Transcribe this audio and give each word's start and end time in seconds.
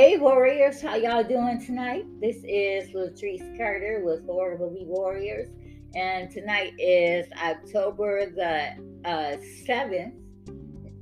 Hey 0.00 0.16
Warriors, 0.16 0.80
how 0.80 0.94
y'all 0.94 1.22
doing 1.22 1.62
tonight? 1.62 2.06
This 2.22 2.36
is 2.36 2.88
Latrice 2.94 3.58
Carter 3.58 4.00
with 4.02 4.22
Movie 4.24 4.86
Warriors, 4.86 5.50
and 5.94 6.30
tonight 6.30 6.72
is 6.78 7.26
October 7.32 8.30
the 8.30 8.70
uh, 9.04 9.36
7th, 9.68 10.14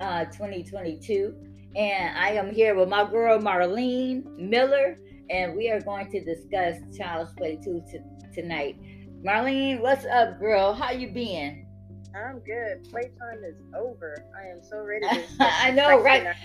uh, 0.00 0.24
2022. 0.24 1.32
And 1.76 2.18
I 2.18 2.30
am 2.30 2.52
here 2.52 2.74
with 2.74 2.88
my 2.88 3.08
girl 3.08 3.38
Marlene 3.38 4.36
Miller, 4.36 4.98
and 5.30 5.54
we 5.54 5.70
are 5.70 5.80
going 5.80 6.10
to 6.10 6.24
discuss 6.24 6.78
Child's 6.98 7.32
Play 7.34 7.54
2 7.62 7.84
t- 7.88 7.98
tonight. 8.34 8.80
Marlene, 9.24 9.80
what's 9.80 10.06
up, 10.06 10.40
girl? 10.40 10.74
How 10.74 10.90
you 10.90 11.12
been? 11.12 11.64
I'm 12.16 12.40
good. 12.40 12.82
Playtime 12.90 13.44
is 13.48 13.62
over. 13.76 14.24
I 14.36 14.48
am 14.48 14.60
so 14.60 14.82
ready 14.82 15.06
to 15.08 15.24
I 15.38 15.70
know, 15.70 16.02
right? 16.02 16.36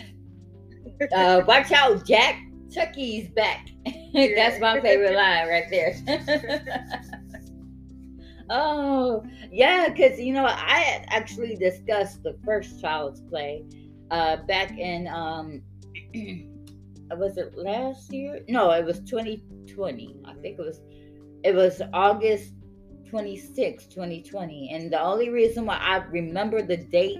uh, 1.15 1.41
watch 1.47 1.71
out, 1.71 2.05
Jack. 2.05 2.43
Chucky's 2.73 3.29
back. 3.29 3.69
That's 4.13 4.59
my 4.59 4.81
favorite 4.81 5.15
line 5.15 5.47
right 5.47 5.69
there. 5.69 5.95
oh, 8.49 9.23
yeah, 9.51 9.89
because, 9.89 10.19
you 10.19 10.33
know, 10.33 10.45
I 10.45 11.05
actually 11.07 11.55
discussed 11.55 12.23
the 12.23 12.35
first 12.43 12.81
Child's 12.81 13.21
Play 13.21 13.63
uh, 14.11 14.37
back 14.47 14.77
in, 14.77 15.07
um, 15.07 15.61
was 17.11 17.37
it 17.37 17.55
last 17.55 18.11
year? 18.11 18.43
No, 18.47 18.71
it 18.71 18.85
was 18.85 18.99
2020. 19.01 20.15
I 20.25 20.33
think 20.35 20.57
it 20.57 20.65
was, 20.65 20.81
it 21.43 21.53
was 21.53 21.81
August 21.93 22.53
26, 23.09 23.85
2020. 23.85 24.71
And 24.73 24.91
the 24.91 24.99
only 24.99 25.29
reason 25.29 25.67
why 25.67 25.77
I 25.77 25.97
remember 26.05 26.63
the 26.63 26.77
date 26.77 27.19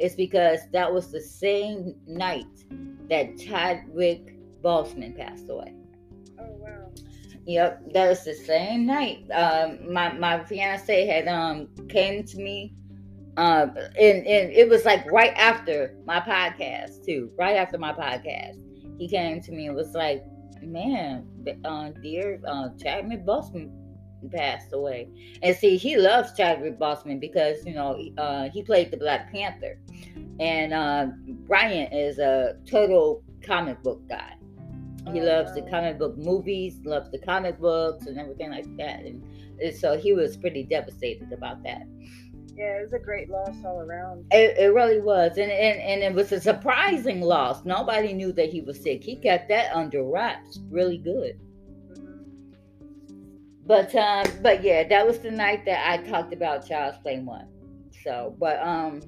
is 0.00 0.16
because 0.16 0.60
that 0.72 0.92
was 0.92 1.12
the 1.12 1.20
same 1.20 1.94
night 2.06 2.64
that 3.10 3.38
Chadwick 3.38 4.36
Boseman 4.62 5.16
passed 5.16 5.50
away. 5.50 5.74
Oh 6.38 6.44
wow. 6.58 6.90
Yep, 7.46 7.92
that 7.92 8.08
was 8.08 8.24
the 8.24 8.34
same 8.34 8.86
night. 8.86 9.28
Um, 9.32 9.92
my 9.92 10.12
my 10.12 10.44
fiance 10.44 11.06
had 11.06 11.28
um 11.28 11.68
came 11.88 12.24
to 12.24 12.36
me, 12.38 12.74
um, 13.36 13.76
and 13.76 14.26
and 14.26 14.52
it 14.52 14.68
was 14.68 14.84
like 14.84 15.10
right 15.10 15.34
after 15.36 15.96
my 16.06 16.20
podcast 16.20 17.04
too. 17.04 17.30
Right 17.36 17.56
after 17.56 17.78
my 17.78 17.92
podcast, 17.92 18.62
he 18.98 19.08
came 19.08 19.40
to 19.42 19.52
me 19.52 19.66
and 19.66 19.74
was 19.74 19.94
like, 19.94 20.22
"Man, 20.62 21.26
uh, 21.64 21.90
dear 22.02 22.40
uh, 22.46 22.68
Chadwick 22.78 23.26
Boseman 23.26 23.79
passed 24.28 24.72
away." 24.72 25.08
And 25.42 25.56
see, 25.56 25.76
he 25.76 25.96
loves 25.96 26.34
Chadwick 26.36 26.78
Boseman 26.78 27.20
because 27.20 27.64
you 27.64 27.74
know 27.74 28.00
uh, 28.18 28.50
he 28.50 28.62
played 28.62 28.90
the 28.90 28.96
Black 28.96 29.32
Panther, 29.32 29.78
and 30.38 30.72
uh, 30.72 31.06
Brian 31.46 31.92
is 31.92 32.18
a 32.18 32.56
total 32.66 33.22
comic 33.42 33.82
book 33.82 34.06
guy. 34.08 34.34
He 35.12 35.20
loves 35.20 35.54
the 35.54 35.62
comic 35.62 35.98
book 35.98 36.16
movies, 36.18 36.78
loves 36.84 37.10
the 37.10 37.18
comic 37.18 37.58
books 37.58 38.06
and 38.06 38.18
everything 38.18 38.50
like 38.50 38.76
that. 38.76 39.00
And, 39.00 39.24
and 39.60 39.74
so 39.74 39.98
he 39.98 40.12
was 40.12 40.36
pretty 40.36 40.62
devastated 40.62 41.32
about 41.32 41.62
that. 41.64 41.82
Yeah, 42.54 42.78
it 42.78 42.82
was 42.82 42.92
a 42.92 42.98
great 42.98 43.30
loss 43.30 43.56
all 43.64 43.80
around. 43.80 44.26
It, 44.30 44.58
it 44.58 44.74
really 44.74 45.00
was. 45.00 45.38
And, 45.38 45.50
and, 45.50 45.80
and 45.80 46.02
it 46.02 46.14
was 46.14 46.30
a 46.32 46.40
surprising 46.40 47.22
loss. 47.22 47.64
Nobody 47.64 48.12
knew 48.12 48.32
that 48.32 48.50
he 48.50 48.60
was 48.60 48.80
sick. 48.80 49.02
He 49.02 49.16
kept 49.16 49.48
that 49.48 49.74
under 49.74 50.04
wraps 50.04 50.60
really 50.70 50.98
good. 50.98 51.40
But 53.70 53.94
um, 53.94 54.26
but 54.42 54.64
yeah, 54.64 54.82
that 54.88 55.06
was 55.06 55.20
the 55.20 55.30
night 55.30 55.64
that 55.66 55.88
I 55.88 55.98
talked 55.98 56.32
about 56.32 56.66
Child's 56.66 56.98
Play 56.98 57.20
one. 57.20 57.46
So, 58.02 58.34
but 58.40 58.58
um, 58.60 59.00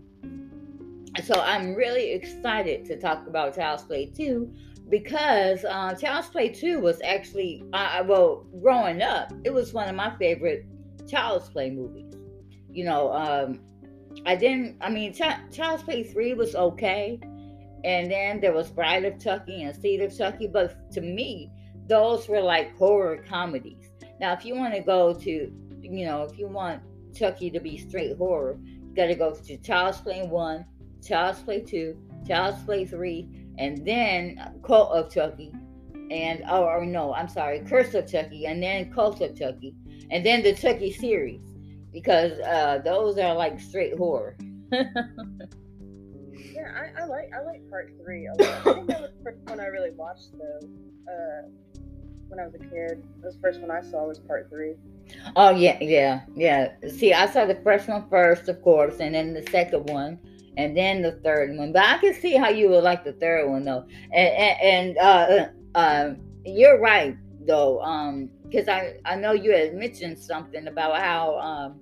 so 1.25 1.35
I'm 1.41 1.75
really 1.75 2.13
excited 2.13 2.85
to 2.85 2.97
talk 2.97 3.27
about 3.27 3.57
Child's 3.57 3.83
Play 3.83 4.07
two 4.07 4.55
because 4.89 5.65
uh, 5.65 5.97
Child's 5.97 6.29
Play 6.29 6.51
2 6.51 6.79
was 6.79 7.01
actually, 7.03 7.65
uh, 7.73 8.05
well, 8.07 8.47
growing 8.61 9.03
up, 9.03 9.33
it 9.43 9.51
was 9.51 9.73
one 9.73 9.89
of 9.89 9.97
my 9.97 10.15
favorite 10.17 10.67
Child's 11.09 11.49
Play 11.49 11.71
movies. 11.71 12.15
You 12.71 12.85
know, 12.85 13.13
um, 13.13 13.59
I 14.27 14.37
didn't, 14.37 14.77
I 14.81 14.91
mean, 14.91 15.13
Ch- 15.13 15.41
Child's 15.51 15.83
Play 15.83 16.05
3 16.05 16.35
was 16.35 16.55
okay. 16.55 17.19
And 17.85 18.11
then 18.11 18.41
there 18.41 18.53
was 18.53 18.71
Bride 18.71 19.07
of 19.07 19.19
Chucky 19.19 19.63
and 19.63 19.75
Seed 19.75 20.03
of 20.03 20.17
Chucky. 20.17 20.47
But 20.47 20.93
to 20.93 21.01
me, 21.01 21.51
those 21.89 22.29
were 22.29 22.43
like 22.43 22.77
horror 22.77 23.25
comedies. 23.27 23.92
Now, 24.23 24.33
if 24.35 24.45
you 24.45 24.55
want 24.55 24.73
to 24.73 24.81
go 24.81 25.13
to, 25.13 25.53
you 25.81 26.07
know, 26.07 26.23
if 26.23 26.39
you 26.39 26.47
want 26.47 26.81
Chucky 27.13 27.51
to 27.51 27.59
be 27.59 27.77
straight 27.77 28.17
horror, 28.17 28.57
you 28.65 28.95
got 28.95 29.07
to 29.07 29.17
go 29.17 29.35
to 29.35 29.57
Child's 29.57 30.01
Play 30.01 30.23
1, 30.23 30.65
Child's 31.05 31.41
Play 31.41 31.61
2, 31.61 31.97
Child's 32.29 32.63
Play 32.63 32.85
3, 32.85 33.29
and 33.59 33.85
then 33.85 34.61
Cult 34.65 34.93
of 34.93 35.13
Chucky, 35.13 35.53
and 36.13 36.45
oh, 36.49 36.63
or 36.63 36.87
no, 36.87 37.13
I'm 37.13 37.27
sorry, 37.27 37.65
Curse 37.69 37.95
of 37.95 38.09
Chucky, 38.09 38.47
and 38.47 38.63
then 38.63 38.93
Cult 38.93 39.21
of 39.23 39.37
Chucky, 39.37 39.75
and 40.13 40.25
then 40.25 40.45
the 40.45 40.55
Chucky 40.55 40.93
series, 40.93 41.43
because 41.93 42.39
uh, 42.43 42.81
those 42.85 43.19
are 43.19 43.35
like 43.35 43.59
straight 43.59 43.99
horror. 43.99 44.37
yeah, 44.71 44.85
I, 46.77 46.93
I, 47.03 47.07
like 47.07 47.29
I 47.35 47.45
like 47.45 47.69
part 47.69 47.93
three 48.05 48.29
a 48.29 48.35
lot. 48.41 48.67
I 48.67 48.75
think 48.75 48.87
that 48.87 49.01
was 49.01 49.11
the 49.19 49.25
first 49.25 49.41
one 49.49 49.59
I 49.59 49.67
really 49.67 49.91
watched 49.91 50.31
though. 50.39 50.69
Uh, 51.13 51.49
when 52.33 52.41
I 52.41 52.47
was 52.47 52.55
a 52.55 52.59
kid, 52.59 53.05
the 53.23 53.33
first 53.43 53.61
one 53.61 53.71
I 53.71 53.83
saw 53.83 54.09
was 54.09 54.19
part 54.19 54.49
three. 54.49 54.75
Oh 55.37 55.51
yeah, 55.51 55.79
yeah, 55.81 56.23
yeah. 56.35 56.73
See, 56.89 57.13
I 57.13 57.27
saw 57.31 57.45
the 57.45 57.61
first 57.63 57.89
one 57.89 58.09
first, 58.09 58.49
of 58.49 58.63
course, 58.63 59.01
and 59.01 59.15
then 59.15 59.35
the 59.35 59.43
second 59.51 59.91
one 59.91 60.19
and 60.57 60.77
then 60.77 61.03
the 61.03 61.13
third 61.13 61.57
one. 61.57 61.73
But 61.73 61.85
I 61.85 61.99
can 61.99 62.15
see 62.15 62.37
how 62.37 62.49
you 62.49 62.69
would 62.71 62.85
like 62.85 63.05
the 63.05 63.13
third 63.13 63.49
one 63.49 63.65
though. 63.65 63.85
And 64.13 64.35
and, 64.35 64.61
and 64.61 64.99
uh, 64.99 65.47
uh, 65.75 66.15
you're 66.45 66.81
right 66.81 67.17
though, 67.47 67.83
um, 67.83 68.31
because 68.45 68.69
I 68.69 68.95
I 69.05 69.17
know 69.17 69.33
you 69.33 69.53
had 69.53 69.75
mentioned 69.75 70.19
something 70.19 70.67
about 70.67 71.01
how 71.01 71.39
um 71.39 71.81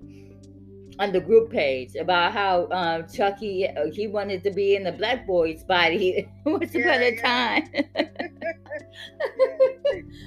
on 1.01 1.13
the 1.13 1.21
group 1.21 1.51
page 1.51 1.97
about 1.97 2.33
how 2.33 2.65
uh, 2.65 3.03
Chucky 3.03 3.67
uh, 3.67 3.91
he 3.91 4.07
wanted 4.07 4.45
to 4.45 4.51
be 4.51 4.77
in 4.77 4.85
the 4.85 4.93
black 4.93 5.27
boy's 5.27 5.65
body 5.65 6.29
once 6.45 6.75
yeah, 6.75 6.81
upon 6.83 7.03
a 7.03 7.11
yeah. 7.11 7.23
time. 7.23 7.69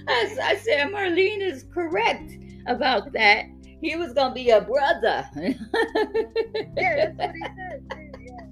I, 0.08 0.38
I 0.44 0.56
said 0.58 0.88
Marlene 0.88 1.42
is 1.42 1.66
correct 1.72 2.34
about 2.66 3.14
that. 3.14 3.46
He 3.82 3.96
was 3.96 4.14
gonna 4.14 4.34
be 4.34 4.50
a 4.50 4.62
brother. 4.62 5.30
yeah, 6.76 7.12
that's 7.18 7.38
what 7.38 8.06
he 8.06 8.24
said. 8.26 8.50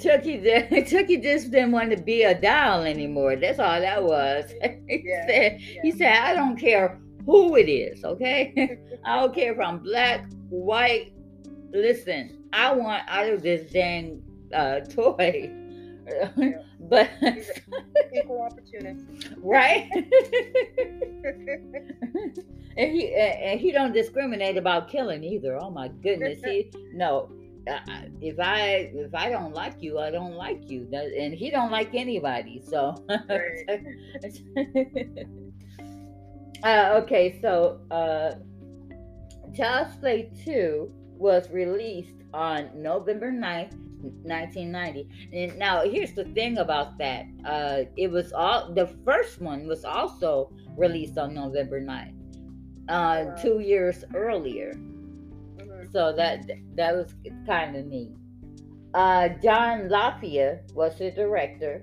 Chucky, 0.00 0.84
Chucky 0.84 1.16
just 1.18 1.50
didn't 1.50 1.72
want 1.72 1.90
to 1.90 2.02
be 2.02 2.22
a 2.22 2.38
doll 2.38 2.82
anymore. 2.82 3.36
That's 3.36 3.58
all 3.58 3.80
that 3.80 4.02
was. 4.02 4.50
he 4.88 5.02
yeah, 5.04 5.26
said, 5.26 5.60
yeah. 5.60 5.82
he 5.82 5.92
said, 5.92 6.12
I 6.18 6.34
don't 6.34 6.56
care 6.58 6.98
who 7.28 7.56
it 7.56 7.68
is, 7.68 8.04
okay? 8.04 8.78
I 9.04 9.20
don't 9.20 9.34
care 9.34 9.52
if 9.52 9.60
I'm 9.60 9.80
black, 9.80 10.24
white. 10.48 11.12
Listen, 11.72 12.42
I 12.54 12.72
want 12.72 13.02
out 13.06 13.28
of 13.28 13.42
this 13.42 13.70
dang 13.70 14.22
uh, 14.54 14.80
toy. 14.88 15.52
But 16.80 17.10
equal 18.14 18.40
opportunity, 18.40 19.04
right? 19.42 19.90
and 22.78 22.92
he 22.92 23.14
and 23.14 23.60
he 23.60 23.72
don't 23.72 23.92
discriminate 23.92 24.56
about 24.56 24.88
killing 24.88 25.22
either. 25.22 25.58
Oh 25.60 25.68
my 25.68 25.88
goodness, 25.88 26.42
he 26.42 26.70
no. 26.94 27.30
if 28.22 28.40
I 28.40 28.90
if 28.94 29.14
I 29.14 29.28
don't 29.28 29.52
like 29.52 29.82
you, 29.82 29.98
I 29.98 30.10
don't 30.10 30.32
like 30.32 30.70
you, 30.70 30.88
and 30.94 31.34
he 31.34 31.50
don't 31.50 31.70
like 31.70 31.94
anybody. 31.94 32.62
So, 32.66 32.94
uh, 36.64 37.00
okay, 37.02 37.38
so 37.40 37.80
uh, 37.90 38.34
Child's 39.54 39.96
Play 39.96 40.30
Two 40.44 40.92
was 41.16 41.50
released 41.50 42.14
on 42.32 42.70
November 42.74 43.30
9th, 43.32 43.74
1990. 44.22 45.08
And 45.32 45.58
now 45.58 45.82
here's 45.82 46.12
the 46.12 46.24
thing 46.24 46.58
about 46.58 46.98
that. 46.98 47.26
Uh, 47.44 47.82
it 47.96 48.10
was 48.10 48.32
all 48.32 48.72
the 48.72 48.86
first 49.04 49.40
one 49.40 49.66
was 49.66 49.84
also 49.84 50.52
released 50.76 51.18
on 51.18 51.34
November 51.34 51.80
9th 51.80 52.18
uh, 52.88 53.24
wow. 53.26 53.34
two 53.40 53.60
years 53.60 54.04
earlier. 54.14 54.74
Mm-hmm. 54.74 55.90
So 55.92 56.12
that 56.14 56.46
that 56.74 56.94
was 56.94 57.14
kind 57.46 57.76
of 57.76 57.86
neat. 57.86 58.12
Uh, 58.94 59.28
John 59.42 59.88
Lafia 59.88 60.60
was 60.74 60.98
the 60.98 61.10
director, 61.10 61.80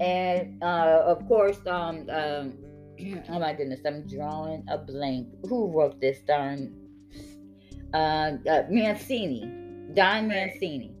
and 0.00 0.62
uh, 0.62 1.02
of 1.04 1.26
course, 1.26 1.58
um, 1.66 2.06
um, 2.10 2.52
oh 3.28 3.38
my 3.38 3.52
goodness, 3.52 3.80
I'm 3.86 4.06
drawing 4.06 4.64
a 4.68 4.78
blank. 4.78 5.28
Who 5.48 5.70
wrote 5.70 6.00
this 6.00 6.20
darn? 6.20 6.74
Uh, 7.94 8.36
uh, 8.48 8.62
Mancini, 8.68 9.50
Don 9.94 10.28
Mancini 10.28 10.94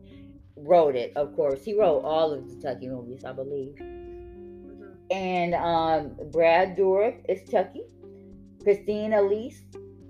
wrote 0.56 0.96
it. 0.96 1.12
Of 1.16 1.34
course, 1.34 1.64
he 1.64 1.78
wrote 1.78 2.00
all 2.00 2.32
of 2.32 2.48
the 2.48 2.62
Chucky 2.62 2.88
movies, 2.88 3.24
I 3.24 3.32
believe. 3.32 3.74
Mm-hmm. 3.80 4.84
And 5.10 5.54
um, 5.54 6.16
Brad 6.30 6.76
Dourif 6.76 7.16
is 7.28 7.48
Chucky. 7.50 7.82
Christina 8.62 9.22
Elise 9.22 9.62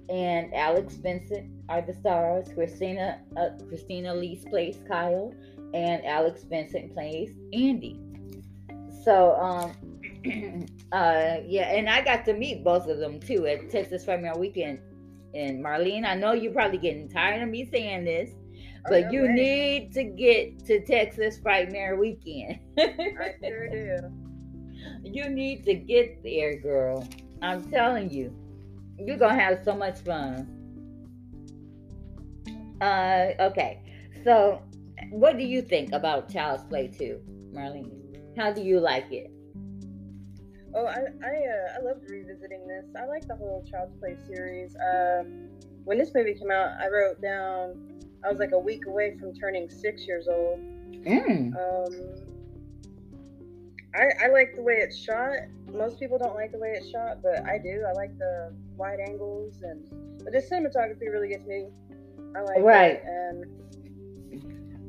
and 0.08 0.52
Alex 0.54 0.94
Vincent 0.94 1.50
are 1.68 1.82
the 1.82 1.92
stars. 1.92 2.48
Christina 2.54 3.20
uh, 3.36 3.50
Christina 3.68 4.14
Elise 4.14 4.44
plays 4.44 4.78
Kyle, 4.88 5.34
and 5.74 6.04
Alex 6.04 6.44
Vincent 6.44 6.94
plays 6.94 7.30
Andy. 7.52 8.00
So, 9.04 9.36
um, 9.36 9.72
uh, 10.92 11.36
yeah, 11.46 11.74
and 11.74 11.88
I 11.88 12.02
got 12.02 12.24
to 12.26 12.32
meet 12.32 12.64
both 12.64 12.88
of 12.88 12.98
them 12.98 13.20
too 13.20 13.46
at 13.46 13.70
Texas 13.70 14.04
Frightmare 14.04 14.36
Weekend. 14.36 14.80
And 15.34 15.64
Marlene, 15.64 16.04
I 16.04 16.14
know 16.14 16.32
you're 16.32 16.52
probably 16.52 16.78
getting 16.78 17.08
tired 17.08 17.42
of 17.42 17.48
me 17.48 17.68
saying 17.70 18.04
this, 18.04 18.30
Oh, 18.86 18.90
but 18.90 19.12
you 19.12 19.22
way. 19.22 19.28
need 19.28 19.92
to 19.94 20.04
get 20.04 20.64
to 20.66 20.84
Texas 20.84 21.38
Frightmare 21.38 21.98
Weekend. 21.98 22.60
I 22.78 23.34
sure 23.44 23.68
do. 23.68 23.98
you 25.02 25.28
need 25.28 25.64
to 25.64 25.74
get 25.74 26.22
there, 26.22 26.58
girl. 26.60 27.06
I'm 27.42 27.70
telling 27.70 28.10
you, 28.10 28.34
you're 28.98 29.16
gonna 29.16 29.38
have 29.38 29.60
so 29.64 29.74
much 29.74 30.00
fun. 30.00 30.54
Uh, 32.80 33.32
okay. 33.40 33.82
So, 34.24 34.62
what 35.10 35.36
do 35.36 35.44
you 35.44 35.62
think 35.62 35.92
about 35.92 36.30
Child's 36.30 36.64
Play 36.64 36.88
2, 36.88 37.20
Marlene? 37.52 38.36
How 38.36 38.52
do 38.52 38.62
you 38.62 38.80
like 38.80 39.10
it? 39.12 39.30
Oh, 40.74 40.86
I 40.86 40.98
I, 41.24 41.30
uh, 41.30 41.78
I 41.78 41.82
loved 41.82 42.08
revisiting 42.08 42.66
this. 42.66 42.84
I 43.00 43.06
like 43.06 43.26
the 43.26 43.36
whole 43.36 43.64
Child's 43.70 43.94
Play 43.98 44.16
series. 44.26 44.76
Um, 44.76 45.48
when 45.84 45.98
this 45.98 46.12
movie 46.14 46.34
came 46.34 46.50
out, 46.50 46.70
I 46.80 46.88
wrote 46.88 47.20
down 47.22 47.98
I 48.24 48.30
was 48.30 48.38
like 48.38 48.52
a 48.52 48.58
week 48.58 48.86
away 48.86 49.16
from 49.18 49.34
turning 49.34 49.68
six 49.70 50.06
years 50.06 50.26
old. 50.28 50.58
Mm. 51.04 51.54
Um, 51.54 51.94
I 53.94 54.26
I 54.26 54.28
like 54.28 54.54
the 54.54 54.62
way 54.62 54.74
it's 54.74 54.98
shot. 54.98 55.32
Most 55.72 55.98
people 55.98 56.18
don't 56.18 56.34
like 56.34 56.52
the 56.52 56.58
way 56.58 56.72
it's 56.76 56.90
shot, 56.90 57.22
but 57.22 57.44
I 57.46 57.58
do. 57.58 57.84
I 57.88 57.92
like 57.92 58.16
the 58.18 58.52
wide 58.76 59.00
angles 59.00 59.62
and 59.62 59.88
but 60.24 60.32
the 60.32 60.40
cinematography 60.40 61.10
really 61.10 61.28
gets 61.28 61.46
me. 61.46 61.68
I 62.36 62.40
like 62.42 62.58
Right. 62.58 62.96
it, 62.96 63.04
and 63.06 63.44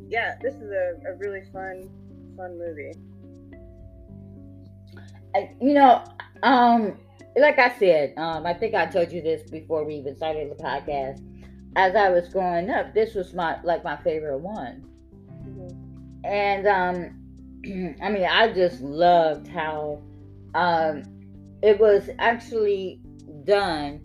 yeah, 0.10 0.36
this 0.42 0.56
is 0.56 0.72
a, 0.72 1.00
a 1.08 1.16
really 1.18 1.44
fun 1.54 1.90
fun 2.36 2.58
movie. 2.58 2.94
You 5.62 5.74
know, 5.74 6.04
um, 6.44 6.98
like 7.38 7.60
I 7.60 7.78
said, 7.78 8.14
um, 8.18 8.46
I 8.46 8.54
think 8.54 8.74
I 8.74 8.86
told 8.88 9.12
you 9.12 9.22
this 9.22 9.50
before 9.50 9.84
we 9.84 9.96
even 9.96 10.16
started 10.16 10.52
the 10.52 10.56
podcast. 10.64 11.22
As 11.76 11.96
I 11.96 12.10
was 12.10 12.30
growing 12.30 12.70
up, 12.70 12.94
this 12.94 13.14
was 13.14 13.34
my 13.34 13.62
like 13.64 13.84
my 13.84 13.98
favorite 13.98 14.40
one. 14.40 14.86
Mhm. 15.46 16.26
and 16.26 16.68
um 16.68 16.96
i 18.02 18.10
mean 18.10 18.26
i 18.26 18.52
just 18.54 18.81
loved 18.81 19.48
how 19.48 20.02
um 20.54 21.04
it 21.62 21.80
was 21.80 22.10
actually 22.20 23.00
done 23.46 24.02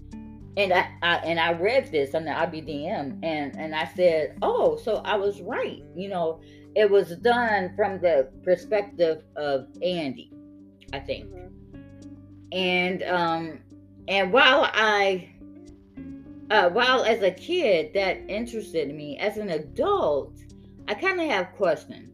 and 0.57 0.73
I, 0.73 0.89
I 1.03 1.17
and 1.19 1.41
i 1.41 1.53
read 1.53 1.91
this 1.91 2.15
on 2.15 2.25
the 2.25 2.31
ibdm 2.31 3.19
and 3.23 3.57
and 3.57 3.75
i 3.75 3.85
said 3.97 4.37
oh 4.43 4.77
so 4.77 4.97
i 5.05 5.17
was 5.17 5.41
right 5.43 5.83
you 5.97 6.09
know 6.09 6.41
it 6.77 6.91
was 6.91 7.17
done 7.17 7.73
from 7.77 8.01
the 8.01 8.29
perspective 8.45 9.23
of 9.37 9.67
andy 9.83 10.31
i 10.95 11.01
think. 11.01 11.25
Mhm. 11.27 11.51
and 12.53 13.03
um 13.05 13.59
and 14.09 14.33
while 14.33 14.63
i 14.73 15.29
uh 16.51 16.69
while 16.71 17.03
as 17.05 17.23
a 17.23 17.31
kid 17.31 17.93
that 17.95 18.19
interested 18.29 18.95
me 18.95 19.19
as 19.19 19.37
an 19.39 19.51
adult 19.51 20.33
i 20.89 20.95
kind 20.95 21.21
of 21.21 21.27
have 21.27 21.53
questions. 21.53 22.11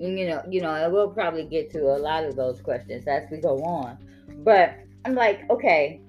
And, 0.00 0.18
you 0.18 0.26
know 0.28 0.42
you 0.50 0.60
know 0.60 0.74
and 0.74 0.92
we'll 0.92 1.10
probably 1.10 1.44
get 1.44 1.70
to 1.72 1.80
a 1.96 1.98
lot 1.98 2.24
of 2.24 2.34
those 2.36 2.60
questions 2.60 3.06
as 3.06 3.24
we 3.30 3.38
go 3.38 3.62
on. 3.62 3.98
But 4.44 4.74
i'm 5.04 5.14
like 5.14 5.48
okay 5.50 6.00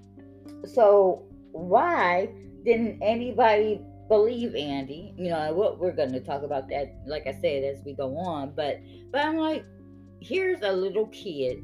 so 0.65 1.23
why 1.51 2.29
didn't 2.65 3.01
anybody 3.01 3.79
believe 4.09 4.55
andy? 4.55 5.13
You 5.17 5.29
know 5.29 5.53
what 5.53 5.79
we're 5.79 5.93
going 6.01 6.11
to 6.13 6.19
talk 6.19 6.41
about 6.43 6.67
that 6.69 6.95
like 7.05 7.27
i 7.27 7.31
said 7.31 7.63
as 7.63 7.83
we 7.85 7.93
go 7.93 8.17
on. 8.17 8.53
But 8.55 8.81
but 9.11 9.21
i'm 9.25 9.37
like 9.37 9.63
here's 10.25 10.61
a 10.61 10.71
little 10.71 11.07
kid 11.07 11.63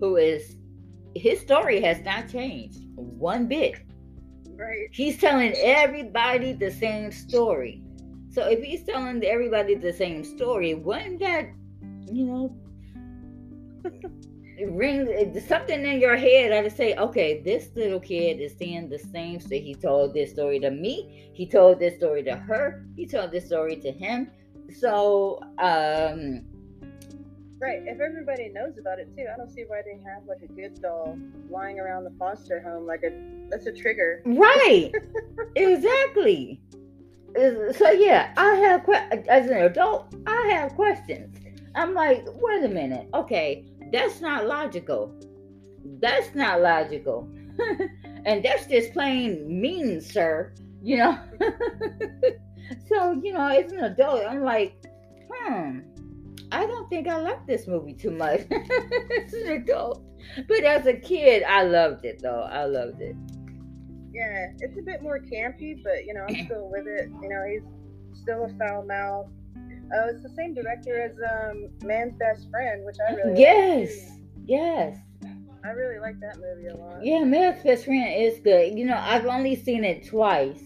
who 0.00 0.16
is 0.16 0.56
his 1.14 1.40
story 1.40 1.80
has 1.80 2.00
not 2.00 2.28
changed 2.28 2.86
one 2.96 3.46
bit. 3.46 3.76
Right. 4.50 4.88
He's 4.92 5.18
telling 5.18 5.54
everybody 5.56 6.52
the 6.52 6.70
same 6.70 7.10
story. 7.10 7.82
So 8.30 8.48
if 8.48 8.62
he's 8.62 8.84
telling 8.84 9.22
everybody 9.24 9.74
the 9.74 9.92
same 9.92 10.24
story, 10.24 10.74
wouldn't 10.74 11.20
that, 11.20 11.50
you 12.10 12.24
know, 12.24 12.56
ring 14.70 15.38
something 15.46 15.84
in 15.84 16.00
your 16.00 16.16
head 16.16 16.62
to 16.62 16.70
say, 16.70 16.94
okay, 16.96 17.42
this 17.42 17.70
little 17.74 18.00
kid 18.00 18.40
is 18.40 18.54
saying 18.58 18.88
the 18.88 18.98
same 18.98 19.40
story. 19.40 19.60
He 19.60 19.74
told 19.74 20.14
this 20.14 20.30
story 20.30 20.60
to 20.60 20.70
me. 20.70 21.30
He 21.34 21.46
told 21.46 21.78
this 21.78 21.96
story 21.96 22.22
to 22.24 22.36
her. 22.36 22.86
He 22.96 23.06
told 23.06 23.32
this 23.32 23.46
story 23.46 23.76
to 23.76 23.90
him. 23.90 24.30
So, 24.78 25.40
um, 25.58 26.46
Right. 27.62 27.80
If 27.86 28.00
everybody 28.00 28.48
knows 28.48 28.76
about 28.76 28.98
it 28.98 29.16
too, 29.16 29.24
I 29.32 29.36
don't 29.36 29.48
see 29.48 29.62
why 29.68 29.82
they 29.84 29.96
have 30.10 30.24
like 30.26 30.42
a 30.42 30.52
good 30.52 30.82
doll 30.82 31.16
lying 31.48 31.78
around 31.78 32.02
the 32.02 32.10
foster 32.18 32.60
home. 32.60 32.88
Like 32.88 33.04
a 33.04 33.12
that's 33.50 33.66
a 33.66 33.72
trigger. 33.72 34.20
Right. 34.26 34.90
exactly. 35.54 36.60
So 37.36 37.90
yeah, 37.92 38.34
I 38.36 38.56
have 38.56 38.84
que- 38.84 39.24
as 39.28 39.48
an 39.48 39.58
adult, 39.58 40.12
I 40.26 40.48
have 40.54 40.74
questions. 40.74 41.38
I'm 41.76 41.94
like, 41.94 42.24
wait 42.34 42.64
a 42.64 42.68
minute. 42.68 43.06
Okay, 43.14 43.64
that's 43.92 44.20
not 44.20 44.48
logical. 44.48 45.14
That's 46.00 46.34
not 46.34 46.62
logical. 46.62 47.28
and 48.26 48.44
that's 48.44 48.66
just 48.66 48.92
plain 48.92 49.60
mean, 49.60 50.00
sir. 50.00 50.52
You 50.82 50.96
know. 50.96 51.18
so 52.88 53.12
you 53.22 53.32
know, 53.34 53.46
as 53.46 53.70
an 53.70 53.84
adult, 53.84 54.24
I'm 54.26 54.42
like, 54.42 54.84
hmm. 55.32 55.78
I 56.52 56.66
don't 56.66 56.88
think 56.90 57.08
I 57.08 57.16
like 57.16 57.46
this 57.46 57.66
movie 57.66 57.94
too 57.94 58.10
much 58.10 58.40
as 58.50 59.32
an 59.32 59.52
adult. 59.52 60.04
But 60.46 60.64
as 60.64 60.86
a 60.86 60.94
kid, 60.94 61.42
I 61.42 61.62
loved 61.64 62.04
it 62.04 62.20
though. 62.22 62.42
I 62.50 62.64
loved 62.66 63.00
it. 63.00 63.16
Yeah, 64.12 64.48
it's 64.58 64.78
a 64.78 64.82
bit 64.82 65.02
more 65.02 65.18
campy, 65.18 65.82
but 65.82 66.04
you 66.06 66.12
know 66.14 66.26
I'm 66.28 66.44
still 66.46 66.68
with 66.70 66.86
it. 66.86 67.08
You 67.22 67.28
know 67.28 67.42
he's 67.50 68.20
still 68.22 68.44
a 68.44 68.48
foul 68.58 68.84
mouth. 68.86 69.28
Oh, 69.94 70.08
it's 70.10 70.22
the 70.22 70.28
same 70.36 70.54
director 70.54 71.00
as 71.02 71.12
um 71.52 71.68
Man's 71.82 72.14
Best 72.18 72.48
Friend, 72.50 72.84
which 72.84 72.96
I 73.08 73.14
really 73.14 73.30
like, 73.30 73.38
Yes, 73.40 73.88
too. 73.88 74.22
yes. 74.46 74.98
I 75.64 75.68
really 75.70 76.00
like 76.00 76.18
that 76.20 76.38
movie 76.38 76.68
a 76.68 76.76
lot. 76.76 77.04
Yeah, 77.04 77.24
Man's 77.24 77.62
Best 77.62 77.84
Friend 77.84 78.12
is 78.14 78.38
good. 78.40 78.76
You 78.78 78.84
know, 78.84 78.96
I've 78.98 79.26
only 79.26 79.54
seen 79.56 79.84
it 79.84 80.06
twice, 80.06 80.60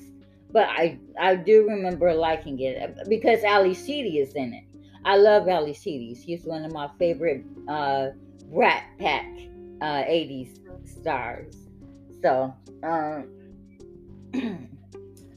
but 0.53 0.69
I 0.69 0.99
I 1.21 1.37
do 1.37 1.69
remember 1.69 2.13
liking 2.15 2.59
it 2.61 2.83
uh, 2.83 3.05
because 3.09 3.45
Ally 3.45 3.73
Sheedy 3.75 4.19
is 4.19 4.35
in 4.35 4.53
it. 4.55 4.65
I 5.07 5.17
love 5.17 5.49
Ally 5.49 5.73
Sheedy. 5.73 6.21
She's 6.21 6.45
one 6.45 6.65
of 6.65 6.73
my 6.73 6.91
favorite 6.99 7.45
uh, 7.69 8.09
Rat 8.49 8.83
Pack 8.99 9.25
uh, 9.81 10.03
80s 10.03 10.59
stars. 10.85 11.55
So, 12.21 12.53
um, 12.83 13.29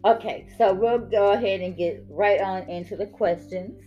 okay, 0.05 0.47
so 0.57 0.73
we'll 0.73 0.97
go 0.97 1.33
ahead 1.33 1.61
and 1.61 1.77
get 1.77 2.03
right 2.09 2.41
on 2.41 2.63
into 2.63 2.95
the 2.95 3.05
questions. 3.05 3.79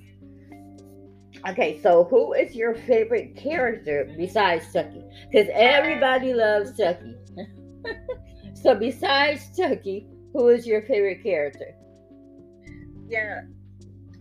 Okay, 1.49 1.81
so 1.83 2.05
who 2.05 2.33
is 2.33 2.55
your 2.55 2.77
favorite 2.77 3.35
character 3.37 4.09
besides 4.17 4.73
Chucky? 4.73 5.03
Because 5.33 5.49
everybody 5.53 6.33
loves 6.33 6.77
Chucky. 6.79 7.17
so 8.55 8.77
besides 8.77 9.51
Chucky, 9.57 10.07
who 10.33 10.47
is 10.47 10.65
your 10.65 10.83
favorite 10.83 11.25
character? 11.25 11.75
Yeah, 13.09 13.41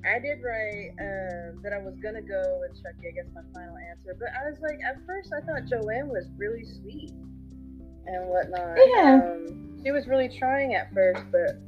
I 0.06 0.20
did 0.20 0.40
write 0.44 0.92
uh, 1.00 1.58
that 1.64 1.74
I 1.74 1.78
was 1.80 1.96
gonna 2.02 2.22
go 2.22 2.60
with 2.62 2.82
Chucky. 2.82 3.08
I 3.10 3.12
guess 3.12 3.26
my 3.36 3.42
final 3.54 3.78
answer, 3.78 4.16
but 4.20 4.30
I 4.34 4.50
was 4.50 4.60
like, 4.62 4.80
at 4.86 4.98
first 5.06 5.32
I 5.36 5.42
thought 5.42 5.66
Joanne 5.70 6.10
was 6.10 6.26
really 6.38 6.66
sweet 6.66 7.12
and 8.08 8.28
whatnot. 8.28 8.78
Yeah. 8.88 9.22
Um, 9.24 9.80
she 9.84 9.92
was 9.92 10.08
really 10.08 10.30
trying 10.30 10.76
at 10.76 10.94
first, 10.94 11.24
but 11.32 11.60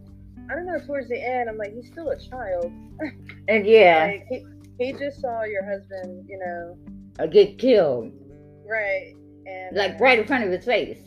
I 0.50 0.56
don't 0.56 0.66
know. 0.66 0.80
Towards 0.86 1.10
the 1.10 1.22
end, 1.22 1.50
I'm 1.50 1.58
like, 1.58 1.74
he's 1.74 1.88
still 1.88 2.10
a 2.10 2.20
child. 2.20 2.72
And 3.50 3.66
yeah, 3.68 4.06
Like 4.06 4.28
he, 4.30 4.46
he 4.80 4.94
just 4.94 5.20
saw 5.20 5.44
your 5.44 5.66
husband, 5.66 6.26
you 6.30 6.38
know, 6.40 6.78
I 7.20 7.28
get 7.28 7.58
killed 7.60 8.12
right, 8.66 9.14
and 9.46 9.76
like 9.76 9.96
uh, 9.96 9.98
right 10.00 10.18
in 10.20 10.26
front 10.26 10.46
of 10.46 10.52
his 10.52 10.64
face. 10.64 11.00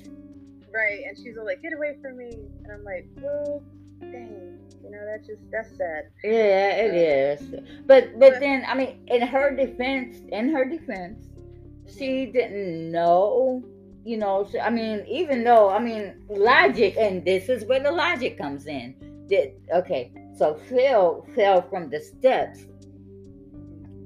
right, 0.72 1.00
and 1.08 1.16
she's 1.16 1.38
all 1.38 1.46
like, 1.46 1.62
get 1.62 1.72
away 1.72 1.96
from 2.02 2.18
me, 2.18 2.30
and 2.62 2.72
I'm 2.72 2.84
like, 2.84 3.06
well, 3.22 3.62
dang, 4.00 4.58
you 4.86 4.92
know, 4.92 5.04
that's 5.04 5.26
just 5.26 5.42
that's 5.50 5.76
sad. 5.76 6.04
Yeah, 6.22 6.76
it 6.76 6.94
is. 6.94 7.60
But 7.86 8.18
but 8.18 8.40
then 8.40 8.64
I 8.68 8.74
mean, 8.74 9.00
in 9.08 9.22
her 9.22 9.54
defense, 9.54 10.18
in 10.30 10.48
her 10.50 10.64
defense, 10.64 11.26
she 11.98 12.26
didn't 12.26 12.90
know. 12.92 13.64
You 14.04 14.18
know, 14.18 14.48
so, 14.50 14.60
I 14.60 14.70
mean, 14.70 15.04
even 15.08 15.42
though 15.42 15.68
I 15.68 15.80
mean, 15.80 16.14
logic, 16.28 16.96
and 16.96 17.24
this 17.24 17.48
is 17.48 17.64
where 17.64 17.82
the 17.82 17.90
logic 17.90 18.38
comes 18.38 18.66
in. 18.66 18.94
That 19.28 19.54
okay, 19.74 20.12
so 20.36 20.54
Phil 20.54 21.26
fell 21.34 21.62
from 21.62 21.90
the 21.90 22.00
steps. 22.00 22.60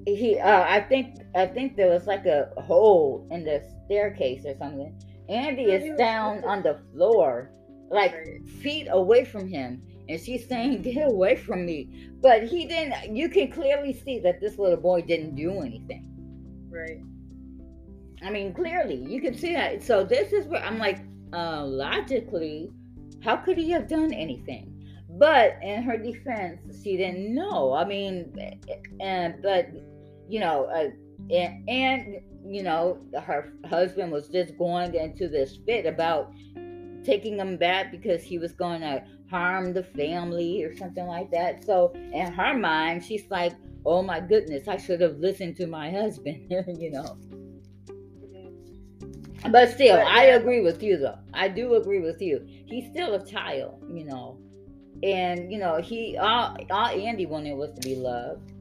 He, 0.06 0.38
uh, 0.38 0.62
I 0.62 0.80
think, 0.80 1.16
I 1.34 1.44
think 1.44 1.76
there 1.76 1.90
was 1.90 2.06
like 2.06 2.25
a 2.25 2.49
hole 2.56 3.28
in 3.30 3.44
the 3.44 3.62
staircase 3.84 4.46
or 4.46 4.56
something. 4.56 4.99
Andy 5.28 5.64
is 5.64 5.96
down 5.99 6.42
on 6.44 6.62
the 6.62 6.80
floor, 6.90 7.50
like 7.90 8.42
feet 8.62 8.88
away 8.90 9.26
from 9.26 9.46
him 9.46 9.82
and 10.11 10.21
she's 10.21 10.47
saying, 10.47 10.83
"Get 10.83 11.07
away 11.07 11.37
from 11.37 11.64
me!" 11.64 12.11
But 12.21 12.45
he 12.45 12.67
didn't. 12.67 13.17
You 13.17 13.29
can 13.29 13.50
clearly 13.50 13.93
see 13.93 14.19
that 14.21 14.40
this 14.40 14.59
little 14.59 14.76
boy 14.76 15.02
didn't 15.02 15.37
do 15.37 15.61
anything. 15.61 16.07
Right. 16.69 17.00
I 18.23 18.31
mean, 18.31 18.52
clearly 18.52 18.97
you 18.97 19.21
can 19.21 19.37
see 19.37 19.55
that. 19.55 19.83
So 19.83 20.05
this 20.05 20.33
is 20.33 20.47
where 20.47 20.62
I'm 20.62 20.79
like, 20.79 20.99
uh, 21.33 21.64
logically, 21.64 22.71
how 23.23 23.37
could 23.37 23.57
he 23.57 23.71
have 23.71 23.88
done 23.88 24.12
anything? 24.12 24.67
But 25.19 25.59
in 25.62 25.83
her 25.83 25.97
defense, 25.97 26.83
she 26.83 26.97
didn't 26.97 27.35
know. 27.35 27.73
I 27.73 27.85
mean, 27.85 28.33
and 29.00 29.43
but 29.43 29.69
you 30.29 30.40
know, 30.40 30.64
uh, 30.67 30.90
and, 31.33 31.69
and 31.69 32.17
you 32.45 32.62
know, 32.62 32.99
her 33.23 33.52
husband 33.69 34.12
was 34.12 34.29
just 34.29 34.57
going 34.57 34.95
into 34.95 35.29
this 35.29 35.59
fit 35.67 35.87
about 35.87 36.33
taking 37.05 37.38
him 37.38 37.57
back 37.57 37.90
because 37.90 38.23
he 38.23 38.38
was 38.38 38.52
going 38.52 38.81
to 38.81 39.02
harm 39.30 39.72
the 39.72 39.82
family 39.82 40.62
or 40.64 40.76
something 40.76 41.06
like 41.06 41.30
that. 41.30 41.64
So 41.64 41.92
in 42.12 42.32
her 42.32 42.54
mind, 42.56 43.04
she's 43.04 43.30
like, 43.30 43.52
"Oh 43.87 44.02
my 44.02 44.20
goodness, 44.20 44.68
I 44.68 44.76
should 44.76 45.00
have 45.00 45.18
listened 45.18 45.56
to 45.56 45.66
my 45.66 45.90
husband," 45.90 46.46
you 46.78 46.90
know. 46.90 47.16
But 49.50 49.70
still, 49.70 49.96
I 49.96 50.25
agree 50.25 50.60
with 50.60 50.82
you 50.82 50.99
though. 50.99 51.18
I 51.32 51.49
do 51.49 51.75
agree 51.75 52.00
with 52.00 52.20
you. 52.20 52.46
He's 52.46 52.90
still 52.90 53.14
a 53.14 53.25
child, 53.25 53.82
you 53.88 54.04
know. 54.04 54.38
And 55.02 55.50
you 55.50 55.58
know, 55.58 55.80
he 55.80 56.18
all 56.18 56.56
all 56.70 56.87
Andy 56.87 57.26
wanted 57.26 57.54
was 57.54 57.72
to 57.72 57.80
be 57.80 57.96
loved. 57.96 58.52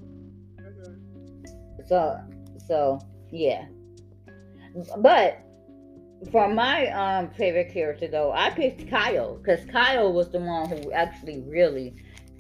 Mm-hmm. 0.58 1.88
So 1.88 2.22
so 2.66 3.00
yeah. 3.32 3.66
But 5.00 5.44
for 6.32 6.48
my 6.54 6.88
um 6.88 7.30
favorite 7.32 7.72
character 7.72 8.08
though, 8.08 8.32
I 8.32 8.50
picked 8.50 8.90
Kyle 8.90 9.36
because 9.38 9.66
Kyle 9.66 10.12
was 10.12 10.30
the 10.30 10.40
one 10.40 10.70
who 10.70 10.92
actually 10.92 11.42
really 11.48 11.96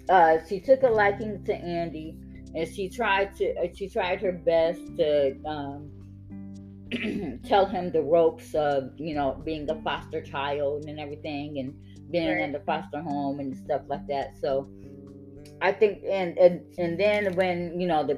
uh 0.10 0.38
she 0.48 0.60
took 0.60 0.84
a 0.84 0.90
liking 0.90 1.44
to 1.46 1.54
Andy 1.54 2.18
and 2.56 2.68
she 2.68 2.90
tried 2.90 3.36
to 3.38 3.54
uh, 3.56 3.68
she 3.74 3.88
tried 3.88 4.22
her 4.22 4.32
best 4.32 4.82
to 4.98 5.36
um 5.46 5.92
tell 7.46 7.66
him 7.66 7.92
the 7.92 8.02
ropes 8.02 8.54
of 8.56 8.92
you 8.98 9.14
know 9.14 9.42
being 9.46 9.70
a 9.70 9.82
foster 9.82 10.22
child 10.22 10.86
and 10.86 11.00
everything 11.00 11.60
and 11.60 11.74
being 12.12 12.28
right. 12.28 12.42
in 12.42 12.52
the 12.52 12.60
foster 12.62 13.02
home 13.02 13.40
and 13.40 13.56
stuff 13.56 13.82
like 13.88 14.06
that 14.08 14.34
so 14.42 14.68
i 15.62 15.72
think 15.72 16.02
and 16.10 16.38
and, 16.40 16.62
and 16.80 17.00
then 17.00 17.36
when 17.36 17.80
you 17.80 17.88
know 17.88 18.04
the 18.04 18.16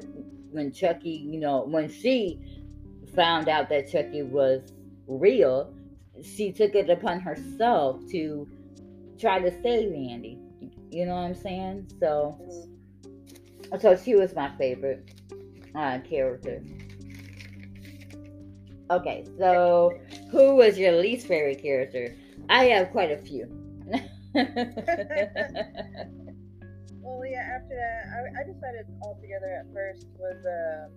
when 0.52 0.72
chucky 0.72 1.26
you 1.30 1.38
know 1.38 1.64
when 1.64 1.90
she 1.90 2.40
found 3.14 3.48
out 3.48 3.68
that 3.68 3.90
chucky 3.90 4.22
was 4.22 4.72
real 5.18 5.72
she 6.22 6.52
took 6.52 6.74
it 6.74 6.90
upon 6.90 7.20
herself 7.20 8.00
to 8.10 8.48
try 9.18 9.38
to 9.38 9.50
save 9.62 9.92
andy 9.92 10.38
you 10.90 11.06
know 11.06 11.14
what 11.14 11.22
i'm 11.22 11.34
saying 11.34 11.86
so 11.98 12.38
so 13.80 13.96
she 13.96 14.14
was 14.14 14.34
my 14.34 14.50
favorite 14.58 15.10
uh, 15.74 15.98
character 16.00 16.62
Okay, 18.92 19.24
so 19.38 19.98
who 20.30 20.56
was 20.56 20.78
your 20.78 20.92
least 20.92 21.26
favorite 21.26 21.62
character? 21.62 22.14
I 22.50 22.64
have 22.66 22.90
quite 22.90 23.10
a 23.10 23.16
few. 23.16 23.46
well, 24.34 24.44
yeah, 27.24 27.56
after 27.56 27.74
that, 27.74 28.04
I, 28.12 28.40
I 28.40 28.44
decided 28.44 28.84
altogether 29.02 29.50
at 29.60 29.72
first 29.72 30.08
was 30.18 30.44
uh, 30.44 30.88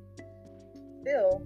Phil, 1.05 1.41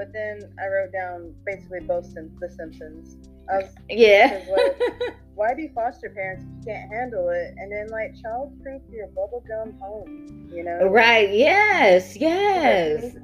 but 0.00 0.14
then 0.14 0.40
I 0.58 0.66
wrote 0.68 0.92
down 0.92 1.34
basically 1.44 1.80
both 1.80 2.14
The 2.14 2.48
Simpsons. 2.48 3.18
Was, 3.50 3.64
yeah. 3.90 4.40
why 5.34 5.52
do 5.52 5.68
foster 5.74 6.08
parents 6.08 6.42
can't 6.64 6.90
handle 6.90 7.28
it 7.28 7.52
and 7.58 7.70
then 7.70 7.88
like 7.88 8.14
child 8.22 8.58
proof 8.62 8.80
your 8.90 9.08
bubblegum 9.08 9.78
home? 9.78 10.48
You 10.50 10.64
know? 10.64 10.86
Right. 10.86 11.30
Yes. 11.34 12.16
Yes. 12.16 13.14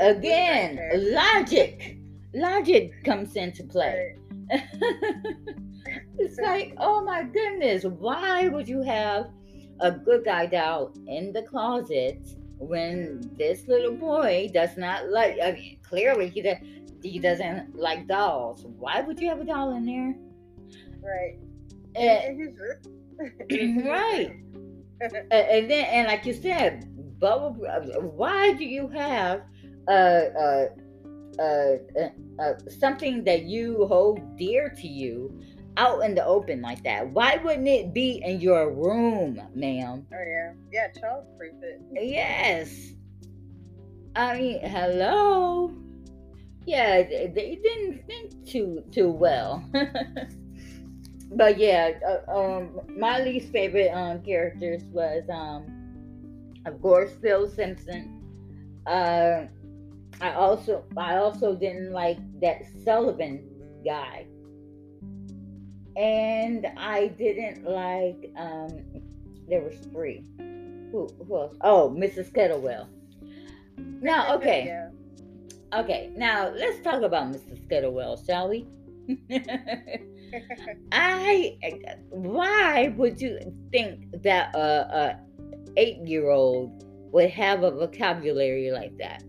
Again, 0.00 0.78
logic 1.12 1.98
logic 2.34 3.02
comes 3.04 3.34
into 3.34 3.64
play. 3.64 4.14
it's 6.18 6.38
like, 6.38 6.74
oh 6.78 7.02
my 7.02 7.24
goodness, 7.24 7.82
why 7.82 8.46
would 8.46 8.68
you 8.68 8.80
have 8.82 9.28
a 9.80 9.90
good 9.90 10.24
guy 10.24 10.46
doll 10.46 10.92
in 11.08 11.32
the 11.32 11.42
closet 11.42 12.20
when 12.62 13.30
this 13.36 13.66
little 13.66 13.96
boy 13.96 14.50
does 14.52 14.76
not 14.76 15.08
like? 15.08 15.38
I 15.42 15.52
mean, 15.52 15.78
clearly 15.82 16.28
he 16.28 16.42
does, 16.42 16.58
he 17.02 17.18
doesn't 17.18 17.76
like 17.76 18.06
dolls. 18.06 18.64
Why 18.78 19.00
would 19.00 19.20
you 19.20 19.28
have 19.28 19.40
a 19.40 19.44
doll 19.44 19.74
in 19.74 19.84
there? 19.84 20.14
Right. 21.02 21.38
And, 21.94 22.56
right. 23.86 24.36
and 25.30 25.70
then, 25.70 25.84
and 25.86 26.06
like 26.08 26.24
you 26.24 26.32
said, 26.32 26.88
bubble. 27.18 27.52
Why 28.16 28.52
do 28.52 28.64
you 28.64 28.88
have 28.88 29.42
a, 29.88 29.94
a 29.94 30.68
uh, 31.38 31.76
uh, 31.98 32.42
uh, 32.42 32.52
something 32.68 33.24
that 33.24 33.44
you 33.44 33.86
hold 33.86 34.36
dear 34.36 34.68
to 34.68 34.86
you 34.86 35.40
out 35.76 36.00
in 36.00 36.14
the 36.14 36.24
open 36.24 36.60
like 36.60 36.82
that. 36.84 37.08
Why 37.10 37.36
wouldn't 37.36 37.68
it 37.68 37.94
be 37.94 38.22
in 38.24 38.40
your 38.40 38.72
room, 38.72 39.40
ma'am? 39.54 40.06
Oh 40.12 40.16
yeah, 40.16 40.52
yeah, 40.72 40.88
child 41.00 41.24
proof 41.38 41.54
it. 41.62 41.80
Yes. 41.92 42.92
I 44.14 44.38
mean, 44.38 44.60
hello. 44.62 45.72
Yeah, 46.66 47.02
they 47.02 47.58
didn't 47.62 48.06
think 48.06 48.46
too 48.46 48.84
too 48.92 49.10
well. 49.10 49.64
but 51.32 51.58
yeah, 51.58 51.92
uh, 52.06 52.30
um, 52.30 52.80
my 52.96 53.20
least 53.20 53.50
favorite 53.50 53.90
um 53.90 54.22
characters 54.22 54.82
was 54.92 55.24
um, 55.30 55.64
of 56.66 56.80
course, 56.80 57.12
Phil 57.20 57.48
Simpson. 57.48 58.20
Uh, 58.86 59.46
I 60.20 60.32
also 60.34 60.84
I 60.96 61.16
also 61.16 61.56
didn't 61.56 61.92
like 61.92 62.18
that 62.40 62.62
Sullivan 62.84 63.48
guy. 63.84 64.26
And 65.96 66.66
I 66.76 67.08
didn't 67.08 67.64
like 67.64 68.32
um 68.36 68.68
there 69.48 69.60
was 69.60 69.74
three. 69.92 70.24
Who 70.90 71.08
who 71.26 71.36
else? 71.36 71.56
Oh, 71.60 71.94
Mrs. 71.96 72.32
Kettlewell. 72.32 72.88
Now 73.76 74.34
okay. 74.36 74.64
yeah. 74.66 74.88
Okay, 75.74 76.10
now 76.16 76.52
let's 76.54 76.82
talk 76.82 77.02
about 77.02 77.32
Mrs. 77.32 77.66
Kettlewell, 77.68 78.24
shall 78.26 78.48
we? 78.48 78.66
I 80.92 81.56
why 82.10 82.94
would 82.96 83.20
you 83.20 83.38
think 83.70 84.22
that 84.22 84.54
a, 84.54 84.60
a 84.60 85.20
eight 85.76 85.98
year 86.06 86.30
old 86.30 86.84
would 87.10 87.30
have 87.30 87.62
a 87.62 87.70
vocabulary 87.70 88.70
like 88.70 88.96
that? 88.98 89.22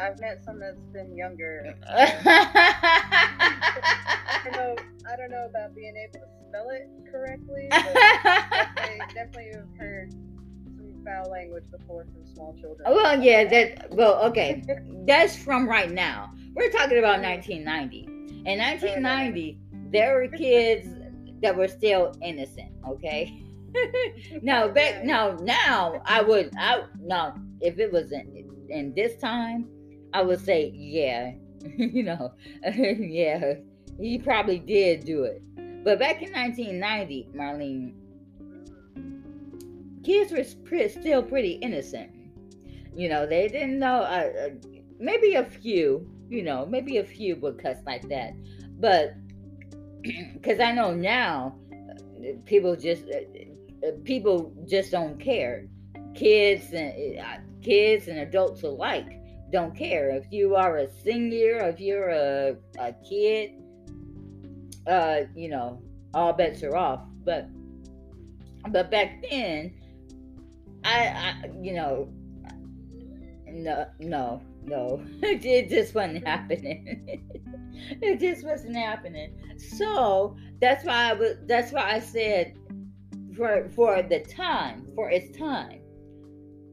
I've 0.00 0.18
met 0.18 0.42
some 0.42 0.58
that's 0.58 0.80
been 0.92 1.16
younger. 1.16 1.74
I, 4.40 4.50
don't 4.50 4.52
know, 4.52 4.76
I 5.12 5.16
don't 5.16 5.30
know 5.30 5.46
about 5.48 5.74
being 5.74 5.94
able 5.96 6.20
to 6.20 6.26
spell 6.48 6.68
it 6.70 6.88
correctly, 7.10 7.68
but 7.70 7.94
definitely, 8.24 9.14
definitely 9.14 9.50
have 9.54 9.78
heard 9.78 10.12
some 10.12 11.02
foul 11.04 11.30
language 11.30 11.64
before 11.70 12.04
from 12.04 12.26
small 12.34 12.54
children. 12.60 12.80
Oh, 12.86 12.94
well, 12.94 13.22
yeah, 13.22 13.44
that. 13.44 13.90
Well, 13.90 14.22
okay, 14.26 14.62
that's 15.06 15.36
from 15.36 15.68
right 15.68 15.90
now. 15.90 16.32
We're 16.54 16.70
talking 16.70 16.98
about 16.98 17.20
mm-hmm. 17.20 17.64
1990. 17.64 18.06
In 18.46 18.58
1990, 18.58 19.58
there 19.90 20.14
were 20.14 20.28
kids 20.28 20.88
that 21.42 21.56
were 21.56 21.68
still 21.68 22.14
innocent. 22.22 22.72
Okay. 22.86 23.44
now 24.42 24.66
back 24.66 25.04
now 25.04 25.36
now 25.42 26.02
I 26.04 26.22
would 26.22 26.50
I 26.58 26.82
now 26.98 27.36
if 27.60 27.78
it 27.78 27.92
was 27.92 28.10
in, 28.10 28.66
in 28.68 28.92
this 28.96 29.16
time 29.20 29.68
I 30.12 30.22
would 30.22 30.44
say, 30.44 30.72
yeah, 30.74 31.32
you 31.76 32.02
know, 32.02 32.32
yeah, 32.74 33.54
he 34.00 34.18
probably 34.18 34.58
did 34.58 35.04
do 35.04 35.24
it. 35.24 35.42
But 35.84 35.98
back 35.98 36.22
in 36.22 36.32
1990, 36.32 37.28
Marlene, 37.34 37.94
kids 40.04 40.32
were 40.32 40.88
still 40.88 41.22
pretty 41.22 41.52
innocent. 41.52 42.10
You 42.94 43.08
know, 43.08 43.26
they 43.26 43.48
didn't 43.48 43.78
know, 43.78 44.00
uh, 44.02 44.30
uh, 44.46 44.48
maybe 44.98 45.34
a 45.34 45.44
few, 45.44 46.10
you 46.28 46.42
know, 46.42 46.66
maybe 46.66 46.98
a 46.98 47.04
few 47.04 47.36
would 47.36 47.62
cuss 47.62 47.78
like 47.86 48.08
that. 48.08 48.32
But, 48.78 49.14
because 50.34 50.60
I 50.60 50.72
know 50.72 50.94
now, 50.94 51.56
uh, 51.72 52.32
people 52.44 52.76
just, 52.76 53.04
uh, 53.04 53.86
uh, 53.86 53.92
people 54.04 54.52
just 54.68 54.90
don't 54.90 55.18
care. 55.18 55.66
Kids 56.14 56.72
and 56.72 56.92
kids 57.62 58.08
and 58.08 58.18
adults 58.18 58.62
alike 58.62 59.20
don't 59.52 59.76
care 59.76 60.10
if 60.10 60.26
you 60.30 60.54
are 60.54 60.78
a 60.78 60.88
senior, 61.02 61.58
if 61.68 61.80
you're 61.80 62.08
a, 62.08 62.56
a 62.78 62.92
kid, 63.08 63.52
uh, 64.86 65.20
you 65.34 65.48
know, 65.48 65.82
all 66.14 66.32
bets 66.32 66.62
are 66.62 66.76
off. 66.76 67.00
But 67.24 67.48
but 68.70 68.90
back 68.90 69.24
then, 69.28 69.72
I, 70.84 71.06
I 71.06 71.50
you 71.60 71.74
know, 71.74 72.08
no, 73.48 73.86
no, 73.98 74.42
no, 74.64 75.04
it 75.22 75.68
just 75.68 75.94
wasn't 75.94 76.26
happening. 76.26 77.20
it 78.02 78.20
just 78.20 78.44
wasn't 78.44 78.76
happening. 78.76 79.36
So 79.58 80.36
that's 80.60 80.84
why 80.84 81.10
I 81.10 81.12
was. 81.14 81.36
That's 81.46 81.72
why 81.72 81.92
I 81.92 82.00
said 82.00 82.56
for 83.36 83.68
for 83.74 84.02
the 84.02 84.20
time, 84.20 84.86
for 84.94 85.10
its 85.10 85.36
time. 85.36 85.80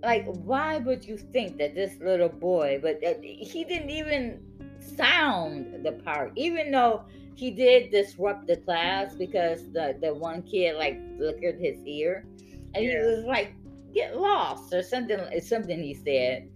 Like, 0.03 0.25
why 0.25 0.77
would 0.77 1.03
you 1.03 1.17
think 1.17 1.57
that 1.57 1.73
this 1.73 1.95
little 1.99 2.29
boy, 2.29 2.79
but 2.81 3.03
uh, 3.03 3.15
he 3.21 3.65
didn't 3.67 3.89
even 3.89 4.39
sound 4.79 5.83
the 5.83 5.93
part, 5.93 6.33
even 6.35 6.71
though 6.71 7.03
he 7.37 7.51
did 7.51 7.91
disrupt 7.91 8.47
the 8.47 8.57
class 8.57 9.13
because 9.13 9.71
the 9.71 9.95
the 10.01 10.13
one 10.13 10.41
kid 10.41 10.75
like 10.75 10.97
flickered 11.17 11.59
his 11.59 11.77
ear, 11.85 12.25
and 12.73 12.83
yeah. 12.83 12.91
he 12.91 12.97
was 12.97 13.25
like, 13.25 13.53
"Get 13.93 14.17
lost" 14.17 14.73
or 14.73 14.81
something. 14.81 15.19
It's 15.31 15.47
something 15.47 15.79
he 15.79 15.93
said, 15.93 16.49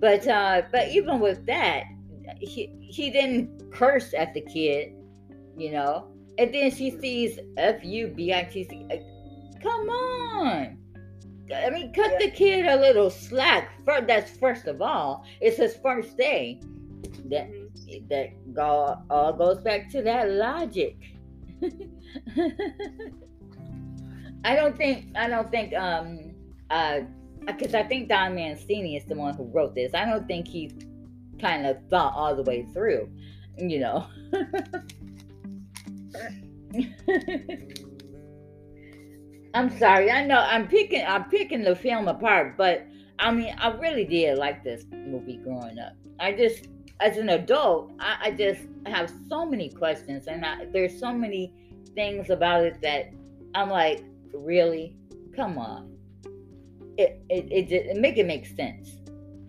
but 0.00 0.26
uh, 0.26 0.62
but 0.72 0.88
even 0.88 1.20
with 1.20 1.44
that, 1.46 1.84
he 2.40 2.72
he 2.80 3.10
didn't 3.10 3.70
curse 3.70 4.14
at 4.14 4.32
the 4.32 4.40
kid, 4.40 4.94
you 5.58 5.72
know. 5.72 6.08
And 6.38 6.52
then 6.52 6.70
she 6.70 6.90
sees 6.90 7.38
F 7.58 7.84
U 7.84 8.08
B 8.08 8.32
I 8.32 8.44
T 8.44 8.64
C. 8.64 8.88
Come 9.62 9.88
on. 9.90 10.78
I 11.54 11.70
mean, 11.70 11.92
cut 11.92 12.12
yeah. 12.12 12.18
the 12.26 12.30
kid 12.30 12.66
a 12.66 12.76
little 12.76 13.10
slack. 13.10 13.70
That's 13.84 14.30
first 14.38 14.66
of 14.66 14.80
all. 14.80 15.24
It's 15.42 15.58
his 15.58 15.76
first 15.76 16.16
day. 16.16 16.60
That. 17.26 17.50
That 18.08 18.30
all 19.10 19.32
goes 19.32 19.58
back 19.60 19.90
to 19.90 20.02
that 20.02 20.30
logic. 20.30 20.96
I 24.44 24.54
don't 24.54 24.76
think 24.76 25.06
I 25.16 25.28
don't 25.28 25.50
think 25.50 25.72
um 25.74 26.34
uh 26.70 27.00
because 27.46 27.74
I 27.74 27.82
think 27.82 28.08
Don 28.08 28.34
Mancini 28.34 28.96
is 28.96 29.04
the 29.04 29.14
one 29.14 29.34
who 29.34 29.44
wrote 29.44 29.74
this. 29.74 29.94
I 29.94 30.04
don't 30.04 30.26
think 30.26 30.48
he 30.48 30.70
kind 31.40 31.66
of 31.66 31.76
thought 31.90 32.14
all 32.14 32.34
the 32.34 32.42
way 32.42 32.66
through, 32.72 33.10
you 33.58 33.80
know. 33.80 34.06
I'm 39.54 39.78
sorry. 39.78 40.10
I 40.10 40.26
know 40.26 40.38
I'm 40.38 40.66
picking 40.68 41.04
I'm 41.06 41.24
picking 41.24 41.62
the 41.62 41.76
film 41.76 42.08
apart, 42.08 42.56
but 42.56 42.86
I 43.18 43.30
mean 43.30 43.54
I 43.58 43.68
really 43.72 44.04
did 44.04 44.38
like 44.38 44.64
this 44.64 44.84
movie 44.92 45.38
growing 45.38 45.78
up. 45.78 45.92
I 46.18 46.32
just 46.32 46.68
as 47.00 47.16
an 47.16 47.30
adult, 47.30 47.92
I, 47.98 48.16
I 48.22 48.30
just 48.30 48.62
have 48.86 49.12
so 49.28 49.44
many 49.44 49.68
questions 49.68 50.26
and 50.26 50.44
I, 50.44 50.66
there's 50.72 50.98
so 50.98 51.12
many 51.12 51.52
things 51.94 52.30
about 52.30 52.64
it 52.64 52.80
that 52.82 53.12
I'm 53.54 53.70
like, 53.70 54.04
really? 54.32 54.96
Come 55.34 55.58
on. 55.58 55.96
It 56.96 57.20
it 57.28 57.50
it, 57.50 57.72
it 57.72 57.96
make 57.96 58.18
it 58.18 58.26
make 58.26 58.46
sense. 58.46 58.96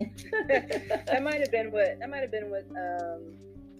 that 0.48 1.22
might 1.22 1.40
have 1.40 1.52
been 1.52 1.70
what 1.70 1.98
that 2.00 2.10
might 2.10 2.20
have 2.20 2.32
been 2.32 2.50
what 2.50 2.66
um, 2.76 3.36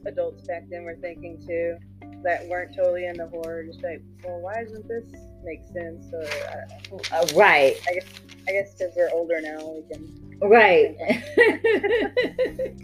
adults 0.06 0.46
back 0.46 0.68
then 0.70 0.84
were 0.84 0.96
thinking 0.96 1.44
too 1.44 1.76
that 2.22 2.46
weren't 2.46 2.74
totally 2.74 3.06
into 3.06 3.26
horror. 3.26 3.64
Just 3.64 3.82
like, 3.82 4.02
well, 4.24 4.40
why 4.40 4.62
doesn't 4.62 4.86
this 4.88 5.04
make 5.44 5.62
sense? 5.72 6.12
Or, 6.12 6.22
uh, 6.22 6.66
uh, 7.12 7.26
right. 7.34 7.76
I 7.88 7.94
guess 7.94 8.06
I 8.48 8.52
guess 8.52 8.74
because 8.74 8.94
we're 8.96 9.10
older 9.12 9.40
now, 9.40 9.58
we 9.68 9.82
can. 9.92 10.38
Right. 10.40 10.96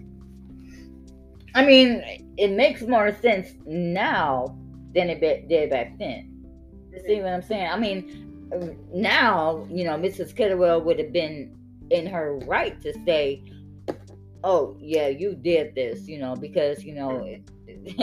I 1.55 1.65
mean, 1.65 2.03
it 2.37 2.51
makes 2.51 2.83
more 2.83 3.15
sense 3.21 3.55
now 3.67 4.57
than 4.95 5.11
it 5.11 5.21
did 5.21 5.71
back 5.71 5.99
then. 5.99 6.31
Mm-hmm. 6.95 7.07
See 7.07 7.21
what 7.21 7.33
I'm 7.33 7.43
saying? 7.43 7.69
I 7.69 7.79
mean, 7.79 8.89
now 8.93 9.67
you 9.71 9.85
know, 9.85 9.97
Mrs. 9.97 10.35
Kettlewell 10.35 10.83
would 10.85 10.99
have 10.99 11.13
been 11.13 11.57
in 11.91 12.07
her 12.07 12.39
right 12.47 12.81
to 12.83 12.93
say, 13.05 13.43
"Oh, 14.45 14.77
yeah, 14.81 15.09
you 15.09 15.35
did 15.35 15.75
this," 15.75 16.09
you 16.09 16.19
know, 16.19 16.35
because 16.37 16.85
you 16.85 16.95
know. 16.95 17.39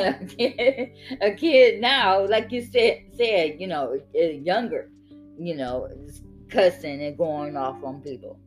A 1.21 1.31
kid 1.37 1.79
now, 1.79 2.25
like 2.25 2.51
you 2.51 2.61
said, 2.61 3.03
said 3.15 3.61
you 3.61 3.67
know, 3.67 4.01
younger, 4.13 4.89
you 5.37 5.55
know, 5.55 5.87
cussing 6.49 7.01
and 7.03 7.17
going 7.17 7.55
off 7.55 7.81
on 7.83 8.01
people. 8.01 8.37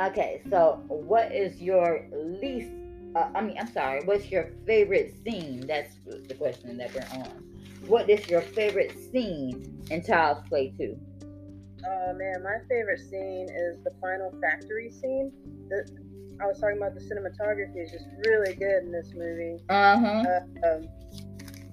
Okay, 0.00 0.42
so 0.50 0.82
what 0.88 1.32
is 1.32 1.62
your 1.62 2.04
least? 2.12 2.70
Uh, 3.14 3.28
I 3.34 3.40
mean, 3.40 3.56
I'm 3.58 3.72
sorry. 3.72 4.02
What's 4.04 4.30
your 4.30 4.50
favorite 4.66 5.14
scene? 5.24 5.66
That's 5.66 5.94
the 6.04 6.34
question 6.34 6.76
that 6.78 6.92
we're 6.94 7.20
on. 7.20 7.44
What 7.86 8.10
is 8.10 8.28
your 8.28 8.42
favorite 8.42 8.96
scene 9.10 9.82
in 9.90 10.04
Child's 10.04 10.46
Play 10.48 10.72
2? 10.78 10.98
Oh 11.86 12.12
man, 12.14 12.42
my 12.42 12.58
favorite 12.68 13.00
scene 13.00 13.48
is 13.48 13.78
the 13.84 13.92
final 14.00 14.34
factory 14.40 14.90
scene. 14.90 15.32
The, 15.68 15.88
I 16.40 16.46
was 16.46 16.60
talking 16.60 16.76
about 16.76 16.94
the 16.94 17.00
cinematography 17.00 17.82
is 17.82 17.90
just 17.90 18.04
really 18.26 18.54
good 18.54 18.84
in 18.84 18.92
this 18.92 19.12
movie. 19.14 19.58
Uh-huh. 19.68 20.24
Uh, 20.26 20.68
um, 20.68 20.88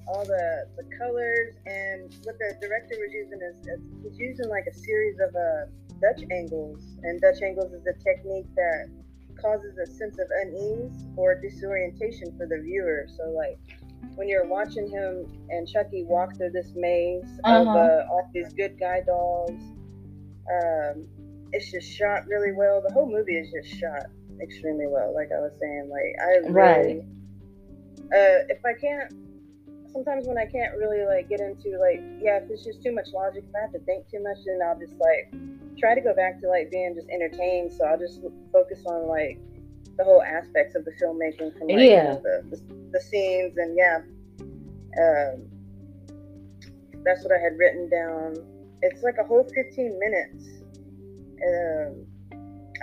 all 0.07 0.23
the 0.23 0.67
the 0.77 0.83
colors 0.97 1.55
and 1.65 2.13
what 2.23 2.37
the 2.37 2.55
director 2.61 2.95
was 3.01 3.11
using 3.11 3.39
is, 3.41 3.57
is 3.67 3.79
he's 4.03 4.19
using 4.19 4.47
like 4.49 4.65
a 4.69 4.73
series 4.73 5.17
of 5.19 5.35
uh, 5.35 5.65
Dutch 5.99 6.23
angles, 6.31 6.81
and 7.03 7.19
Dutch 7.19 7.41
angles 7.41 7.73
is 7.73 7.85
a 7.87 7.93
technique 8.03 8.47
that 8.55 8.89
causes 9.41 9.77
a 9.77 9.85
sense 9.85 10.17
of 10.19 10.27
unease 10.43 11.05
or 11.15 11.39
disorientation 11.39 12.35
for 12.37 12.45
the 12.47 12.61
viewer. 12.61 13.07
So 13.17 13.29
like 13.29 13.59
when 14.15 14.29
you're 14.29 14.47
watching 14.47 14.89
him 14.89 15.25
and 15.49 15.67
Chucky 15.67 16.03
walk 16.03 16.37
through 16.37 16.51
this 16.51 16.71
maze 16.75 17.23
uh-huh. 17.43 17.61
of 17.61 17.67
uh, 17.67 18.05
all 18.09 18.29
these 18.33 18.53
good 18.53 18.79
guy 18.79 19.01
dolls, 19.05 19.51
um, 20.51 21.07
it's 21.51 21.71
just 21.71 21.89
shot 21.89 22.27
really 22.27 22.51
well. 22.51 22.81
The 22.85 22.93
whole 22.93 23.09
movie 23.09 23.37
is 23.37 23.51
just 23.51 23.79
shot 23.79 24.07
extremely 24.41 24.87
well. 24.87 25.13
Like 25.13 25.29
I 25.31 25.39
was 25.39 25.53
saying, 25.59 25.89
like 25.89 26.15
I 26.21 26.47
really, 26.47 26.51
right. 26.51 26.99
uh, 28.13 28.45
if 28.49 28.63
I 28.65 28.73
can't, 28.73 29.13
sometimes 29.91 30.27
when 30.27 30.37
I 30.37 30.45
can't 30.45 30.77
really 30.77 31.05
like 31.05 31.29
get 31.29 31.39
into 31.39 31.77
like, 31.79 32.03
yeah, 32.21 32.37
if 32.37 32.49
it's 32.49 32.63
just 32.63 32.83
too 32.83 32.93
much 32.93 33.07
logic, 33.13 33.43
if 33.47 33.55
I 33.55 33.61
have 33.61 33.73
to 33.73 33.79
think 33.79 34.09
too 34.09 34.21
much, 34.21 34.37
then 34.45 34.59
I'll 34.65 34.79
just 34.79 34.95
like 34.99 35.33
try 35.77 35.95
to 35.95 36.01
go 36.01 36.13
back 36.15 36.41
to 36.41 36.47
like 36.47 36.71
being 36.71 36.95
just 36.95 37.07
entertained. 37.09 37.73
So 37.73 37.85
I'll 37.85 37.99
just 37.99 38.21
focus 38.51 38.83
on 38.85 39.07
like 39.07 39.39
the 39.97 40.03
whole 40.03 40.21
aspects 40.21 40.75
of 40.75 40.85
the 40.85 40.91
filmmaking 40.91 41.57
from 41.57 41.67
like, 41.67 41.79
yeah. 41.79 41.85
You 41.85 42.03
know, 42.03 42.21
the, 42.23 42.57
the, 42.57 42.89
the 42.93 43.01
scenes 43.01 43.57
and 43.57 43.77
yeah. 43.77 43.99
Um, 44.97 45.47
that's 47.03 47.23
what 47.23 47.31
I 47.31 47.39
had 47.39 47.57
written 47.57 47.89
down. 47.89 48.35
It's 48.81 49.03
like 49.03 49.15
a 49.19 49.23
whole 49.23 49.43
15 49.43 49.99
minutes. 49.99 50.45
Um, 51.45 52.05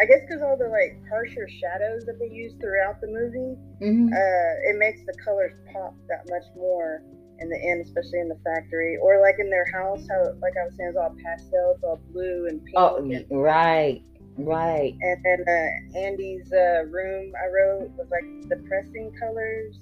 I 0.01 0.07
guess 0.07 0.21
because 0.27 0.43
all 0.43 0.57
the 0.57 0.69
like 0.69 0.97
harsher 1.09 1.49
shadows 1.49 2.07
that 2.07 2.19
they 2.19 2.33
use 2.33 2.55
throughout 2.61 3.01
the 3.01 3.09
movie, 3.09 3.59
mm-hmm. 3.83 4.09
uh, 4.13 4.71
it 4.71 4.79
makes 4.79 5.01
the 5.05 5.15
colors 5.23 5.53
pop 5.73 5.95
that 6.09 6.25
much 6.31 6.45
more 6.57 7.03
in 7.43 7.49
the 7.49 7.59
end, 7.59 7.85
especially 7.85 8.21
in 8.21 8.29
the 8.29 8.39
factory 8.45 8.97
or 9.03 9.21
like 9.21 9.37
in 9.39 9.51
their 9.51 9.67
house. 9.73 10.07
How 10.09 10.33
like 10.41 10.55
I 10.61 10.65
was 10.65 10.75
saying, 10.77 10.91
it's 10.91 10.99
all 10.99 11.15
pastel, 11.23 11.73
it's 11.75 11.85
all 11.85 12.01
blue 12.13 12.47
and 12.49 12.65
pink. 12.65 12.77
Oh, 12.77 12.97
and, 12.97 13.27
right, 13.31 14.03
right. 14.39 14.97
And 15.01 15.25
then 15.25 15.45
uh, 15.47 15.99
Andy's 15.99 16.53
uh, 16.53 16.85
room 16.87 17.33
I 17.43 17.49
wrote 17.49 17.91
was 17.99 18.09
like 18.11 18.49
the 18.49 18.57
pressing 18.69 19.13
colors. 19.19 19.77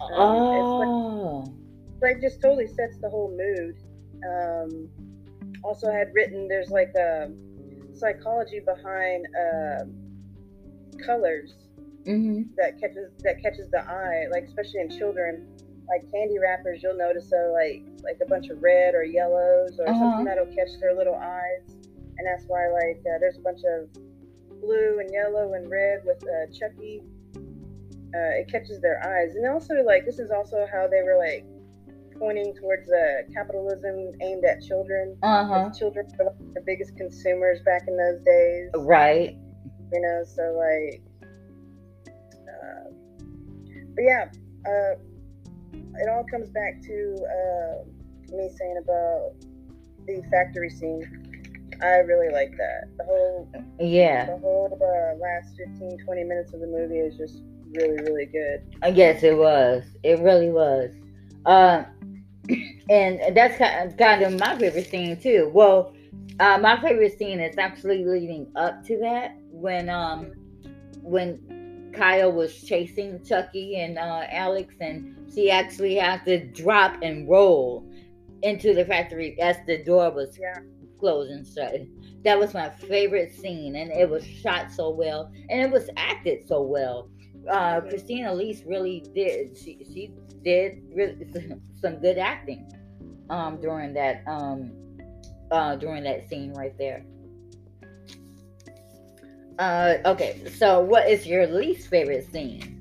Um, 0.00 0.12
oh, 0.12 1.44
like, 2.00 2.14
like, 2.14 2.22
just 2.22 2.40
totally 2.40 2.66
sets 2.66 2.98
the 3.00 3.08
whole 3.08 3.36
mood. 3.36 3.76
Um, 4.22 4.88
also 5.62 5.90
had 5.90 6.08
written 6.14 6.48
there's 6.48 6.70
like 6.70 6.92
a 6.96 7.30
psychology 7.94 8.60
behind 8.60 9.26
uh, 9.36 9.84
colors 11.04 11.54
mm-hmm. 12.06 12.42
that 12.56 12.80
catches 12.80 13.10
that 13.20 13.42
catches 13.42 13.70
the 13.70 13.80
eye, 13.80 14.26
like 14.30 14.44
especially 14.44 14.80
in 14.80 14.90
children. 14.90 15.46
Like 15.90 16.10
candy 16.12 16.38
wrappers, 16.38 16.82
you'll 16.82 16.96
notice 16.96 17.32
are 17.32 17.52
like 17.52 17.82
like 18.02 18.18
a 18.22 18.28
bunch 18.28 18.48
of 18.48 18.62
red 18.62 18.94
or 18.94 19.02
yellows 19.02 19.78
or 19.78 19.88
uh-huh. 19.88 19.98
something 19.98 20.24
that'll 20.24 20.54
catch 20.54 20.70
their 20.80 20.94
little 20.94 21.16
eyes, 21.16 21.66
and 21.66 22.24
that's 22.24 22.44
why 22.46 22.70
like 22.70 23.02
uh, 23.02 23.18
there's 23.18 23.36
a 23.36 23.42
bunch 23.42 23.60
of 23.66 23.92
blue 24.60 25.00
and 25.00 25.10
yellow 25.12 25.54
and 25.54 25.68
red 25.68 26.02
with 26.04 26.22
uh, 26.22 26.46
Chucky. 26.56 27.02
Uh, 28.14 28.42
it 28.42 28.50
catches 28.50 28.80
their 28.80 29.02
eyes, 29.02 29.34
and 29.34 29.46
also 29.46 29.74
like 29.82 30.04
this 30.06 30.18
is 30.18 30.30
also 30.30 30.66
how 30.70 30.86
they 30.86 31.02
were 31.02 31.18
like 31.18 31.44
pointing 32.20 32.54
towards 32.54 32.88
uh, 32.92 33.22
capitalism 33.32 34.12
aimed 34.20 34.44
at 34.44 34.62
children. 34.62 35.16
Uh-huh. 35.22 35.70
Children 35.76 36.06
were 36.18 36.26
like 36.26 36.54
the 36.54 36.60
biggest 36.60 36.96
consumers 36.96 37.60
back 37.62 37.88
in 37.88 37.96
those 37.96 38.20
days. 38.22 38.70
Right. 38.74 39.36
You 39.92 40.00
know, 40.00 40.22
so 40.24 40.42
like, 40.54 41.02
uh, 42.06 42.90
but 43.96 44.02
yeah, 44.02 44.26
uh, 44.68 44.94
it 45.98 46.08
all 46.08 46.24
comes 46.30 46.48
back 46.50 46.80
to 46.82 47.16
uh, 47.24 48.36
me 48.36 48.48
saying 48.58 48.80
about 48.82 49.32
the 50.06 50.22
factory 50.30 50.70
scene. 50.70 51.02
I 51.82 51.98
really 51.98 52.32
like 52.32 52.50
that. 52.58 52.88
The 52.98 53.04
whole 53.04 53.48
yeah, 53.80 54.26
the 54.26 54.38
whole 54.38 54.78
uh, 54.80 55.18
last 55.18 55.56
15, 55.56 55.98
20 56.04 56.24
minutes 56.24 56.52
of 56.52 56.60
the 56.60 56.66
movie 56.66 56.98
is 56.98 57.16
just 57.16 57.42
really, 57.74 57.96
really 58.02 58.26
good. 58.26 58.62
I 58.82 58.90
guess 58.90 59.22
it 59.22 59.36
was. 59.36 59.84
It 60.02 60.18
really 60.20 60.50
was. 60.50 60.92
Uh, 61.46 61.84
and 62.90 63.34
that's 63.34 63.56
kind 63.96 64.22
of 64.22 64.38
my 64.38 64.58
favorite 64.58 64.90
scene 64.90 65.18
too. 65.20 65.50
Well, 65.54 65.94
uh, 66.38 66.58
my 66.58 66.80
favorite 66.80 67.18
scene 67.18 67.40
is 67.40 67.56
actually 67.58 68.04
leading 68.04 68.50
up 68.56 68.84
to 68.86 68.98
that 68.98 69.36
when 69.50 69.88
um 69.88 70.32
when 71.02 71.92
Kyle 71.94 72.32
was 72.32 72.62
chasing 72.62 73.22
Chucky 73.24 73.76
and 73.80 73.98
uh, 73.98 74.22
Alex, 74.30 74.74
and 74.80 75.16
she 75.34 75.50
actually 75.50 75.96
had 75.96 76.24
to 76.24 76.46
drop 76.46 76.96
and 77.02 77.28
roll 77.28 77.88
into 78.42 78.74
the 78.74 78.84
factory 78.84 79.38
as 79.40 79.56
the 79.66 79.82
door 79.84 80.10
was 80.10 80.38
Yeah. 80.38 80.60
closing 80.98 81.44
shut. 81.44 81.80
That 82.24 82.38
was 82.38 82.52
my 82.54 82.68
favorite 82.68 83.32
scene, 83.34 83.76
and 83.76 83.90
it 83.90 84.08
was 84.08 84.24
shot 84.26 84.70
so 84.70 84.90
well, 84.90 85.30
and 85.48 85.60
it 85.60 85.70
was 85.70 85.88
acted 85.96 86.46
so 86.46 86.62
well. 86.62 87.08
Uh. 87.48 87.80
Christina 87.80 88.32
Elise 88.32 88.62
really 88.66 89.04
did. 89.14 89.56
She 89.56 89.84
she 89.92 90.12
did 90.44 90.82
really 90.94 91.26
some 91.80 91.96
good 92.00 92.18
acting 92.18 92.70
um, 93.30 93.60
during 93.60 93.94
that 93.94 94.22
um, 94.26 94.72
uh, 95.50 95.76
during 95.76 96.04
that 96.04 96.28
scene 96.28 96.52
right 96.52 96.76
there. 96.78 97.04
Uh, 99.58 99.98
okay, 100.06 100.40
so 100.56 100.80
what 100.80 101.08
is 101.08 101.26
your 101.26 101.46
least 101.46 101.88
favorite 101.88 102.30
scene? 102.32 102.76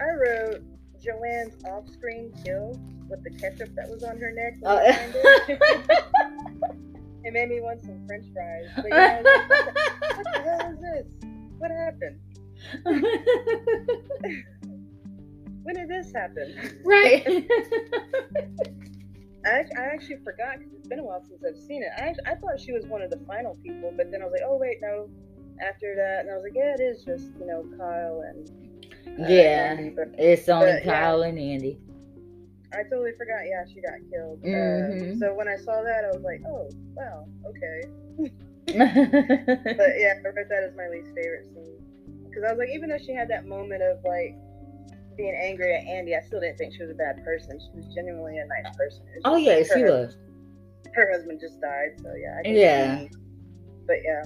I 0.00 0.04
wrote 0.14 0.62
Joanne's 1.08 1.64
off-screen 1.64 2.32
kill 2.44 2.78
with 3.08 3.24
the 3.24 3.30
ketchup 3.30 3.74
that 3.74 3.88
was 3.88 4.04
on 4.04 4.18
her 4.18 4.30
neck. 4.30 4.58
Oh. 4.64 4.78
it. 7.24 7.32
made 7.32 7.48
me 7.48 7.60
want 7.60 7.80
some 7.80 8.06
French 8.06 8.26
fries. 8.34 8.68
But 8.76 8.90
yeah, 8.90 9.22
like, 9.24 9.48
what 10.16 10.26
the 10.34 10.42
hell 10.42 10.70
is 10.72 10.80
this? 10.80 11.06
What 11.58 11.70
happened? 11.70 12.20
When 15.68 15.74
did 15.74 15.90
this 15.90 16.10
happen? 16.14 16.80
right. 16.82 17.26
I, 19.44 19.66
I 19.76 19.82
actually 19.92 20.16
forgot 20.24 20.56
because 20.58 20.72
it's 20.72 20.88
been 20.88 20.98
a 20.98 21.04
while 21.04 21.22
since 21.28 21.44
I've 21.46 21.58
seen 21.62 21.82
it. 21.82 21.90
I, 21.94 22.14
I 22.24 22.36
thought 22.36 22.58
she 22.58 22.72
was 22.72 22.86
one 22.86 23.02
of 23.02 23.10
the 23.10 23.18
final 23.26 23.54
people, 23.62 23.92
but 23.94 24.10
then 24.10 24.22
I 24.22 24.24
was 24.24 24.32
like, 24.32 24.44
oh 24.46 24.56
wait, 24.56 24.78
no. 24.80 25.10
After 25.60 25.94
that, 25.94 26.20
and 26.20 26.30
I 26.30 26.36
was 26.36 26.44
like, 26.44 26.54
yeah, 26.54 26.72
it 26.72 26.80
is 26.80 27.04
just 27.04 27.26
you 27.38 27.44
know 27.44 27.66
Kyle 27.76 28.22
and 28.26 28.50
yeah, 29.18 29.76
Andy, 29.78 29.94
it's 30.18 30.48
only 30.48 30.72
but, 30.72 30.84
yeah. 30.84 31.00
Kyle 31.00 31.22
and 31.22 31.38
Andy. 31.38 31.78
I 32.72 32.82
totally 32.84 33.12
forgot. 33.16 33.40
Yeah, 33.48 33.64
she 33.72 33.80
got 33.80 33.98
killed. 34.10 34.42
Mhm. 34.42 35.16
Uh, 35.16 35.18
so 35.18 35.34
when 35.34 35.48
I 35.48 35.56
saw 35.56 35.82
that, 35.82 36.04
I 36.04 36.08
was 36.14 36.22
like, 36.22 36.42
oh 36.46 36.68
wow, 36.94 37.26
okay. 37.48 37.80
But 38.66 39.92
yeah, 39.98 40.20
I 40.20 40.28
wrote 40.28 40.48
that 40.48 40.64
as 40.68 40.76
my 40.76 40.88
least 40.88 41.08
favorite 41.14 41.46
scene 41.46 41.78
because 42.28 42.44
I 42.44 42.52
was 42.52 42.58
like, 42.58 42.74
even 42.74 42.90
though 42.90 42.98
she 42.98 43.12
had 43.12 43.28
that 43.28 43.46
moment 43.46 43.82
of 43.82 43.98
like 44.04 44.36
being 45.16 45.34
angry 45.34 45.74
at 45.74 45.84
Andy, 45.86 46.14
I 46.14 46.20
still 46.20 46.40
didn't 46.40 46.58
think 46.58 46.74
she 46.74 46.82
was 46.82 46.90
a 46.90 46.94
bad 46.94 47.24
person. 47.24 47.58
She 47.58 47.76
was 47.76 47.86
genuinely 47.94 48.38
a 48.38 48.46
nice 48.46 48.76
person. 48.76 49.02
Oh 49.24 49.36
yeah, 49.36 49.58
her 49.58 49.64
she 49.64 49.82
was. 49.84 50.16
Her 50.94 51.10
husband 51.12 51.40
just 51.40 51.60
died, 51.60 51.98
so 52.02 52.12
yeah. 52.14 52.40
I 52.44 52.48
Yeah. 52.48 53.04
But 53.86 53.96
yeah, 54.04 54.22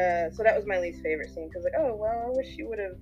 uh, 0.00 0.30
so 0.30 0.42
that 0.42 0.54
was 0.54 0.66
my 0.66 0.78
least 0.78 1.02
favorite 1.02 1.32
scene 1.34 1.48
because 1.48 1.64
like, 1.64 1.72
oh 1.78 1.96
well, 1.96 2.26
I 2.26 2.36
wish 2.36 2.54
she 2.54 2.62
would 2.62 2.78
have 2.78 2.96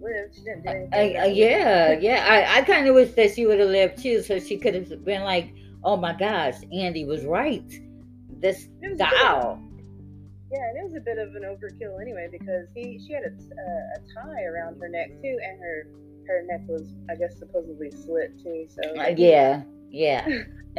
lived. 0.00 0.34
She 0.34 0.42
didn't 0.42 0.62
do 0.62 0.68
anything. 0.70 1.16
Uh, 1.16 1.20
uh, 1.20 1.24
that 1.24 1.34
yeah, 1.34 1.92
yeah. 1.98 2.26
I, 2.28 2.58
I 2.58 2.62
kind 2.62 2.86
of 2.88 2.94
wish 2.94 3.12
that 3.12 3.34
she 3.34 3.46
would 3.46 3.58
have 3.60 3.68
lived 3.68 4.02
too, 4.02 4.22
so 4.22 4.38
she 4.38 4.56
could 4.56 4.74
have 4.74 5.04
been 5.04 5.22
like, 5.22 5.52
"Oh 5.84 5.96
my 5.96 6.12
gosh, 6.16 6.56
Andy 6.72 7.04
was 7.04 7.24
right. 7.24 7.68
This 8.40 8.68
was 8.82 9.00
a 9.00 9.04
bit 9.04 9.26
of- 9.26 9.58
Yeah, 10.52 10.68
and 10.70 10.78
it 10.78 10.84
was 10.84 10.94
a 10.96 11.00
bit 11.00 11.18
of 11.18 11.34
an 11.34 11.42
overkill 11.42 12.00
anyway 12.00 12.28
because 12.30 12.66
he 12.74 12.98
she 13.06 13.12
had 13.12 13.24
a, 13.24 13.28
uh, 13.28 13.96
a 13.96 14.14
tie 14.14 14.44
around 14.44 14.80
her 14.80 14.88
neck 14.88 15.10
too, 15.22 15.38
and 15.42 15.60
her 15.60 15.86
her 16.26 16.42
neck 16.46 16.60
was 16.68 16.94
I 17.10 17.14
guess 17.16 17.38
supposedly 17.38 17.90
slit 17.90 18.38
too. 18.42 18.66
So 18.68 18.82
Uh, 19.00 19.14
yeah, 19.16 19.62
yeah. 19.90 20.26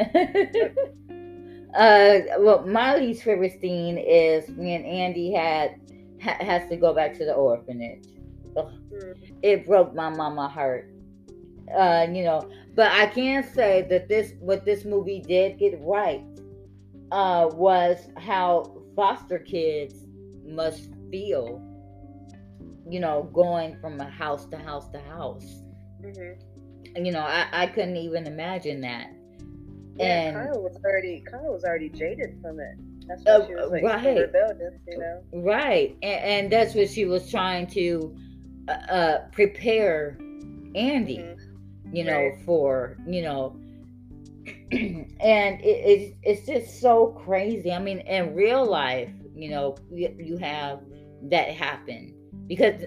uh, 1.76 2.20
well, 2.40 2.66
my 2.66 2.96
least 2.96 3.24
favorite 3.24 3.60
scene 3.60 3.98
is 3.98 4.48
when 4.52 4.84
Andy 4.86 5.32
had 5.32 5.76
ha- 6.22 6.38
has 6.40 6.70
to 6.70 6.78
go 6.78 6.94
back 6.94 7.14
to 7.18 7.26
the 7.26 7.34
orphanage. 7.34 8.06
Ugh, 8.60 8.74
Mm, 8.92 9.34
it 9.44 9.66
broke 9.68 9.94
my 9.94 10.10
mama 10.10 10.48
heart. 10.48 10.92
Uh, 11.74 12.08
you 12.12 12.24
know, 12.24 12.50
but 12.76 12.92
I 12.92 13.06
can 13.06 13.44
say 13.44 13.86
that 13.90 14.10
this 14.10 14.34
what 14.40 14.66
this 14.66 14.84
movie 14.86 15.20
did 15.20 15.60
get 15.60 15.80
right 15.82 16.24
uh, 17.12 17.50
was 17.54 17.98
how 18.18 18.82
foster 18.96 19.38
kids 19.40 20.06
must 20.46 20.90
feel. 21.12 21.62
You 22.90 23.00
know, 23.00 23.30
going 23.34 23.78
from 23.80 24.00
a 24.02 24.10
house 24.10 24.46
to 24.48 24.58
house 24.58 24.90
to 24.90 25.00
house. 25.02 25.62
mhm. 26.02 26.36
You 26.98 27.12
know, 27.12 27.20
I, 27.22 27.46
I 27.54 27.68
couldn't 27.68 27.98
even 27.98 28.26
imagine 28.26 28.82
that. 28.82 29.12
Yeah, 29.96 30.22
And- 30.22 30.36
Kyle 30.36 30.64
was 30.64 30.76
already 30.84 31.22
Kyle 31.30 31.54
was 31.54 31.64
already 31.64 31.90
jaded 31.90 32.40
from 32.42 32.60
it. 32.60 32.76
That's 33.08 33.26
Uh, 33.28 33.46
she 33.48 33.54
was 33.54 33.72
like 33.72 33.84
right. 33.84 34.18
rebellious, 34.18 34.74
you 34.88 34.98
know. 34.98 35.22
Right, 35.34 35.96
and, 36.02 36.24
and 36.24 36.52
that's 36.52 36.74
what 36.74 36.90
she 36.90 37.06
was 37.06 37.30
trying 37.30 37.68
to 37.68 38.16
uh, 38.70 38.92
uh, 38.92 39.18
prepare 39.32 40.18
Andy. 40.76 41.18
Mhm. 41.18 41.36
you 41.92 42.04
know, 42.04 42.22
Right. 42.30 42.42
for 42.46 42.98
you 43.08 43.22
know, 43.24 43.56
and 44.72 45.60
it, 45.62 45.66
it's 45.92 46.16
it's 46.24 46.46
just 46.48 46.80
so 46.82 47.08
crazy. 47.26 47.72
I 47.72 47.80
mean, 47.80 48.00
in 48.02 48.36
real 48.36 48.66
life, 48.66 49.10
you 49.36 49.50
know, 49.50 49.76
you, 49.92 50.16
you 50.20 50.38
have 50.38 50.82
that 51.24 51.50
happen 51.50 52.14
because 52.48 52.84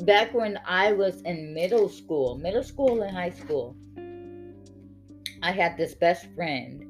back 0.00 0.32
when 0.34 0.58
I 0.66 0.92
was 0.92 1.20
in 1.22 1.52
middle 1.54 1.88
school, 1.88 2.38
middle 2.38 2.62
school 2.64 3.02
and 3.02 3.14
high 3.14 3.30
school, 3.30 3.76
I 5.42 5.52
had 5.52 5.76
this 5.76 5.94
best 5.94 6.26
friend. 6.34 6.82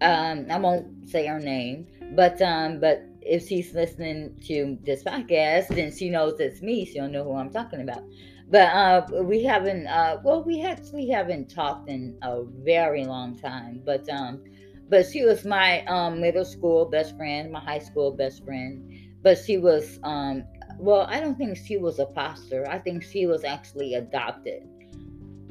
Um, 0.00 0.46
I 0.50 0.58
won't 0.58 1.08
say 1.08 1.26
her 1.26 1.38
name, 1.38 1.86
but 2.16 2.42
um, 2.42 2.80
but 2.80 3.04
if 3.24 3.46
she's 3.46 3.74
listening 3.74 4.38
to 4.46 4.78
this 4.84 5.04
podcast, 5.04 5.68
then 5.68 5.94
she 5.94 6.10
knows 6.10 6.38
it's 6.40 6.62
me. 6.62 6.84
She'll 6.84 7.08
know 7.08 7.24
who 7.24 7.34
I'm 7.34 7.50
talking 7.50 7.80
about. 7.80 8.02
But 8.48 8.68
uh 8.74 9.06
we 9.22 9.42
haven't 9.44 9.86
uh 9.86 10.18
well 10.22 10.42
we 10.44 10.62
actually 10.64 11.08
haven't 11.08 11.48
talked 11.48 11.88
in 11.88 12.18
a 12.22 12.42
very 12.44 13.04
long 13.04 13.38
time. 13.38 13.80
But 13.84 14.08
um 14.08 14.42
but 14.88 15.06
she 15.06 15.24
was 15.24 15.44
my 15.44 15.84
um 15.86 16.20
middle 16.20 16.44
school 16.44 16.84
best 16.84 17.16
friend 17.16 17.50
my 17.50 17.60
high 17.60 17.78
school 17.78 18.12
best 18.12 18.44
friend. 18.44 18.92
But 19.22 19.38
she 19.38 19.56
was 19.56 19.98
um 20.02 20.44
well 20.78 21.02
i 21.08 21.20
don't 21.20 21.36
think 21.36 21.56
she 21.56 21.76
was 21.76 21.98
a 21.98 22.06
foster. 22.08 22.68
I 22.68 22.78
think 22.78 23.02
she 23.02 23.26
was 23.26 23.44
actually 23.44 23.94
adopted. 23.94 24.68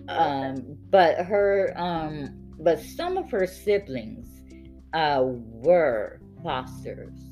Um 0.07 0.77
but 0.89 1.25
her 1.25 1.73
um 1.77 2.38
but 2.60 2.79
some 2.79 3.17
of 3.17 3.31
her 3.31 3.47
siblings 3.47 4.27
uh 4.93 5.23
were 5.23 6.19
fosters 6.43 7.30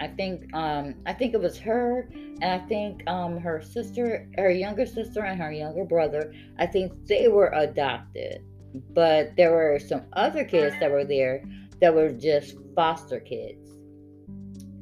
i 0.00 0.06
think 0.06 0.52
um 0.54 0.94
i 1.06 1.12
think 1.12 1.34
it 1.34 1.40
was 1.40 1.58
her 1.58 2.08
and 2.42 2.60
I 2.60 2.66
think 2.66 3.08
um, 3.08 3.38
her 3.38 3.62
sister, 3.62 4.28
her 4.36 4.50
younger 4.50 4.86
sister, 4.86 5.24
and 5.24 5.40
her 5.40 5.52
younger 5.52 5.84
brother, 5.84 6.32
I 6.58 6.66
think 6.66 6.92
they 7.06 7.28
were 7.28 7.48
adopted. 7.54 8.42
But 8.90 9.36
there 9.36 9.52
were 9.52 9.78
some 9.78 10.02
other 10.14 10.44
kids 10.44 10.74
that 10.80 10.90
were 10.90 11.04
there 11.04 11.44
that 11.80 11.94
were 11.94 12.10
just 12.10 12.56
foster 12.74 13.20
kids. 13.20 13.70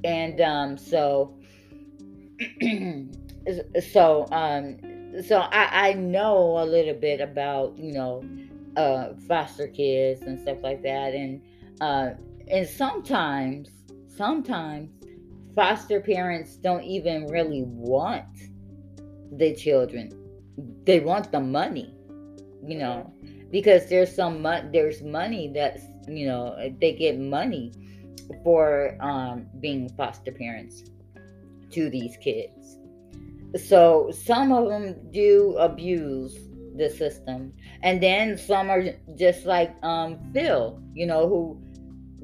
And 0.02 0.40
um, 0.40 0.78
so, 0.78 1.38
so, 3.92 4.26
um, 4.32 4.78
so 5.22 5.40
I, 5.40 5.90
I 5.90 5.92
know 5.92 6.58
a 6.58 6.64
little 6.64 6.94
bit 6.94 7.20
about, 7.20 7.76
you 7.76 7.92
know, 7.92 8.24
uh, 8.76 9.12
foster 9.28 9.68
kids 9.68 10.22
and 10.22 10.40
stuff 10.40 10.62
like 10.62 10.82
that. 10.82 11.12
And, 11.12 11.42
uh, 11.82 12.10
and 12.48 12.66
sometimes, 12.66 13.68
sometimes 14.08 14.90
foster 15.54 16.00
parents 16.00 16.56
don't 16.56 16.84
even 16.84 17.26
really 17.26 17.62
want 17.62 18.26
the 19.36 19.54
children. 19.54 20.12
They 20.84 21.00
want 21.00 21.32
the 21.32 21.40
money 21.40 21.94
you 22.64 22.78
know 22.78 23.12
because 23.50 23.88
there's 23.88 24.14
some 24.14 24.42
mo- 24.42 24.68
there's 24.72 25.02
money 25.02 25.50
that's 25.54 25.82
you 26.08 26.26
know 26.26 26.56
they 26.80 26.92
get 26.92 27.18
money 27.18 27.72
for 28.42 28.96
um 29.00 29.46
being 29.60 29.88
foster 29.90 30.32
parents 30.32 30.84
to 31.70 31.90
these 31.90 32.16
kids. 32.18 32.78
So 33.66 34.10
some 34.10 34.52
of 34.52 34.68
them 34.68 35.10
do 35.10 35.56
abuse 35.58 36.38
the 36.76 36.88
system. 36.88 37.52
And 37.82 38.02
then 38.02 38.38
some 38.38 38.70
are 38.70 38.82
just 39.16 39.44
like 39.44 39.74
um 39.82 40.18
phil 40.32 40.80
you 40.94 41.06
know 41.06 41.28
who 41.28 41.60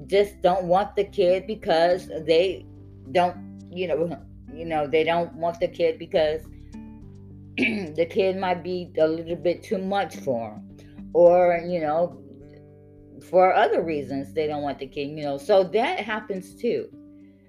just 0.06 0.40
don't 0.42 0.64
want 0.64 0.94
the 0.96 1.04
kid 1.04 1.46
because 1.46 2.08
they 2.24 2.64
don't 3.12 3.36
you 3.70 3.86
know 3.86 4.18
you 4.52 4.64
know 4.64 4.86
they 4.86 5.04
don't 5.04 5.32
want 5.34 5.58
the 5.60 5.68
kid 5.68 5.98
because 5.98 6.42
the 7.56 8.06
kid 8.08 8.36
might 8.36 8.62
be 8.62 8.92
a 8.98 9.06
little 9.06 9.36
bit 9.36 9.62
too 9.62 9.78
much 9.78 10.16
for 10.16 10.50
them 10.50 11.10
or 11.12 11.60
you 11.66 11.80
know 11.80 12.20
for 13.30 13.54
other 13.54 13.82
reasons 13.82 14.32
they 14.32 14.46
don't 14.46 14.62
want 14.62 14.78
the 14.78 14.86
kid 14.86 15.08
you 15.08 15.22
know. 15.22 15.38
So 15.38 15.64
that 15.64 16.00
happens 16.00 16.54
too 16.54 16.88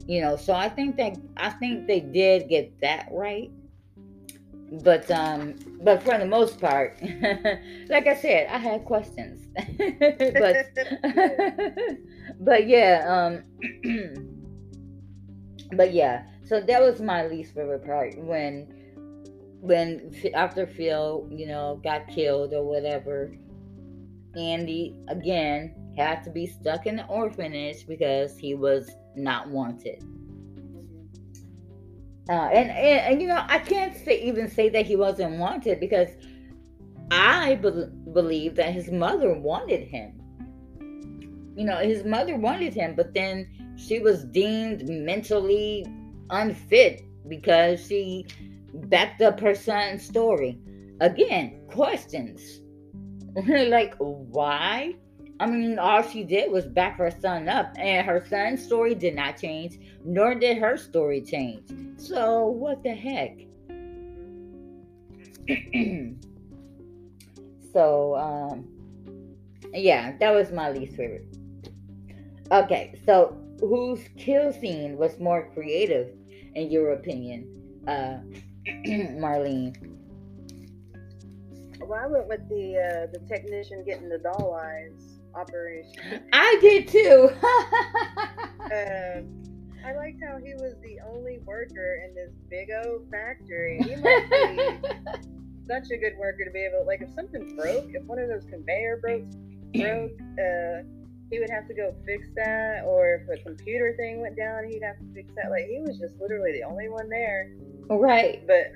you 0.07 0.21
know. 0.21 0.35
So 0.35 0.53
i 0.53 0.67
think 0.67 0.97
that 0.97 1.15
i 1.37 1.49
think 1.49 1.87
they 1.87 1.99
did 1.99 2.49
get 2.49 2.79
that 2.81 3.07
right. 3.11 3.51
But 4.83 5.09
um 5.11 5.55
but 5.81 6.03
for 6.03 6.17
the 6.17 6.25
most 6.25 6.59
part 6.59 6.99
like 7.89 8.07
i 8.07 8.15
said 8.15 8.47
i 8.49 8.57
had 8.57 8.85
questions. 8.85 9.47
But 10.39 10.55
but 12.39 12.67
yeah 12.67 13.05
um 13.07 13.43
but 15.73 15.93
yeah 15.93 16.23
so 16.45 16.59
that 16.59 16.81
was 16.81 17.01
my 17.01 17.25
least 17.27 17.53
favorite 17.53 17.85
part 17.85 18.17
when 18.17 18.67
when 19.61 20.13
after 20.33 20.65
phil 20.65 21.27
you 21.31 21.45
know 21.45 21.79
got 21.83 22.07
killed 22.07 22.53
or 22.53 22.63
whatever 22.63 23.31
Andy 24.35 24.95
again 25.07 25.75
had 25.97 26.23
to 26.23 26.29
be 26.29 26.45
stuck 26.45 26.85
in 26.85 26.95
the 26.95 27.05
orphanage 27.07 27.87
because 27.87 28.37
he 28.37 28.53
was 28.55 28.89
not 29.15 29.49
wanted. 29.49 30.03
Uh, 32.29 32.47
and, 32.53 32.69
and, 32.69 32.99
and 33.13 33.21
you 33.21 33.27
know 33.27 33.43
I 33.47 33.59
can't 33.59 33.95
say 33.95 34.21
even 34.21 34.49
say 34.49 34.69
that 34.69 34.85
he 34.85 34.95
wasn't 34.95 35.37
wanted 35.39 35.79
because 35.79 36.09
I 37.11 37.55
be- 37.55 37.87
believe 38.13 38.55
that 38.55 38.71
his 38.71 38.91
mother 38.91 39.33
wanted 39.33 39.87
him. 39.87 40.21
You 41.55 41.65
know, 41.65 41.77
his 41.77 42.05
mother 42.05 42.37
wanted 42.37 42.73
him, 42.73 42.93
but 42.95 43.13
then 43.13 43.49
she 43.79 43.99
was 43.99 44.25
deemed 44.25 44.87
mentally 44.89 45.85
unfit 46.29 47.03
because 47.27 47.85
she 47.85 48.25
backed 48.73 49.21
up 49.21 49.39
her 49.39 49.55
son's 49.55 50.03
story. 50.03 50.59
Again, 50.99 51.61
questions. 51.67 52.61
like, 53.47 53.95
why? 53.97 54.95
I 55.39 55.45
mean, 55.45 55.79
all 55.79 56.01
she 56.01 56.25
did 56.25 56.51
was 56.51 56.65
back 56.65 56.97
her 56.97 57.11
son 57.11 57.47
up, 57.47 57.73
and 57.77 58.05
her 58.05 58.25
son's 58.29 58.61
story 58.63 58.93
did 58.93 59.15
not 59.15 59.37
change, 59.37 59.79
nor 60.03 60.35
did 60.35 60.57
her 60.57 60.75
story 60.75 61.21
change. 61.21 61.63
So, 61.97 62.47
what 62.47 62.83
the 62.83 62.89
heck? 62.89 63.37
so, 67.73 68.15
um, 68.17 68.67
yeah, 69.73 70.17
that 70.17 70.31
was 70.31 70.51
my 70.51 70.69
least 70.69 70.97
favorite. 70.97 71.37
Okay, 72.51 72.99
so 73.05 73.37
whose 73.59 74.01
kill 74.17 74.51
scene 74.51 74.97
was 74.97 75.19
more 75.19 75.49
creative, 75.53 76.09
in 76.55 76.71
your 76.71 76.93
opinion, 76.93 77.47
uh, 77.87 78.19
Marlene? 78.67 79.75
Well, 81.79 81.99
I 81.99 82.07
went 82.07 82.27
with 82.27 82.47
the 82.49 82.77
uh, 82.77 83.07
the 83.11 83.19
technician 83.27 83.83
getting 83.85 84.09
the 84.09 84.19
doll 84.19 84.53
eyes 84.53 85.19
operation. 85.35 86.21
I 86.33 86.57
did 86.61 86.87
too. 86.87 87.29
uh, 88.71 89.21
I 89.85 89.93
liked 89.93 90.21
how 90.21 90.37
he 90.43 90.53
was 90.55 90.75
the 90.83 90.99
only 91.09 91.39
worker 91.45 92.03
in 92.05 92.13
this 92.13 92.31
big 92.49 92.69
old 92.85 93.09
factory. 93.09 93.79
He 93.81 93.95
must 93.95 94.29
be 94.29 95.17
such 95.67 95.91
a 95.91 95.97
good 95.97 96.17
worker 96.19 96.43
to 96.43 96.51
be 96.51 96.59
able, 96.59 96.85
like, 96.85 97.01
if 97.01 97.13
something 97.13 97.55
broke, 97.55 97.89
if 97.93 98.03
one 98.03 98.19
of 98.19 98.27
those 98.27 98.45
conveyor 98.45 98.99
broke, 99.01 99.23
broke, 99.73 100.11
uh, 100.37 100.83
he 101.29 101.39
would 101.39 101.49
have 101.49 101.67
to 101.67 101.73
go 101.73 101.93
fix 102.05 102.27
that, 102.35 102.83
or 102.85 103.25
if 103.27 103.39
a 103.39 103.43
computer 103.43 103.93
thing 103.97 104.21
went 104.21 104.35
down, 104.35 104.63
he'd 104.69 104.81
have 104.83 104.97
to 104.97 105.05
fix 105.13 105.31
that. 105.35 105.49
Like, 105.49 105.65
he 105.65 105.81
was 105.81 105.97
just 105.97 106.15
literally 106.19 106.53
the 106.53 106.63
only 106.63 106.89
one 106.89 107.09
there. 107.09 107.51
Right. 107.89 108.45
But 108.47 108.71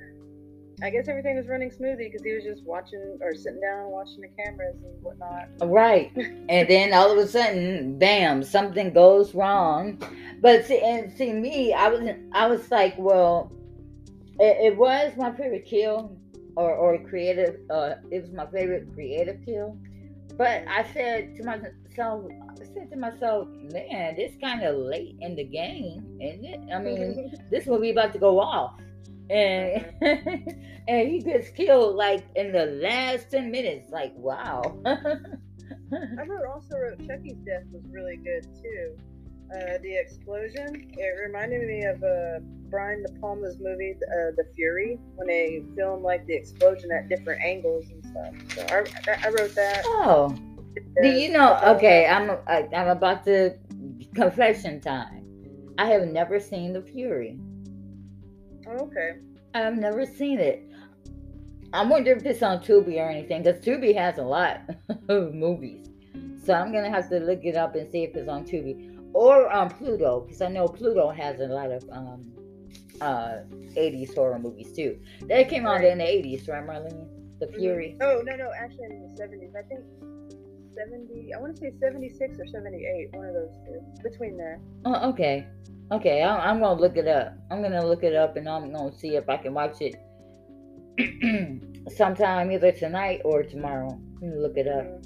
I 0.82 0.90
guess 0.90 1.08
everything 1.08 1.38
was 1.38 1.48
running 1.48 1.72
smoothly 1.72 2.10
because 2.10 2.26
he 2.26 2.34
was 2.34 2.44
just 2.44 2.64
watching 2.64 3.18
or 3.22 3.36
sitting 3.36 3.62
down 3.62 3.92
watching 3.92 4.22
the 4.22 4.30
cameras 4.30 4.76
and 4.84 5.04
whatnot. 5.04 5.48
Right. 5.62 6.12
and 6.50 6.68
then 6.68 6.94
all 6.94 7.12
of 7.12 7.18
a 7.18 7.28
sudden, 7.28 7.98
bam, 8.00 8.44
something 8.44 8.92
goes 8.92 9.36
wrong. 9.36 10.02
But 10.42 10.66
see, 10.66 10.80
and 10.80 11.12
see 11.14 11.32
me, 11.32 11.74
I 11.74 11.90
was 11.90 12.10
I 12.34 12.48
was 12.48 12.70
like, 12.72 12.96
well, 12.98 13.52
it, 14.40 14.74
it 14.74 14.78
was 14.78 15.14
my 15.16 15.32
favorite 15.32 15.66
kill 15.66 16.18
or 16.56 16.74
or 16.74 16.98
creative. 17.04 17.60
Uh, 17.70 17.96
it 18.12 18.24
was 18.24 18.32
my 18.32 18.48
favorite 18.48 18.94
creative 18.94 19.38
kill. 19.46 19.78
But 20.36 20.66
I 20.68 20.86
said 20.94 21.36
to 21.38 21.44
myself, 21.44 22.26
said 22.74 22.90
to 22.92 22.98
myself, 22.98 23.48
man, 23.72 24.16
this 24.16 24.34
kind 24.42 24.64
of 24.64 24.76
late 24.76 25.16
in 25.22 25.36
the 25.36 25.44
game, 25.44 26.18
isn't 26.22 26.46
it? 26.46 26.60
I 26.74 26.80
mean, 26.80 27.34
this 27.52 27.68
movie 27.68 27.92
about 27.92 28.14
to 28.14 28.20
go 28.20 28.40
off. 28.40 28.80
And 29.30 29.86
and 30.88 31.08
he 31.08 31.20
gets 31.20 31.50
killed 31.50 31.96
like 31.96 32.26
in 32.36 32.52
the 32.52 32.66
last 32.66 33.32
10 33.32 33.50
minutes 33.50 33.90
like 33.90 34.14
wow. 34.18 34.62
I 34.86 36.24
wrote, 36.28 36.46
also 36.54 36.78
wrote 36.78 37.00
chucky's 37.08 37.38
death 37.46 37.64
was 37.72 37.84
really 37.90 38.18
good 38.18 38.44
too. 38.62 38.98
Uh, 39.56 39.78
the 39.82 39.96
explosion 39.96 40.92
it 40.98 41.26
reminded 41.26 41.66
me 41.68 41.86
of 41.86 42.04
uh, 42.04 42.40
brian 42.70 43.02
de 43.04 43.20
palma's 43.22 43.58
movie 43.60 43.94
uh, 43.94 44.32
the 44.36 44.44
fury 44.56 45.00
when 45.16 45.28
they 45.28 45.64
filmed 45.78 46.04
like 46.04 46.26
the 46.28 46.34
explosion 46.34 46.92
at 46.92 47.08
different 47.08 47.42
angles 47.42 47.86
and 47.92 48.06
stuff. 48.06 48.58
So 48.58 48.76
i, 48.76 49.26
I 49.26 49.30
wrote 49.30 49.56
that. 49.56 49.84
Oh 49.86 50.36
do 51.02 51.08
you 51.08 51.32
know 51.32 51.60
okay 51.64 52.08
i'm 52.08 52.38
I, 52.48 52.68
i'm 52.76 52.90
about 52.90 53.24
to 53.26 53.56
confession 54.16 54.80
time 54.82 55.26
i 55.78 55.86
have 55.88 56.08
never 56.08 56.40
seen 56.40 56.74
the 56.74 56.82
fury 56.82 57.38
okay. 58.68 59.20
I've 59.54 59.78
never 59.78 60.06
seen 60.06 60.40
it. 60.40 60.68
I 61.74 61.84
wonder 61.84 62.12
if 62.12 62.26
it's 62.26 62.44
on 62.44 62.60
Tubi 62.60 62.98
or 62.98 63.10
anything, 63.10 63.44
because 63.44 63.62
Tubi 63.62 63.96
has 63.96 64.18
a 64.18 64.24
lot 64.24 64.62
of 65.10 65.34
movies. 65.34 65.88
So 66.44 66.54
I'm 66.54 66.72
gonna 66.72 66.90
have 66.90 67.10
to 67.10 67.20
look 67.20 67.44
it 67.44 67.56
up 67.56 67.76
and 67.76 67.90
see 67.92 68.04
if 68.04 68.16
it's 68.16 68.30
on 68.30 68.46
Tubi 68.46 69.00
or 69.14 69.50
on 69.50 69.70
Pluto, 69.70 70.22
because 70.22 70.42
I 70.42 70.50
know 70.50 70.68
Pluto 70.68 71.10
has 71.10 71.40
a 71.40 71.48
lot 71.48 71.72
of 71.72 71.84
um, 71.92 72.34
uh, 73.00 73.40
80s 73.76 74.14
horror 74.16 74.40
movies 74.40 74.72
too. 74.74 75.00
That 75.28 75.50
came 75.50 75.66
out 75.66 75.84
in 75.84 76.00
the 76.00 76.04
80s, 76.04 76.48
right, 76.50 76.66
Marlene? 76.66 77.08
The 77.40 77.48
mm-hmm. 77.48 77.60
Fury. 77.60 77.98
Mm-hmm. 78.00 78.04
Oh 78.04 78.22
no, 78.24 78.36
no, 78.36 78.52
actually 78.58 78.86
in 78.86 79.14
the 79.16 79.24
70s. 79.24 79.56
I 79.56 79.68
think 79.68 79.82
70. 80.76 81.34
I 81.34 81.40
want 81.40 81.56
to 81.56 81.62
say 81.62 81.72
76 81.80 82.40
or 82.40 82.48
78. 82.48 83.10
One 83.14 83.26
of 83.26 83.34
those 83.34 83.56
two. 83.66 83.82
Between 84.04 84.38
there. 84.38 84.60
Oh, 84.86 85.10
okay. 85.10 85.48
Okay, 85.92 86.24
I'm, 86.24 86.40
I'm 86.40 86.60
gonna 86.60 86.80
look 86.80 86.98
it 86.98 87.08
up. 87.08 87.34
I'm 87.52 87.62
gonna 87.62 87.86
look 87.86 88.04
it 88.04 88.16
up 88.16 88.36
and 88.38 88.48
I'm 88.48 88.72
gonna 88.72 88.98
see 88.98 89.16
if 89.16 89.30
I 89.30 89.38
can 89.38 89.54
watch 89.54 89.78
it 89.82 89.96
sometime 91.96 92.52
either 92.52 92.72
tonight 92.72 93.22
or 93.26 93.44
tomorrow. 93.44 94.00
look 94.22 94.58
it 94.58 94.68
up. 94.68 95.04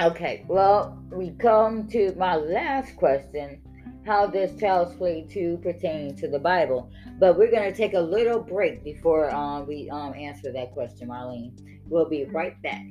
Okay, 0.00 0.44
well, 0.48 0.98
we 1.12 1.30
come 1.30 1.86
to 1.88 2.12
my 2.16 2.34
last 2.34 2.96
question. 2.96 3.60
How 4.04 4.26
does 4.26 4.58
Child's 4.58 4.96
Play 4.96 5.26
2 5.30 5.60
pertain 5.62 6.16
to 6.16 6.28
the 6.28 6.38
Bible? 6.38 6.90
But 7.18 7.38
we're 7.38 7.50
going 7.50 7.70
to 7.70 7.76
take 7.76 7.94
a 7.94 8.00
little 8.00 8.40
break 8.40 8.82
before 8.82 9.32
um, 9.34 9.66
we 9.66 9.88
um, 9.90 10.12
answer 10.14 10.52
that 10.52 10.72
question, 10.72 11.08
Marlene. 11.08 11.52
We'll 11.88 12.08
be 12.08 12.24
right 12.24 12.60
back. 12.60 12.84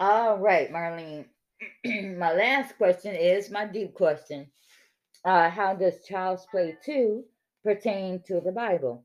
All 0.00 0.38
right, 0.38 0.70
Marlene. 0.70 1.26
my 2.18 2.32
last 2.32 2.76
question 2.76 3.14
is 3.14 3.50
my 3.50 3.64
deep 3.64 3.94
question. 3.94 4.46
Uh, 5.24 5.48
how 5.48 5.74
does 5.74 6.04
Child's 6.04 6.46
Play 6.50 6.76
2 6.84 7.24
pertain 7.62 8.20
to 8.26 8.40
the 8.40 8.52
Bible? 8.52 9.04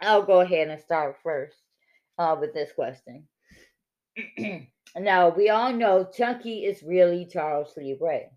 I'll 0.00 0.22
go 0.22 0.42
ahead 0.42 0.68
and 0.68 0.80
start 0.80 1.16
first 1.22 1.56
uh, 2.18 2.36
with 2.38 2.54
this 2.54 2.70
question. 2.72 3.26
now, 4.96 5.30
we 5.30 5.48
all 5.48 5.72
know 5.72 6.04
Chucky 6.04 6.66
is 6.66 6.82
really 6.82 7.24
Charles 7.26 7.76
Lee 7.76 7.96
Ray. 8.00 8.28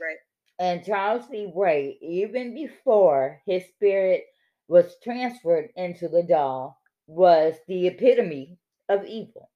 Right. 0.00 0.18
And 0.58 0.84
Charles 0.84 1.28
Lee 1.30 1.50
Ray, 1.56 1.98
even 2.00 2.54
before 2.54 3.40
his 3.46 3.64
spirit 3.74 4.26
was 4.68 4.96
transferred 5.02 5.70
into 5.76 6.08
the 6.08 6.22
doll, 6.22 6.80
was 7.06 7.54
the 7.66 7.86
epitome 7.86 8.58
of 8.88 9.04
evil. 9.04 9.50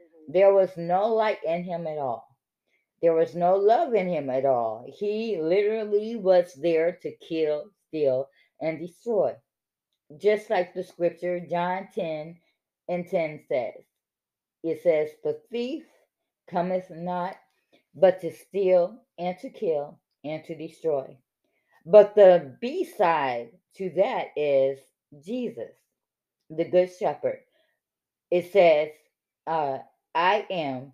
Mm-hmm. 0.00 0.32
There 0.32 0.52
was 0.52 0.76
no 0.76 1.08
light 1.08 1.42
in 1.44 1.64
him 1.64 1.86
at 1.86 1.98
all. 1.98 2.26
There 3.02 3.14
was 3.14 3.34
no 3.34 3.56
love 3.56 3.94
in 3.94 4.08
him 4.08 4.30
at 4.30 4.46
all. 4.46 4.86
He 4.88 5.38
literally 5.40 6.16
was 6.16 6.54
there 6.54 6.98
to 7.02 7.16
kill, 7.16 7.64
steal, 7.88 8.28
and 8.60 8.78
destroy. 8.78 9.34
Just 10.16 10.48
like 10.48 10.74
the 10.74 10.82
scripture, 10.82 11.40
John 11.40 11.88
10 11.94 12.36
and 12.88 13.08
10 13.08 13.40
says. 13.48 13.84
It 14.62 14.82
says, 14.82 15.10
The 15.22 15.40
thief 15.50 15.84
cometh 16.48 16.90
not 16.90 17.36
but 17.94 18.20
to 18.20 18.32
steal 18.32 18.98
and 19.18 19.38
to 19.38 19.50
kill 19.50 20.00
and 20.24 20.42
to 20.44 20.54
destroy. 20.56 21.16
But 21.86 22.14
the 22.14 22.56
B 22.60 22.84
side 22.84 23.50
to 23.76 23.90
that 23.96 24.28
is 24.36 24.78
Jesus, 25.24 25.72
the 26.50 26.64
Good 26.64 26.90
Shepherd. 26.98 27.40
It 28.30 28.52
says, 28.52 28.90
uh, 29.46 29.78
I 30.14 30.46
am 30.50 30.92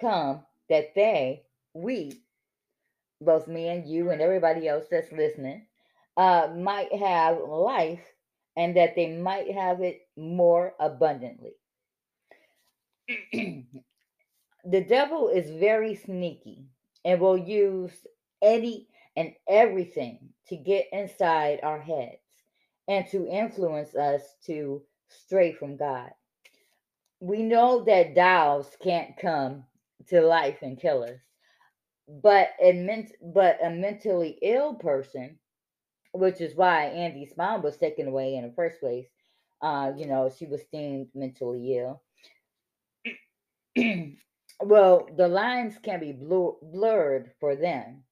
come 0.00 0.42
that 0.68 0.94
they, 0.94 1.42
we, 1.74 2.20
both 3.20 3.48
me 3.48 3.68
and 3.68 3.88
you 3.88 4.10
and 4.10 4.20
everybody 4.20 4.68
else 4.68 4.84
that's 4.90 5.12
listening, 5.12 5.66
uh, 6.16 6.48
might 6.56 6.92
have 6.92 7.38
life 7.40 8.00
and 8.56 8.76
that 8.76 8.96
they 8.96 9.16
might 9.16 9.50
have 9.52 9.80
it 9.82 10.08
more 10.16 10.74
abundantly. 10.80 11.52
the 13.32 14.80
devil 14.88 15.28
is 15.28 15.50
very 15.50 15.94
sneaky 15.94 16.64
and 17.04 17.20
will 17.20 17.38
use 17.38 17.92
any 18.42 18.88
and 19.16 19.32
everything 19.48 20.30
to 20.48 20.56
get 20.56 20.86
inside 20.92 21.60
our 21.62 21.80
heads 21.80 22.18
and 22.88 23.06
to 23.08 23.26
influence 23.28 23.94
us 23.96 24.22
to 24.46 24.82
stray 25.08 25.52
from 25.52 25.76
God 25.76 26.10
we 27.20 27.42
know 27.42 27.84
that 27.84 28.14
dolls 28.14 28.76
can't 28.82 29.16
come 29.16 29.64
to 30.08 30.20
life 30.20 30.58
and 30.62 30.80
kill 30.80 31.02
us, 31.04 31.20
but 32.22 32.50
a 32.62 32.72
but 33.22 33.58
a 33.64 33.70
mentally 33.70 34.38
ill 34.42 34.74
person 34.74 35.38
which 36.14 36.40
is 36.42 36.56
why 36.56 36.86
Andy's 36.86 37.36
mom 37.38 37.62
was 37.62 37.76
taken 37.78 38.08
away 38.08 38.36
in 38.36 38.46
the 38.46 38.54
first 38.54 38.80
place. 38.80 39.06
Uh, 39.62 39.92
you 39.96 40.06
know, 40.08 40.30
she 40.36 40.46
was 40.46 40.62
deemed 40.72 41.08
mentally 41.14 41.78
ill. 41.78 42.02
well, 44.62 45.08
the 45.16 45.28
lines 45.28 45.76
can 45.82 46.00
be 46.00 46.12
blur- 46.12 46.56
blurred 46.62 47.32
for 47.40 47.56
them. 47.56 48.04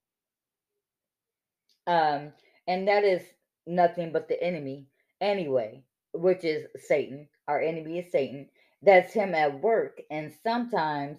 Um, 1.87 2.33
and 2.67 2.89
that 2.89 3.05
is 3.05 3.23
nothing 3.67 4.13
but 4.13 4.29
the 4.29 4.43
enemy 4.43 4.87
anyway, 5.21 5.83
which 6.13 6.45
is 6.45 6.67
Satan. 6.77 7.29
Our 7.49 7.61
enemy 7.61 7.99
is 7.99 8.11
Satan. 8.11 8.49
That's 8.83 9.13
him 9.13 9.35
at 9.35 9.61
work. 9.63 10.01
And 10.11 10.33
sometimes, 10.43 11.19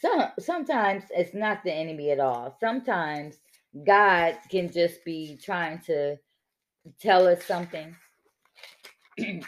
some 0.00 0.30
sometimes 0.38 1.04
it's 1.10 1.34
not 1.34 1.64
the 1.64 1.72
enemy 1.72 2.10
at 2.10 2.20
all. 2.20 2.56
Sometimes 2.60 3.38
God 3.84 4.38
can 4.50 4.70
just 4.70 5.04
be 5.04 5.38
trying 5.42 5.80
to 5.86 6.16
tell 7.00 7.26
us 7.26 7.44
something. 7.44 7.94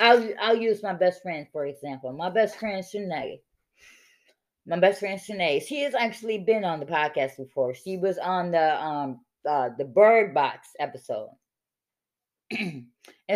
I'll 0.00 0.28
I'll 0.40 0.56
use 0.56 0.82
my 0.82 0.92
best 0.92 1.22
friend 1.22 1.46
for 1.52 1.66
example. 1.66 2.12
My 2.12 2.30
best 2.30 2.56
friend 2.58 2.84
Shanae. 2.84 3.40
My 4.66 4.78
best 4.78 5.00
friend 5.00 5.20
Shanae. 5.20 5.66
She 5.66 5.82
has 5.82 5.94
actually 5.94 6.38
been 6.38 6.64
on 6.64 6.80
the 6.80 6.86
podcast 6.86 7.36
before. 7.36 7.74
She 7.74 7.96
was 7.96 8.18
on 8.18 8.50
the 8.50 8.82
um 8.82 9.20
uh, 9.48 9.70
the 9.76 9.84
Bird 9.84 10.34
Box 10.34 10.68
episode, 10.78 11.30
and 12.50 12.86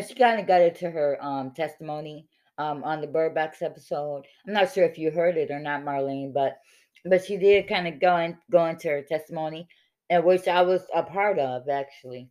she 0.06 0.14
kind 0.14 0.40
of 0.40 0.46
got 0.46 0.62
into 0.62 0.90
her 0.90 1.18
um 1.20 1.52
testimony 1.52 2.26
um 2.58 2.84
on 2.84 3.00
the 3.00 3.06
Bird 3.06 3.34
Box 3.34 3.62
episode. 3.62 4.24
I'm 4.46 4.54
not 4.54 4.72
sure 4.72 4.84
if 4.84 4.98
you 4.98 5.10
heard 5.10 5.36
it 5.36 5.50
or 5.50 5.60
not, 5.60 5.82
Marlene, 5.82 6.32
but 6.32 6.58
but 7.04 7.24
she 7.24 7.36
did 7.36 7.68
kind 7.68 7.88
of 7.88 8.00
go 8.00 8.16
in, 8.18 8.36
go 8.50 8.66
into 8.66 8.88
her 8.88 9.02
testimony 9.02 9.68
and 10.10 10.24
which 10.24 10.48
I 10.48 10.62
was 10.62 10.82
a 10.94 11.02
part 11.02 11.38
of 11.38 11.68
actually. 11.68 12.30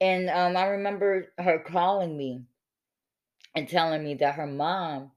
And 0.00 0.28
um, 0.28 0.56
I 0.56 0.66
remember 0.66 1.32
her 1.38 1.58
calling 1.58 2.16
me 2.16 2.42
and 3.54 3.68
telling 3.68 4.04
me 4.04 4.14
that 4.16 4.34
her 4.34 4.46
mom 4.46 5.10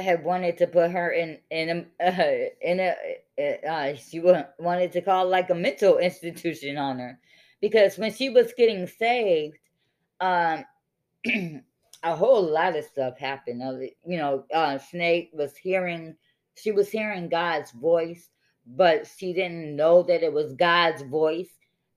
had 0.00 0.24
wanted 0.24 0.58
to 0.58 0.66
put 0.66 0.90
her 0.90 1.10
in 1.10 1.38
in 1.50 1.86
a 2.00 2.04
uh, 2.06 2.48
in 2.60 2.80
a 2.80 2.94
uh, 3.38 3.66
uh 3.66 3.94
she 3.96 4.20
wanted 4.20 4.92
to 4.92 5.00
call 5.00 5.28
like 5.28 5.50
a 5.50 5.54
mental 5.54 5.98
institution 5.98 6.76
on 6.76 6.98
her 6.98 7.18
because 7.60 7.98
when 7.98 8.12
she 8.12 8.30
was 8.30 8.52
getting 8.56 8.86
saved, 8.86 9.58
um, 10.20 10.64
a 11.26 12.16
whole 12.16 12.42
lot 12.42 12.76
of 12.76 12.84
stuff 12.84 13.18
happened. 13.18 13.62
You 14.06 14.18
know, 14.18 14.44
uh, 14.52 14.78
Shanae 14.78 15.28
was 15.34 15.56
hearing 15.56 16.16
she 16.56 16.72
was 16.72 16.88
hearing 16.88 17.28
God's 17.28 17.70
voice 17.72 18.30
but 18.76 19.06
she 19.06 19.32
didn't 19.32 19.74
know 19.76 20.02
that 20.02 20.22
it 20.22 20.32
was 20.32 20.54
God's 20.54 21.02
voice 21.02 21.50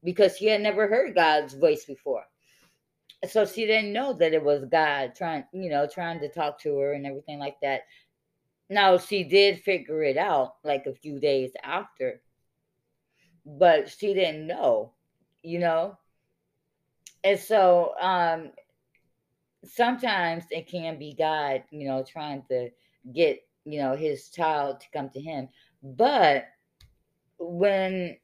because 0.04 0.38
she 0.38 0.48
had 0.48 0.62
never 0.62 0.88
heard 0.88 1.16
God's 1.16 1.54
voice 1.54 1.86
before. 1.86 2.24
So 3.30 3.46
she 3.46 3.66
didn't 3.66 3.94
know 3.94 4.14
that 4.14 4.34
it 4.34 4.44
was 4.44 4.66
God 4.66 5.14
trying, 5.16 5.46
you 5.54 5.70
know, 5.70 5.88
trying 5.88 6.20
to 6.20 6.30
talk 6.30 6.60
to 6.62 6.78
her 6.78 6.94
and 6.94 7.06
everything 7.06 7.40
like 7.40 7.56
that. 7.62 7.82
Now 8.70 8.98
she 8.98 9.24
did 9.24 9.62
figure 9.62 10.04
it 10.04 10.18
out 10.18 10.56
like 10.64 10.86
a 10.86 10.94
few 10.94 11.20
days 11.20 11.52
after, 11.64 12.22
but 13.46 13.90
she 13.90 14.14
didn't 14.14 14.48
know, 14.48 14.94
you 15.42 15.60
know. 15.60 15.98
And 17.24 17.40
so 17.40 17.94
um 18.02 18.52
sometimes 19.64 20.44
it 20.50 20.68
can 20.68 21.00
be 21.00 21.16
God, 21.18 21.64
you 21.72 21.88
know, 21.88 22.04
trying 22.04 22.44
to 22.50 22.70
get, 23.14 23.40
you 23.66 23.80
know, 23.80 23.96
his 23.96 24.30
child 24.30 24.82
to 24.82 24.88
come 24.92 25.10
to 25.12 25.22
him. 25.22 25.48
But 25.82 26.46
when 27.38 28.18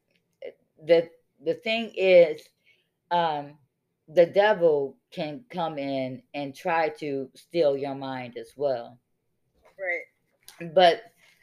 the 0.86 1.10
the 1.44 1.56
thing 1.56 1.92
is 1.96 2.42
um 3.12 3.59
the 4.12 4.26
devil 4.26 4.98
can 5.12 5.43
come 5.52 5.78
in 5.78 6.24
and 6.34 6.56
try 6.56 6.89
to 6.89 7.30
steal 7.36 7.78
your 7.78 7.95
mind 7.95 8.38
as 8.38 8.52
well. 8.56 9.00
Right. 9.80 10.74
But 10.74 11.02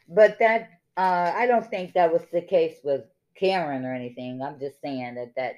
but 0.09 0.37
that 0.39 0.69
uh 0.95 1.33
i 1.35 1.45
don't 1.47 1.69
think 1.69 1.93
that 1.93 2.11
was 2.11 2.23
the 2.31 2.41
case 2.41 2.77
with 2.83 3.03
karen 3.35 3.85
or 3.85 3.93
anything. 3.93 4.41
I'm 4.41 4.59
just 4.59 4.81
saying 4.81 5.15
that 5.15 5.33
that 5.35 5.55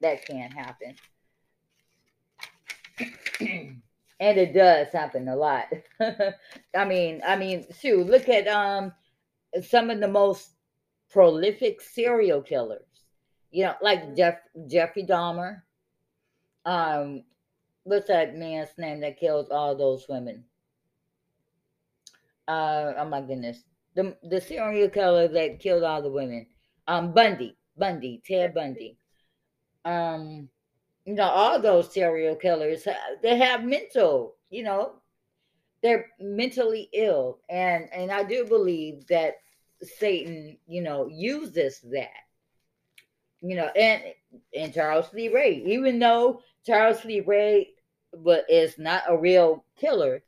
that 0.00 0.26
can't 0.26 0.52
happen. 0.52 0.94
And 4.20 4.36
it 4.36 4.52
does 4.52 4.88
happen 4.92 5.28
a 5.28 5.36
lot. 5.36 5.72
I 6.00 6.84
mean 6.84 7.22
i 7.24 7.36
mean 7.36 7.66
shoot 7.80 8.04
look 8.04 8.28
at 8.28 8.48
um 8.48 8.92
some 9.62 9.90
of 9.90 10.00
the 10.00 10.08
most 10.08 10.50
prolific 11.10 11.80
serial 11.80 12.42
killers. 12.42 12.82
You 13.50 13.66
know, 13.66 13.74
like 13.80 14.16
Jeff 14.16 14.40
Jeffrey 14.66 15.04
Dahmer. 15.04 15.62
Um, 16.64 17.24
what's 17.84 18.08
that 18.08 18.36
man's 18.36 18.70
name 18.76 19.00
that 19.00 19.18
kills 19.18 19.50
all 19.50 19.76
those 19.76 20.06
women? 20.08 20.44
Uh, 22.46 22.94
oh 22.98 23.04
my 23.04 23.20
goodness, 23.20 23.62
the 23.94 24.16
the 24.22 24.40
serial 24.40 24.88
killer 24.88 25.28
that 25.28 25.60
killed 25.60 25.82
all 25.82 26.02
the 26.02 26.10
women. 26.10 26.46
Um, 26.86 27.12
Bundy, 27.12 27.56
Bundy, 27.76 28.22
Ted 28.24 28.54
Bundy. 28.54 28.96
Um, 29.84 30.48
you 31.04 31.14
know, 31.14 31.24
all 31.28 31.60
those 31.60 31.92
serial 31.92 32.36
killers 32.36 32.86
they 33.22 33.36
have 33.38 33.64
mental, 33.64 34.36
you 34.50 34.62
know, 34.62 34.92
they're 35.82 36.06
mentally 36.20 36.88
ill, 36.92 37.38
and 37.48 37.88
and 37.92 38.10
I 38.10 38.24
do 38.24 38.44
believe 38.44 39.06
that 39.08 39.34
Satan, 39.82 40.58
you 40.66 40.82
know, 40.82 41.08
uses 41.08 41.80
that. 41.92 42.27
You 43.40 43.56
know, 43.56 43.66
and 43.76 44.02
and 44.54 44.74
Charles 44.74 45.12
Lee 45.12 45.28
Ray, 45.28 45.62
even 45.66 45.98
though 45.98 46.42
Charles 46.66 47.04
Lee 47.04 47.20
Ray 47.20 47.70
but 48.12 48.44
is 48.48 48.78
not 48.78 49.04
a 49.06 49.16
real 49.16 49.64
killer, 49.78 50.22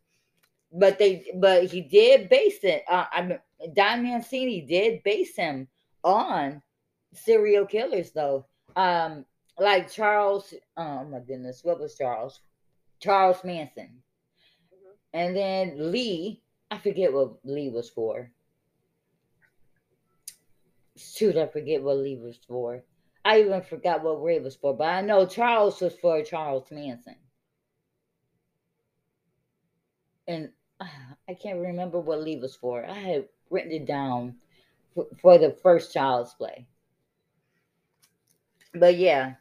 but 0.72 0.98
they 0.98 1.26
but 1.34 1.64
he 1.64 1.80
did 1.80 2.28
base 2.28 2.62
it. 2.62 2.84
Uh, 2.88 3.06
I 3.12 3.22
mean, 3.22 3.38
Don 3.74 4.02
Mancini 4.02 4.60
did 4.60 5.02
base 5.02 5.34
him 5.36 5.68
on 6.04 6.62
serial 7.12 7.66
killers, 7.66 8.12
though. 8.12 8.46
Um, 8.76 9.24
like 9.58 9.90
Charles. 9.90 10.54
Oh 10.76 11.04
my 11.04 11.20
goodness, 11.20 11.64
what 11.64 11.80
was 11.80 11.96
Charles? 11.96 12.40
Charles 13.00 13.42
Manson, 13.44 14.02
mm-hmm. 14.72 14.90
and 15.14 15.36
then 15.36 15.92
Lee. 15.92 16.42
I 16.72 16.78
forget 16.78 17.12
what 17.12 17.44
Lee 17.44 17.70
was 17.70 17.90
for 17.90 18.30
shoot, 21.00 21.36
I 21.36 21.46
forget 21.46 21.82
what 21.82 21.98
Lee 21.98 22.16
was 22.16 22.38
for. 22.46 22.82
I 23.24 23.40
even 23.40 23.62
forgot 23.62 24.02
what 24.02 24.22
Ray 24.22 24.40
was 24.40 24.56
for, 24.56 24.76
but 24.76 24.88
I 24.88 25.00
know 25.02 25.26
Charles 25.26 25.80
was 25.80 25.94
for 25.96 26.22
Charles 26.22 26.70
Manson. 26.70 27.16
And 30.26 30.50
uh, 30.80 30.86
I 31.28 31.34
can't 31.34 31.58
remember 31.58 32.00
what 32.00 32.22
Lee 32.22 32.38
was 32.38 32.56
for. 32.56 32.84
I 32.84 32.94
had 32.94 33.28
written 33.50 33.72
it 33.72 33.86
down 33.86 34.36
for, 34.94 35.06
for 35.20 35.38
the 35.38 35.50
first 35.62 35.92
Child's 35.92 36.34
Play. 36.34 36.66
But 38.72 38.96
yeah, 38.96 39.34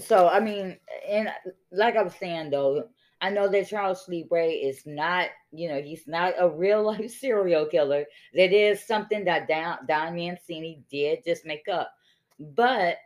so 0.00 0.28
I 0.28 0.40
mean, 0.40 0.76
and 1.08 1.28
like 1.70 1.96
I 1.96 2.02
was 2.02 2.14
saying 2.14 2.50
though, 2.50 2.88
I 3.20 3.30
know 3.30 3.48
that 3.48 3.68
Charles 3.68 4.08
Lee 4.08 4.26
Ray 4.30 4.54
is 4.54 4.82
not, 4.84 5.28
you 5.52 5.68
know, 5.68 5.80
he's 5.80 6.08
not 6.08 6.34
a 6.38 6.48
real 6.48 6.82
life 6.86 7.10
serial 7.10 7.66
killer. 7.66 8.04
That 8.34 8.52
is 8.52 8.84
something 8.84 9.24
that 9.24 9.48
Don, 9.48 9.78
Don 9.86 10.16
Mancini 10.16 10.82
did 10.90 11.24
just 11.24 11.46
make 11.46 11.68
up. 11.68 11.92
But 12.40 12.96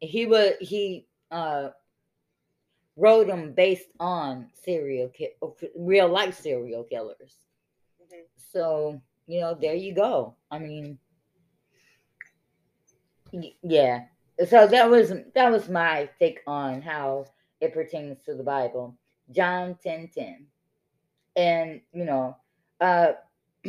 he 0.00 0.26
was 0.26 0.52
he 0.60 1.06
uh 1.30 1.70
wrote 2.96 3.28
them 3.28 3.52
based 3.52 3.88
on 4.00 4.48
serial 4.64 5.08
ki- 5.08 5.34
real 5.76 6.08
life 6.08 6.38
serial 6.38 6.82
killers. 6.82 7.34
Mm-hmm. 8.02 8.22
So, 8.52 9.00
you 9.26 9.40
know, 9.40 9.56
there 9.58 9.74
you 9.74 9.94
go. 9.94 10.34
I 10.50 10.58
mean, 10.58 10.98
yeah. 13.62 14.04
So 14.48 14.66
that 14.66 14.90
was 14.90 15.12
that 15.34 15.50
was 15.50 15.68
my 15.68 16.08
take 16.18 16.40
on 16.46 16.82
how 16.82 17.26
it 17.60 17.72
pertains 17.72 18.18
to 18.24 18.34
the 18.34 18.42
Bible. 18.42 18.96
John 19.30 19.76
10 19.82 20.08
10. 20.14 20.46
And, 21.36 21.80
you 21.92 22.04
know, 22.04 22.36
uh, 22.80 23.12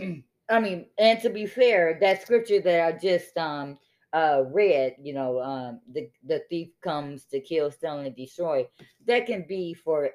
I 0.49 0.59
mean, 0.59 0.87
and 0.97 1.19
to 1.21 1.29
be 1.29 1.45
fair, 1.45 1.97
that 2.01 2.23
scripture 2.23 2.61
that 2.61 2.87
I 2.87 2.91
just 2.97 3.37
um 3.37 3.77
uh 4.13 4.43
read, 4.51 4.95
you 5.01 5.13
know, 5.13 5.39
um 5.41 5.79
the, 5.91 6.09
the 6.25 6.43
thief 6.49 6.69
comes 6.81 7.25
to 7.25 7.39
kill, 7.39 7.71
steal, 7.71 7.99
and 7.99 8.15
destroy, 8.15 8.67
that 9.05 9.25
can 9.25 9.45
be 9.47 9.73
for 9.73 10.09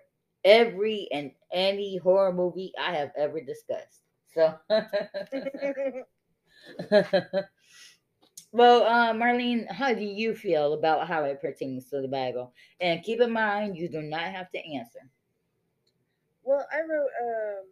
every 0.45 1.09
and 1.13 1.33
any 1.53 1.97
horror 1.99 2.33
movie 2.33 2.73
I 2.79 2.95
have 2.95 3.13
ever 3.17 3.41
discussed. 3.41 4.01
So 4.35 4.55
Well, 8.53 8.85
uh, 8.85 9.13
Marlene, 9.13 9.71
how 9.71 9.93
do 9.95 10.05
you 10.05 10.35
feel 10.35 10.73
about 10.75 11.09
how 11.09 11.25
it 11.25 11.41
pertains 11.41 11.89
to 11.91 12.01
the 12.01 12.09
Bible? 12.09 12.53
And 12.81 13.03
keep 13.03 13.21
in 13.21 13.33
mind, 13.33 13.77
you 13.77 13.89
do 13.89 14.01
not 14.01 14.23
have 14.33 14.51
to 14.53 14.59
answer. 14.59 15.11
Well, 16.45 16.67
I 16.73 16.83
wrote. 16.83 17.11
Um, 17.23 17.67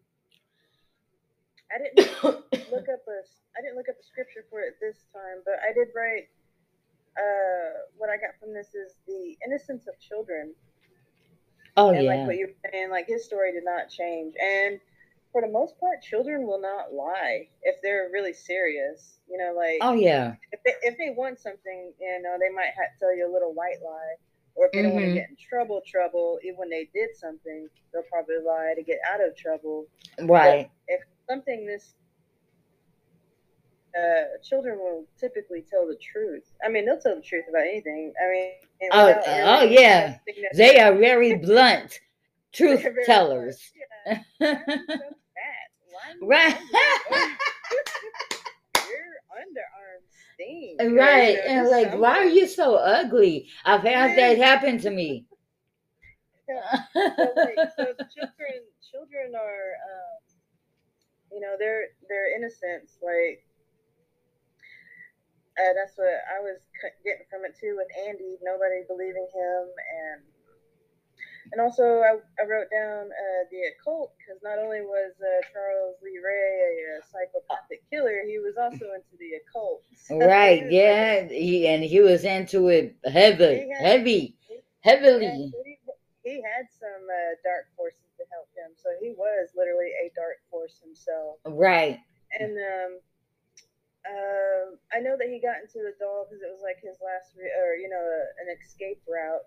I 1.71 1.79
didn't 1.79 2.23
look 2.71 2.89
up 2.89 3.03
a. 3.09 3.42
I 3.57 3.61
didn't 3.61 3.77
look 3.77 3.89
up 3.89 3.97
a 4.01 4.05
scripture 4.05 4.45
for 4.51 4.61
it 4.61 4.77
this 4.81 4.97
time, 5.13 5.43
but 5.45 5.61
I 5.61 5.73
did 5.73 5.89
write 5.95 6.29
uh, 7.17 7.85
what 7.97 8.09
I 8.09 8.17
got 8.17 8.39
from 8.41 8.55
this 8.55 8.75
is 8.75 8.97
the 9.07 9.37
innocence 9.45 9.87
of 9.87 9.99
children. 10.01 10.55
Oh 11.77 11.91
and 11.91 12.05
yeah. 12.05 12.11
like 12.11 12.27
what 12.27 12.37
you're 12.37 12.57
saying, 12.71 12.91
like 12.91 13.07
his 13.07 13.25
story 13.25 13.53
did 13.53 13.65
not 13.65 13.89
change. 13.89 14.35
And 14.41 14.81
for 15.33 15.41
the 15.41 15.49
most 15.49 15.79
part, 15.81 16.03
children 16.03 16.47
will 16.47 16.61
not 16.61 16.93
lie 16.93 17.49
if 17.63 17.77
they're 17.83 18.11
really 18.13 18.33
serious. 18.35 19.19
You 19.29 19.39
know, 19.39 19.55
like 19.57 19.79
oh 19.81 19.95
yeah. 19.95 20.35
if 20.53 20.61
they, 20.65 20.75
if 20.83 20.99
they 20.99 21.15
want 21.17 21.41
something, 21.41 21.93
you 21.99 22.23
know, 22.23 22.37
they 22.41 22.55
might 22.55 22.73
have 22.77 22.93
to 22.93 22.99
tell 23.01 23.17
you 23.17 23.31
a 23.31 23.33
little 23.33 23.55
white 23.55 23.81
lie. 23.85 24.17
Or 24.55 24.67
if 24.67 24.73
they 24.73 24.83
don't 24.83 24.93
want 24.93 25.07
to 25.07 25.15
get 25.15 25.31
in 25.31 25.37
trouble, 25.41 25.81
trouble, 25.87 26.39
even 26.45 26.57
when 26.57 26.69
they 26.69 26.87
did 26.93 27.17
something, 27.17 27.69
they'll 27.93 28.03
probably 28.13 28.37
lie 28.47 28.75
to 28.77 28.83
get 28.83 28.99
out 29.11 29.27
of 29.27 29.35
trouble. 29.35 29.87
Right. 30.21 30.71
If 30.89 31.01
something 31.27 31.65
this, 31.65 31.95
uh, 33.99 34.23
children 34.43 34.79
will 34.79 35.05
typically 35.19 35.65
tell 35.69 35.87
the 35.87 35.97
truth. 35.97 36.45
I 36.65 36.69
mean, 36.71 36.87
they'll 36.87 37.01
tell 37.01 37.17
the 37.17 37.23
truth 37.23 37.45
about 37.49 37.63
anything. 37.63 38.13
I 38.25 38.31
mean, 38.31 38.53
Oh, 38.93 39.15
oh, 39.27 39.63
yeah. 39.65 40.19
They 40.55 40.79
are 40.81 40.95
very 40.95 41.37
blunt 41.43 42.01
truth 42.53 42.83
very 42.83 43.05
tellers. 43.05 43.59
blunt. 44.05 44.23
Yeah. 44.41 44.55
Why 45.91 46.09
are 46.09 46.15
you 46.15 46.21
so 46.21 46.27
Right. 46.27 46.57
Your 48.77 49.09
underarms 49.39 50.11
sting. 50.35 50.77
Right. 50.97 51.29
you 51.31 51.37
know, 51.37 51.43
And 51.47 51.69
like, 51.69 51.95
why 51.95 52.19
are 52.19 52.25
you 52.29 52.47
so 52.49 52.75
ugly? 52.77 53.49
I've 53.65 53.83
had 53.83 54.17
that 54.19 54.39
happen 54.39 54.79
to 54.79 54.91
me. 54.91 55.27
so, 56.49 56.55
like, 56.97 57.71
so 57.77 57.85
children, 58.15 58.61
children 58.91 59.35
are, 59.35 59.69
um, 59.89 60.21
you 61.31 61.41
know, 61.41 61.55
they're 61.59 61.87
they're 62.09 62.35
innocence. 62.37 62.99
Like, 63.03 63.45
uh, 65.61 65.73
that's 65.77 65.97
what 65.97 66.13
I 66.33 66.41
was 66.41 66.59
getting 67.05 67.27
from 67.31 67.45
it 67.45 67.55
too 67.59 67.77
with 67.77 67.89
Andy. 68.09 68.39
Nobody 68.43 68.83
believing 68.89 69.29
him, 69.33 69.63
and 69.69 70.21
and 71.53 71.61
also 71.61 71.83
I, 71.83 72.17
I 72.41 72.45
wrote 72.49 72.71
down 72.73 73.11
uh, 73.13 73.43
the 73.51 73.61
occult 73.75 74.15
because 74.17 74.41
not 74.43 74.59
only 74.59 74.81
was 74.81 75.13
uh, 75.21 75.41
Charles 75.53 75.97
Lee 76.03 76.17
Ray 76.25 76.97
a, 76.97 77.03
psychopathic 77.05 77.83
killer, 77.91 78.23
he 78.27 78.39
was 78.39 78.55
also 78.57 78.87
into 78.97 79.15
the 79.21 79.37
occult. 79.45 79.83
So 79.97 80.17
right. 80.25 80.65
Yeah. 80.71 81.21
like- 81.29 81.31
He 81.33 81.67
and 81.69 81.83
he 81.85 82.01
was 82.01 82.25
into 82.25 82.69
it 82.69 82.97
heavy, 83.05 83.69
He 83.69 83.71
had- 83.73 83.83
heavy, 84.01 84.37
yeah, 84.49 84.57
heavily. 84.81 85.53
he, 85.65 85.77
he 86.25 86.35
had 86.41 86.65
some 86.73 87.05
uh, 87.05 87.35
dark 87.45 87.67
forces 87.77 88.09
to 88.17 88.25
help 88.33 88.49
him, 88.57 88.73
so 88.81 88.89
he 89.03 89.11
was 89.19 89.51
literally 89.57 89.91
a 90.01 90.09
dark 90.17 90.39
force 90.51 90.81
himself. 90.83 91.37
Right. 91.45 91.99
And 92.39 92.57
um, 92.57 92.93
um, 94.09 94.52
I 94.95 95.01
know 95.01 95.17
that 95.19 95.29
he 95.29 95.41
got 95.41 95.61
into 95.63 95.81
the 95.83 95.95
doll 95.99 96.27
because 96.29 96.43
it 96.43 96.51
was 96.53 96.63
like 96.63 96.79
his 96.83 96.99
last, 97.03 97.35
re- 97.37 97.53
or 97.59 97.75
you 97.77 97.89
know, 97.89 98.05
an 98.41 98.49
escape 98.53 99.03
route. 99.09 99.45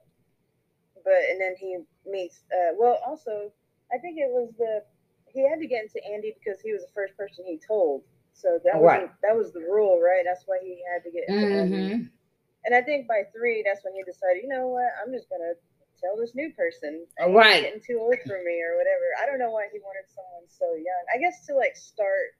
But 1.03 1.21
and 1.29 1.39
then 1.39 1.55
he 1.59 1.77
meets. 2.05 2.43
Uh, 2.51 2.73
well, 2.77 2.99
also, 3.05 3.51
I 3.93 3.97
think 3.99 4.17
it 4.17 4.29
was 4.31 4.51
the 4.57 4.83
he 5.27 5.47
had 5.47 5.59
to 5.59 5.67
get 5.67 5.83
into 5.83 6.03
Andy 6.05 6.33
because 6.39 6.61
he 6.61 6.71
was 6.73 6.81
the 6.83 6.93
first 6.93 7.15
person 7.17 7.45
he 7.45 7.59
told. 7.59 8.03
So 8.33 8.59
that 8.63 8.79
was 8.79 8.91
Right. 8.91 9.09
that 9.23 9.35
was 9.35 9.51
the 9.53 9.61
rule, 9.61 9.99
right? 10.01 10.23
That's 10.25 10.43
why 10.45 10.59
he 10.61 10.81
had 10.91 11.03
to 11.03 11.11
get 11.11 11.25
into 11.27 11.45
Andy. 11.45 11.91
hmm 11.91 12.03
And 12.65 12.73
I 12.75 12.81
think 12.81 13.07
by 13.07 13.23
three, 13.33 13.63
that's 13.65 13.83
when 13.83 13.93
he 13.95 14.03
decided, 14.03 14.43
you 14.43 14.49
know 14.49 14.67
what, 14.69 14.89
I'm 15.01 15.11
just 15.13 15.29
gonna 15.29 15.53
tell 16.01 16.17
this 16.17 16.35
new 16.35 16.51
person. 16.53 17.05
Oh, 17.19 17.27
He's 17.27 17.35
right. 17.35 17.61
Getting 17.61 17.81
too 17.85 17.99
old 17.99 18.19
for 18.25 18.39
me 18.43 18.61
or 18.63 18.77
whatever. 18.77 19.05
I 19.21 19.25
don't 19.25 19.39
know 19.39 19.51
why 19.51 19.67
he 19.71 19.79
wanted 19.79 20.07
someone 20.09 20.47
so 20.47 20.73
young. 20.75 21.03
I 21.13 21.17
guess 21.19 21.45
to 21.47 21.55
like 21.55 21.75
start 21.75 22.35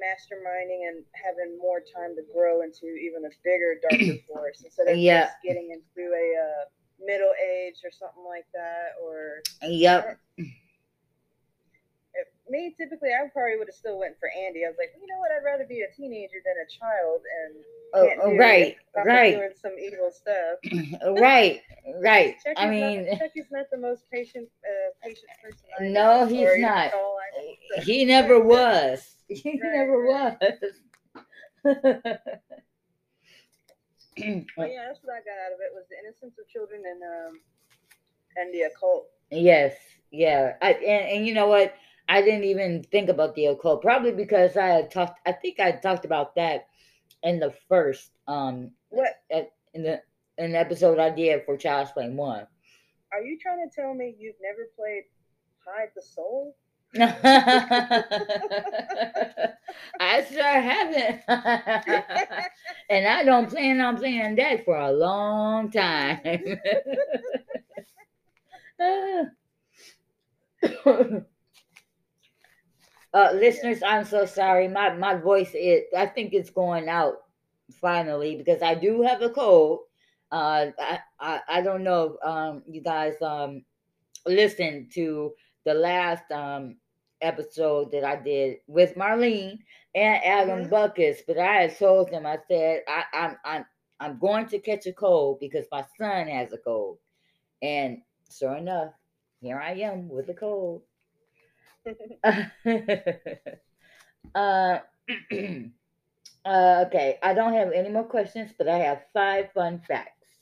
masterminding 0.00 0.88
and 0.88 1.04
having 1.12 1.58
more 1.58 1.80
time 1.80 2.14
to 2.16 2.22
grow 2.34 2.62
into 2.62 2.86
even 2.86 3.24
a 3.24 3.30
bigger, 3.44 3.76
darker 3.82 4.18
force 4.28 4.62
instead 4.64 4.88
of 4.88 4.96
Yeah. 4.96 5.26
just 5.26 5.36
getting 5.44 5.70
into 5.70 6.10
a 6.12 6.26
uh, 6.36 6.64
middle 7.04 7.32
age 7.42 7.76
or 7.84 7.90
something 7.90 8.24
like 8.28 8.46
that. 8.54 8.94
Or 9.02 9.42
Yep. 9.62 10.18
if, 10.38 12.28
me, 12.48 12.74
typically, 12.78 13.10
I 13.10 13.28
probably 13.32 13.56
would 13.58 13.68
have 13.68 13.74
still 13.74 13.98
went 13.98 14.18
for 14.18 14.30
Andy. 14.30 14.64
I 14.64 14.68
was 14.68 14.76
like, 14.78 14.92
you 15.00 15.06
know 15.06 15.18
what, 15.18 15.30
I'd 15.32 15.44
rather 15.44 15.66
be 15.66 15.82
a 15.82 15.92
teenager 15.94 16.38
than 16.44 16.54
a 16.60 16.68
child 16.78 17.20
and 17.44 17.64
Oh, 17.94 18.10
oh, 18.24 18.36
right. 18.36 18.76
it 18.96 19.06
Right. 19.06 19.34
doing 19.36 19.52
some 19.62 19.72
evil 19.78 20.10
stuff. 20.10 20.58
right. 21.20 21.62
Right. 22.02 22.34
Chucky's 22.42 22.54
I 22.56 22.68
mean, 22.68 23.06
not, 23.06 23.18
Chucky's 23.20 23.46
not 23.50 23.66
the 23.70 23.78
most 23.78 24.02
patient, 24.10 24.48
uh, 24.64 24.90
patient 25.02 25.28
person. 25.42 25.60
I 25.78 25.84
know, 25.84 26.24
No, 26.24 26.26
he's 26.26 26.58
not. 26.60 26.90
tall, 26.90 27.16
I 27.16 27.38
know, 27.40 27.54
so- 27.76 27.82
he 27.82 28.04
never 28.04 28.40
was. 28.44 29.15
He 29.42 29.60
Right, 29.60 29.72
never 29.72 29.98
right. 30.02 30.36
was. 30.42 30.80
But 34.56 34.70
yeah, 34.70 34.86
that's 34.86 35.00
what 35.02 35.12
I 35.14 35.20
got 35.20 35.38
out 35.44 35.52
of 35.52 35.60
it 35.60 35.72
was 35.74 35.84
the 35.90 35.96
innocence 36.02 36.38
of 36.38 36.48
children 36.48 36.82
and 36.86 37.02
um 37.02 37.40
and 38.36 38.52
the 38.54 38.62
occult. 38.62 39.08
yes. 39.30 39.74
Yeah. 40.10 40.54
I, 40.62 40.72
and, 40.72 41.08
and 41.18 41.26
you 41.26 41.34
know 41.34 41.48
what? 41.48 41.74
I 42.08 42.22
didn't 42.22 42.44
even 42.44 42.82
think 42.84 43.08
about 43.08 43.34
the 43.34 43.46
occult, 43.46 43.82
probably 43.82 44.12
because 44.12 44.56
I 44.56 44.66
had 44.66 44.90
talked. 44.90 45.20
I 45.26 45.32
think 45.32 45.58
I 45.60 45.72
talked 45.72 46.04
about 46.04 46.34
that 46.36 46.68
in 47.22 47.40
the 47.40 47.52
first 47.68 48.10
um 48.28 48.70
What 48.90 49.12
at, 49.30 49.52
in 49.74 49.82
the 49.82 50.02
in 50.38 50.52
the 50.52 50.58
episode 50.58 50.98
I 50.98 51.10
did 51.10 51.44
for 51.44 51.56
Child's 51.56 51.92
Play 51.92 52.08
One. 52.10 52.46
are 53.12 53.22
you 53.22 53.38
trying 53.38 53.68
to 53.68 53.74
tell 53.74 53.94
me 53.94 54.14
you've 54.18 54.40
never 54.40 54.68
played 54.76 55.04
Hide 55.64 55.90
the 55.94 56.02
Soul? 56.02 56.56
I 60.00 60.24
sure 60.30 60.42
haven't. 60.42 61.22
and 62.90 63.06
I 63.06 63.24
don't 63.24 63.48
plan 63.50 63.80
on 63.80 63.96
playing 63.96 64.36
that 64.36 64.64
for 64.64 64.76
a 64.76 64.90
long 64.92 65.70
time. 65.70 66.20
uh, 73.14 73.30
listeners, 73.34 73.82
I'm 73.82 74.04
so 74.04 74.26
sorry. 74.26 74.68
My 74.68 74.94
my 74.94 75.14
voice 75.14 75.52
is 75.54 75.82
I 75.96 76.06
think 76.06 76.32
it's 76.32 76.50
going 76.50 76.88
out 76.88 77.14
finally 77.80 78.36
because 78.36 78.62
I 78.62 78.74
do 78.74 79.02
have 79.02 79.22
a 79.22 79.30
cold. 79.30 79.80
Uh, 80.30 80.66
I, 80.78 80.98
I 81.20 81.40
I 81.48 81.60
don't 81.62 81.84
know 81.84 82.16
if 82.20 82.26
um 82.28 82.62
you 82.68 82.82
guys 82.82 83.14
um 83.22 83.64
listened 84.26 84.92
to 84.94 85.32
the 85.66 85.74
last 85.74 86.30
um 86.32 86.76
episode 87.22 87.92
that 87.92 88.04
I 88.04 88.16
did 88.16 88.58
with 88.68 88.96
Marlene 88.96 89.58
and 89.94 90.24
Adam 90.24 90.68
Mhm. 90.68 90.70
Buckus, 90.70 91.18
but 91.28 91.38
I 91.38 91.62
had 91.62 91.78
told 91.78 92.10
them 92.12 92.26
I 92.26 92.38
said 92.48 92.82
I, 92.88 93.04
I'm 93.14 93.38
I'm 93.44 93.66
I'm 94.00 94.18
going 94.20 94.46
to 94.48 94.60
catch 94.60 94.86
a 94.86 94.94
cold 94.94 95.40
because 95.40 95.66
my 95.72 95.84
son 95.98 96.28
has 96.28 96.52
a 96.54 96.58
cold, 96.58 96.98
and 97.62 98.02
sure 98.30 98.56
enough, 98.56 98.92
here 99.40 99.60
I 99.60 99.72
am 99.74 100.08
with 100.08 100.30
a 100.30 100.34
cold. 100.34 100.82
uh, 104.34 104.78
uh, 106.46 106.84
okay, 106.86 107.18
I 107.22 107.34
don't 107.34 107.54
have 107.54 107.72
any 107.72 107.90
more 107.90 108.04
questions, 108.04 108.52
but 108.58 108.68
I 108.68 108.78
have 108.78 109.04
five 109.12 109.52
fun 109.52 109.80
facts 109.86 110.40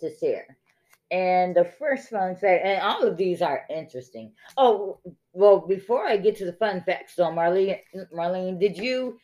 to 0.00 0.10
share. 0.16 0.56
And 1.10 1.54
the 1.54 1.64
first 1.64 2.08
fun 2.08 2.34
fact, 2.34 2.64
and 2.64 2.80
all 2.82 3.04
of 3.04 3.16
these 3.16 3.40
are 3.40 3.64
interesting. 3.70 4.32
Oh, 4.56 4.98
well, 5.32 5.60
before 5.60 6.06
I 6.06 6.16
get 6.16 6.36
to 6.38 6.44
the 6.44 6.52
fun 6.52 6.82
facts, 6.84 7.14
though, 7.14 7.30
Marlene, 7.30 7.78
Marlene, 8.12 8.58
did 8.58 8.76
you 8.76 9.18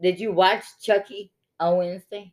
did 0.00 0.18
you 0.18 0.32
watch 0.32 0.64
Chucky 0.82 1.30
on 1.60 1.76
Wednesday? 1.76 2.32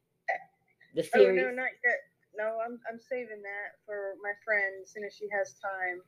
The 0.95 1.01
oh 1.01 1.19
series. 1.19 1.41
no, 1.41 1.51
not 1.51 1.69
yet. 1.86 1.99
No, 2.36 2.57
I'm 2.65 2.79
I'm 2.91 2.99
saving 2.99 3.41
that 3.41 3.77
for 3.86 4.15
my 4.23 4.32
friend 4.43 4.82
as 4.84 4.91
soon 4.91 5.03
as 5.03 5.13
she 5.13 5.27
has 5.32 5.55
time. 5.61 6.01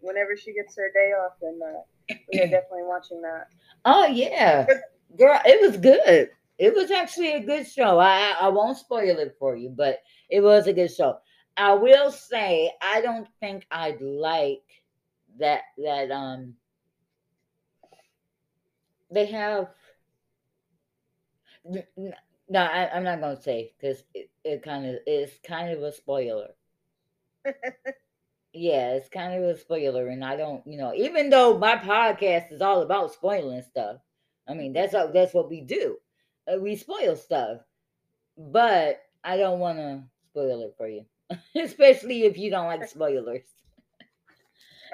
Whenever 0.00 0.36
she 0.36 0.52
gets 0.52 0.76
her 0.76 0.90
day 0.92 1.12
off, 1.12 1.32
then 1.40 1.58
uh, 1.64 2.14
we 2.32 2.40
are 2.40 2.46
definitely 2.46 2.84
watching 2.84 3.20
that. 3.22 3.48
Oh 3.84 4.06
yeah, 4.06 4.66
girl, 5.18 5.40
it 5.44 5.60
was 5.60 5.76
good. 5.76 6.30
It 6.58 6.74
was 6.74 6.90
actually 6.90 7.32
a 7.32 7.44
good 7.44 7.66
show. 7.66 7.98
I 7.98 8.34
I 8.40 8.48
won't 8.48 8.78
spoil 8.78 9.18
it 9.18 9.34
for 9.38 9.56
you, 9.56 9.70
but 9.70 9.98
it 10.30 10.40
was 10.40 10.66
a 10.66 10.72
good 10.72 10.92
show. 10.92 11.18
I 11.56 11.74
will 11.74 12.10
say 12.10 12.72
I 12.80 13.00
don't 13.00 13.28
think 13.40 13.66
I'd 13.70 14.00
like 14.00 14.62
that 15.38 15.62
that 15.78 16.10
um 16.10 16.54
they 19.10 19.26
have 19.26 19.68
no 21.64 22.60
I, 22.60 22.90
i'm 22.94 23.04
not 23.04 23.20
gonna 23.20 23.40
say 23.40 23.72
because 23.78 24.02
it, 24.14 24.30
it 24.44 24.62
kind 24.62 24.86
of 24.86 24.96
it's 25.06 25.38
kind 25.46 25.70
of 25.70 25.82
a 25.82 25.92
spoiler. 25.92 26.48
Yeah 28.54 28.92
it's 28.96 29.08
kind 29.08 29.32
of 29.32 29.48
a 29.48 29.58
spoiler 29.58 30.08
and 30.08 30.22
i 30.22 30.36
don't 30.36 30.66
you 30.66 30.76
know 30.76 30.92
even 30.94 31.30
though 31.30 31.56
my 31.56 31.76
podcast 31.76 32.52
is 32.52 32.60
all 32.60 32.82
about 32.82 33.14
spoiling 33.14 33.62
stuff 33.62 33.96
i 34.46 34.52
mean 34.52 34.74
that's 34.74 34.92
how, 34.92 35.06
that's 35.06 35.32
what 35.32 35.48
we 35.48 35.62
do. 35.62 35.96
Uh, 36.46 36.58
we 36.60 36.76
spoil 36.76 37.16
stuff 37.16 37.60
but 38.36 39.00
i 39.24 39.38
don't 39.38 39.58
want 39.58 39.78
to 39.78 40.02
spoil 40.28 40.60
it 40.64 40.74
for 40.76 40.86
you 40.86 41.06
especially 41.56 42.24
if 42.24 42.36
you 42.38 42.50
don't 42.50 42.66
like 42.66 42.86
spoilers 42.88 43.42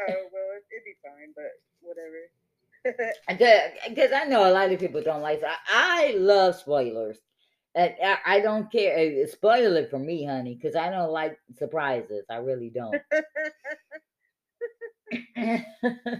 Oh 0.00 0.28
well, 0.32 0.56
it, 0.56 0.64
it'd 0.72 0.84
be 0.84 0.94
fine, 1.02 1.32
but 1.34 1.52
whatever. 1.80 2.30
Because 3.88 4.12
I 4.12 4.24
know 4.24 4.48
a 4.48 4.52
lot 4.52 4.70
of 4.72 4.78
people 4.80 5.02
don't 5.02 5.22
like. 5.22 5.42
I, 5.44 5.56
I 5.68 6.14
love 6.16 6.54
spoilers, 6.56 7.18
And 7.74 7.94
I, 8.02 8.18
I 8.24 8.40
don't 8.40 8.70
care. 8.70 8.96
eh, 8.96 9.26
Spoil 9.26 9.76
it 9.76 9.90
for 9.90 9.98
me, 9.98 10.24
honey, 10.24 10.54
because 10.54 10.76
I 10.76 10.90
don't 10.90 11.10
like 11.10 11.38
surprises. 11.56 12.24
I 12.30 12.36
really 12.36 12.70
don't. 12.70 13.02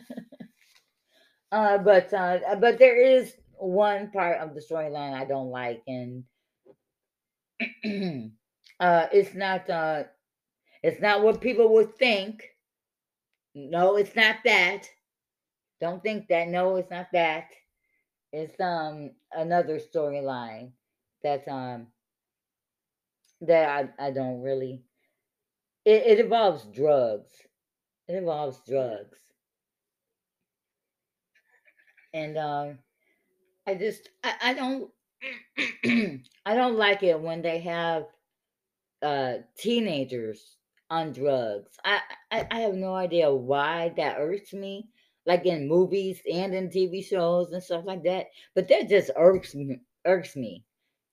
uh, 1.53 1.79
but 1.79 2.13
uh, 2.13 2.57
but 2.61 2.79
there 2.79 3.01
is 3.01 3.35
one 3.57 4.11
part 4.11 4.39
of 4.41 4.55
the 4.55 4.61
storyline 4.61 5.15
I 5.15 5.25
don't 5.25 5.51
like, 5.51 5.83
and 5.87 6.25
uh, 8.81 9.07
it's 9.13 9.35
not 9.35 9.69
uh, 9.71 10.05
it's 10.83 11.01
not 11.01 11.23
what 11.23 11.41
people 11.41 11.73
would 11.75 11.97
think. 11.97 12.45
No, 13.55 13.97
it's 13.97 14.17
not 14.17 14.37
that. 14.45 14.89
Don't 15.81 16.03
think 16.03 16.29
that. 16.29 16.49
No, 16.49 16.77
it's 16.77 16.91
not 16.91 17.09
that. 17.13 17.51
It's 18.33 18.59
um 18.61 19.13
another 19.33 19.79
storyline 19.81 20.73
that 21.23 21.47
um 21.49 21.89
that 23.41 23.91
I, 23.99 24.07
I 24.07 24.11
don't 24.11 24.43
really 24.43 24.83
it, 25.85 26.07
it 26.07 26.21
involves 26.21 26.65
drugs. 26.67 27.33
It 28.09 28.17
involves 28.17 28.61
drugs. 28.67 29.19
And 32.13 32.37
um 32.39 32.79
I 33.67 33.75
just 33.75 34.09
I, 34.25 34.35
I 34.43 34.55
don't 34.55 34.91
I 36.47 36.55
don't 36.55 36.77
like 36.77 37.03
it 37.03 37.21
when 37.21 37.43
they 37.43 37.61
have 37.61 38.07
uh 39.03 39.35
teenagers 39.57 40.57
on 40.91 41.13
drugs. 41.13 41.77
I, 41.85 42.01
I 42.31 42.47
I 42.51 42.61
have 42.61 42.75
no 42.75 42.95
idea 42.95 43.33
why 43.33 43.93
that 43.97 44.19
irks 44.19 44.53
me, 44.53 44.89
like 45.27 45.47
in 45.47 45.69
movies 45.69 46.21
and 46.33 46.55
in 46.55 46.69
TV 46.71 47.05
shows 47.05 47.53
and 47.53 47.63
stuff 47.63 47.85
like 47.85 48.03
that. 48.05 48.27
But 48.55 48.69
that 48.69 48.89
just 48.89 49.11
irks 49.17 49.55
me, 49.55 49.81
irks 50.07 50.37
me, 50.37 50.65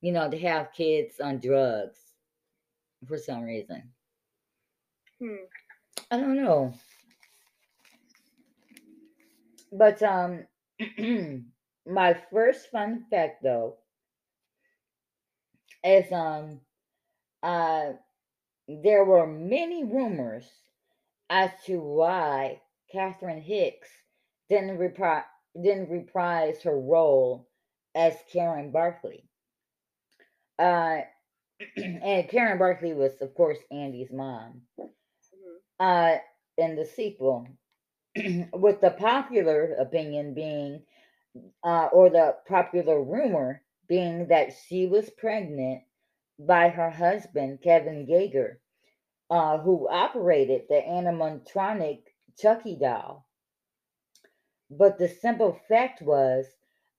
you 0.01 0.11
know, 0.11 0.29
to 0.29 0.37
have 0.39 0.73
kids 0.73 1.19
on 1.19 1.39
drugs 1.39 1.99
for 3.07 3.17
some 3.17 3.43
reason. 3.43 3.91
Hmm. 5.19 5.45
I 6.11 6.17
don't 6.17 6.35
know, 6.43 6.73
but 9.71 10.01
um, 10.03 10.45
my 11.85 12.17
first 12.31 12.69
fun 12.71 13.05
fact 13.09 13.43
though 13.43 13.77
is 15.83 16.11
um 16.11 16.59
uh 17.45 17.93
there 18.69 19.05
were 19.05 19.27
many 19.27 19.83
rumors 19.85 20.45
as 21.29 21.51
to 21.65 21.79
why 21.79 22.61
Catherine 22.91 23.41
Hicks 23.41 23.89
didn't 24.49 24.77
repri- 24.79 25.25
didn't 25.61 25.89
reprise 25.89 26.61
her 26.63 26.79
role 26.79 27.49
as 27.95 28.15
Karen 28.31 28.71
Barkley. 28.71 29.25
Uh, 30.59 31.01
and 31.77 32.29
Karen 32.29 32.57
Barkley 32.57 32.93
was, 32.93 33.13
of 33.21 33.33
course, 33.35 33.59
Andy's 33.71 34.11
mom. 34.11 34.63
Mhm. 34.79 35.57
Uh, 35.79 36.19
in 36.57 36.75
the 36.75 36.85
sequel, 36.85 37.47
with 38.53 38.81
the 38.81 38.91
popular 38.91 39.75
opinion 39.75 40.33
being, 40.33 40.83
uh, 41.63 41.87
or 41.93 42.09
the 42.09 42.37
popular 42.47 43.03
rumor 43.03 43.63
being 43.87 44.27
that 44.29 44.53
she 44.67 44.87
was 44.87 45.09
pregnant 45.11 45.83
by 46.39 46.69
her 46.69 46.89
husband, 46.89 47.61
Kevin 47.61 48.07
Yagher, 48.07 48.57
uh, 49.29 49.57
who 49.59 49.87
operated 49.89 50.63
the 50.67 50.81
animatronic 50.87 52.03
Chucky 52.37 52.75
doll. 52.75 53.25
But 54.69 54.97
the 54.97 55.07
simple 55.07 55.59
fact 55.69 56.01
was 56.01 56.45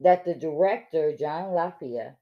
that 0.00 0.24
the 0.24 0.34
director, 0.34 1.14
John 1.16 1.50
LaFia, 1.50 2.16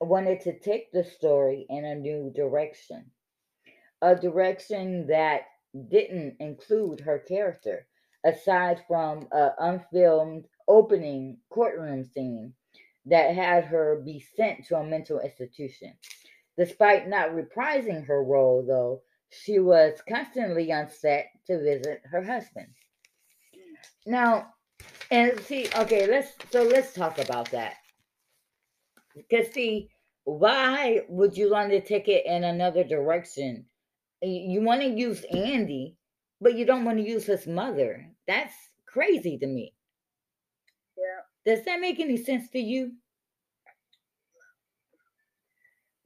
wanted 0.00 0.40
to 0.42 0.58
take 0.58 0.92
the 0.92 1.04
story 1.04 1.66
in 1.68 1.84
a 1.84 1.94
new 1.94 2.30
direction, 2.34 3.10
a 4.02 4.14
direction 4.14 5.06
that 5.08 5.42
didn't 5.88 6.36
include 6.40 7.00
her 7.00 7.18
character, 7.18 7.86
aside 8.24 8.82
from 8.86 9.28
an 9.32 9.50
unfilmed 9.58 10.46
opening 10.68 11.38
courtroom 11.50 12.04
scene 12.04 12.54
that 13.06 13.34
had 13.34 13.64
her 13.64 14.00
be 14.04 14.24
sent 14.36 14.66
to 14.66 14.76
a 14.76 14.84
mental 14.84 15.20
institution. 15.20 15.94
Despite 16.56 17.08
not 17.08 17.30
reprising 17.30 18.06
her 18.06 18.22
role, 18.22 18.64
though, 18.66 19.02
she 19.30 19.58
was 19.58 20.00
constantly 20.08 20.72
on 20.72 20.88
set 20.88 21.26
to 21.46 21.60
visit 21.60 22.02
her 22.10 22.22
husband. 22.22 22.68
Now, 24.06 24.54
and 25.10 25.38
see, 25.40 25.68
okay, 25.76 26.06
let's 26.06 26.32
so 26.50 26.62
let's 26.62 26.92
talk 26.92 27.18
about 27.18 27.50
that. 27.50 27.76
Because 29.14 29.52
see, 29.52 29.88
why 30.24 31.02
would 31.08 31.36
you 31.36 31.50
want 31.50 31.70
to 31.70 31.80
take 31.80 32.08
it 32.08 32.26
in 32.26 32.44
another 32.44 32.84
direction? 32.84 33.66
You 34.22 34.62
want 34.62 34.80
to 34.80 34.88
use 34.88 35.24
Andy, 35.24 35.96
but 36.40 36.56
you 36.56 36.64
don't 36.64 36.84
want 36.84 36.98
to 36.98 37.08
use 37.08 37.26
his 37.26 37.46
mother. 37.46 38.06
That's 38.26 38.54
crazy 38.86 39.38
to 39.38 39.46
me. 39.46 39.74
Yeah. 40.96 41.54
Does 41.54 41.64
that 41.66 41.80
make 41.80 42.00
any 42.00 42.16
sense 42.16 42.48
to 42.50 42.58
you? 42.58 42.92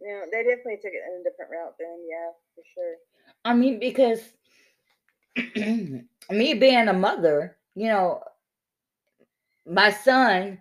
Yeah. 0.01 0.25
They 0.31 0.43
definitely 0.45 0.77
took 0.83 0.93
it 0.93 1.03
in 1.07 1.21
a 1.21 1.25
different 1.25 1.51
route 1.53 1.75
then. 1.79 2.07
Yeah, 2.09 2.31
for 2.55 2.63
sure. 2.75 2.97
I 3.45 3.55
mean, 3.55 3.79
because 3.81 4.23
me 6.31 6.55
being 6.55 6.89
a 6.89 6.93
mother, 6.93 7.57
you 7.75 7.89
know, 7.89 8.23
my 9.67 9.91
son, 9.91 10.61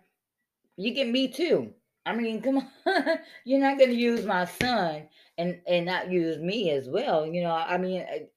you 0.78 0.94
get 0.94 1.08
me 1.08 1.28
too. 1.30 1.74
I 2.06 2.16
mean, 2.16 2.42
come 2.44 2.58
on, 2.58 3.20
you're 3.46 3.60
not 3.60 3.78
going 3.78 3.92
to 3.92 3.96
use 3.96 4.26
my 4.26 4.46
son 4.46 5.08
and 5.38 5.62
and 5.68 5.86
not 5.86 6.12
use 6.12 6.38
me 6.40 6.72
as 6.72 6.88
well. 6.90 7.26
You 7.26 7.44
know, 7.44 7.52
I 7.52 7.78
mean, 7.78 8.02
it, 8.02 8.34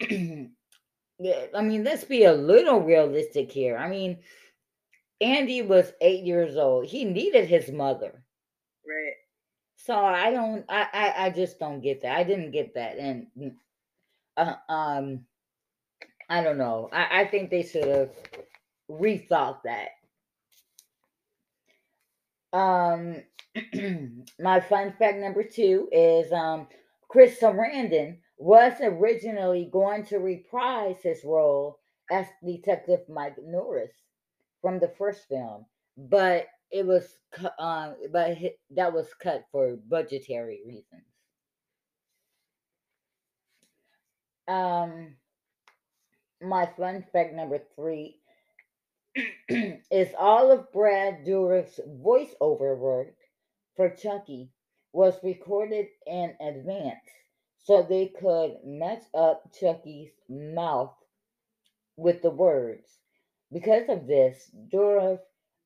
it- 0.00 0.50
I 1.54 1.62
mean, 1.62 1.84
let's 1.84 2.04
be 2.04 2.24
a 2.24 2.32
little 2.32 2.80
realistic 2.80 3.52
here. 3.52 3.76
I 3.76 3.88
mean, 3.88 4.18
Andy 5.20 5.62
was 5.62 5.92
eight 6.00 6.24
years 6.24 6.56
old. 6.56 6.86
He 6.86 7.04
needed 7.04 7.48
his 7.48 7.70
mother. 7.70 8.19
Right. 8.90 9.14
So 9.76 9.94
I 9.94 10.30
don't, 10.32 10.64
I, 10.68 10.86
I, 10.92 11.26
I 11.26 11.30
just 11.30 11.58
don't 11.58 11.80
get 11.80 12.02
that. 12.02 12.16
I 12.18 12.24
didn't 12.24 12.50
get 12.50 12.74
that, 12.74 12.98
and 12.98 13.28
uh, 14.36 14.54
um, 14.68 15.20
I 16.28 16.42
don't 16.42 16.58
know. 16.58 16.88
I, 16.92 17.22
I 17.22 17.24
think 17.26 17.50
they 17.50 17.62
should 17.62 17.86
have 17.86 18.10
rethought 18.90 19.58
that. 19.64 19.90
Um, 22.52 23.22
my 24.40 24.60
fun 24.60 24.92
fact 24.98 25.18
number 25.18 25.44
two 25.44 25.88
is 25.92 26.32
um, 26.32 26.66
Chris 27.08 27.38
Sarandon 27.40 28.18
was 28.38 28.72
originally 28.82 29.68
going 29.72 30.04
to 30.06 30.18
reprise 30.18 30.96
his 31.02 31.24
role 31.24 31.78
as 32.10 32.26
Detective 32.44 33.00
Mike 33.08 33.36
Norris 33.42 33.92
from 34.60 34.80
the 34.80 34.88
first 34.98 35.28
film, 35.28 35.64
but 35.96 36.46
it 36.70 36.86
was 36.86 37.04
um, 37.58 37.96
but 38.12 38.36
that 38.70 38.92
was 38.92 39.08
cut 39.22 39.44
for 39.52 39.76
budgetary 39.76 40.60
reasons. 40.66 41.04
Um, 44.48 45.14
my 46.40 46.66
fun 46.76 47.04
fact 47.12 47.34
number 47.34 47.60
three 47.76 48.18
is 49.48 50.08
all 50.18 50.50
of 50.50 50.72
Brad 50.72 51.24
Dourif's 51.24 51.80
voiceover 51.88 52.76
work 52.76 53.14
for 53.76 53.90
Chucky 53.90 54.50
was 54.92 55.14
recorded 55.22 55.86
in 56.06 56.34
advance 56.40 57.06
so 57.64 57.82
they 57.82 58.06
could 58.06 58.56
match 58.64 59.02
up 59.14 59.52
Chucky's 59.58 60.10
mouth 60.28 60.94
with 61.96 62.22
the 62.22 62.30
words. 62.30 62.88
Because 63.52 63.88
of 63.88 64.06
this, 64.06 64.50
Dourif 64.72 65.20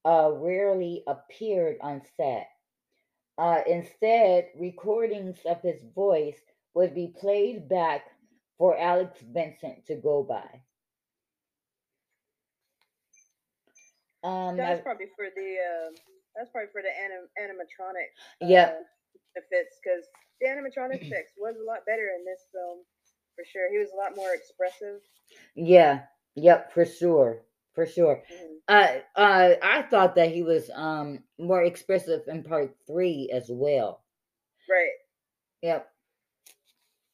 uh, 0.05 0.31
rarely 0.33 1.03
appeared 1.07 1.77
on 1.81 2.03
set. 2.17 2.49
Uh, 3.39 3.61
instead, 3.67 4.49
recordings 4.59 5.39
of 5.47 5.61
his 5.63 5.81
voice 5.95 6.41
would 6.75 6.95
be 6.95 7.15
played 7.21 7.69
back 7.69 8.05
for 8.59 8.79
Alex 8.79 9.19
Vincent 9.33 9.87
to 9.87 9.97
go 9.97 10.23
by. 10.23 10.47
Um, 14.23 14.57
That's 14.57 14.83
probably 14.83 15.07
for 15.17 15.27
the. 15.35 15.57
Uh, 15.61 15.91
that's 16.37 16.51
probably 16.51 16.71
for 16.73 16.83
the 16.83 16.91
anim- 16.91 17.31
animatronic. 17.39 18.11
Uh, 18.43 18.83
effects 19.37 19.79
because 19.83 20.05
the 20.41 20.49
animatronic 20.49 21.03
effects 21.07 21.33
was 21.39 21.57
a 21.61 21.65
lot 21.67 21.87
better 21.87 22.11
in 22.19 22.25
this 22.25 22.47
film, 22.53 22.81
for 23.37 23.45
sure. 23.45 23.71
He 23.73 23.79
was 23.79 23.91
a 23.93 23.97
lot 23.97 24.17
more 24.17 24.35
expressive. 24.35 25.01
Yeah, 25.55 26.03
yep, 26.37 26.73
for 26.73 26.85
sure, 26.87 27.43
for 27.75 27.87
sure. 27.87 28.23
Mhm. 28.33 28.57
Uh, 28.69 28.99
uh, 29.17 29.55
I 29.63 29.83
thought 29.83 30.15
that 30.17 30.31
he 30.33 30.43
was 30.43 30.71
um 30.75 31.25
more 31.39 31.63
expressive 31.63 32.23
in 32.29 32.43
part 32.43 32.75
three 32.87 33.31
as 33.33 33.47
well. 33.51 34.03
Right. 34.69 34.93
Yep. 35.63 35.93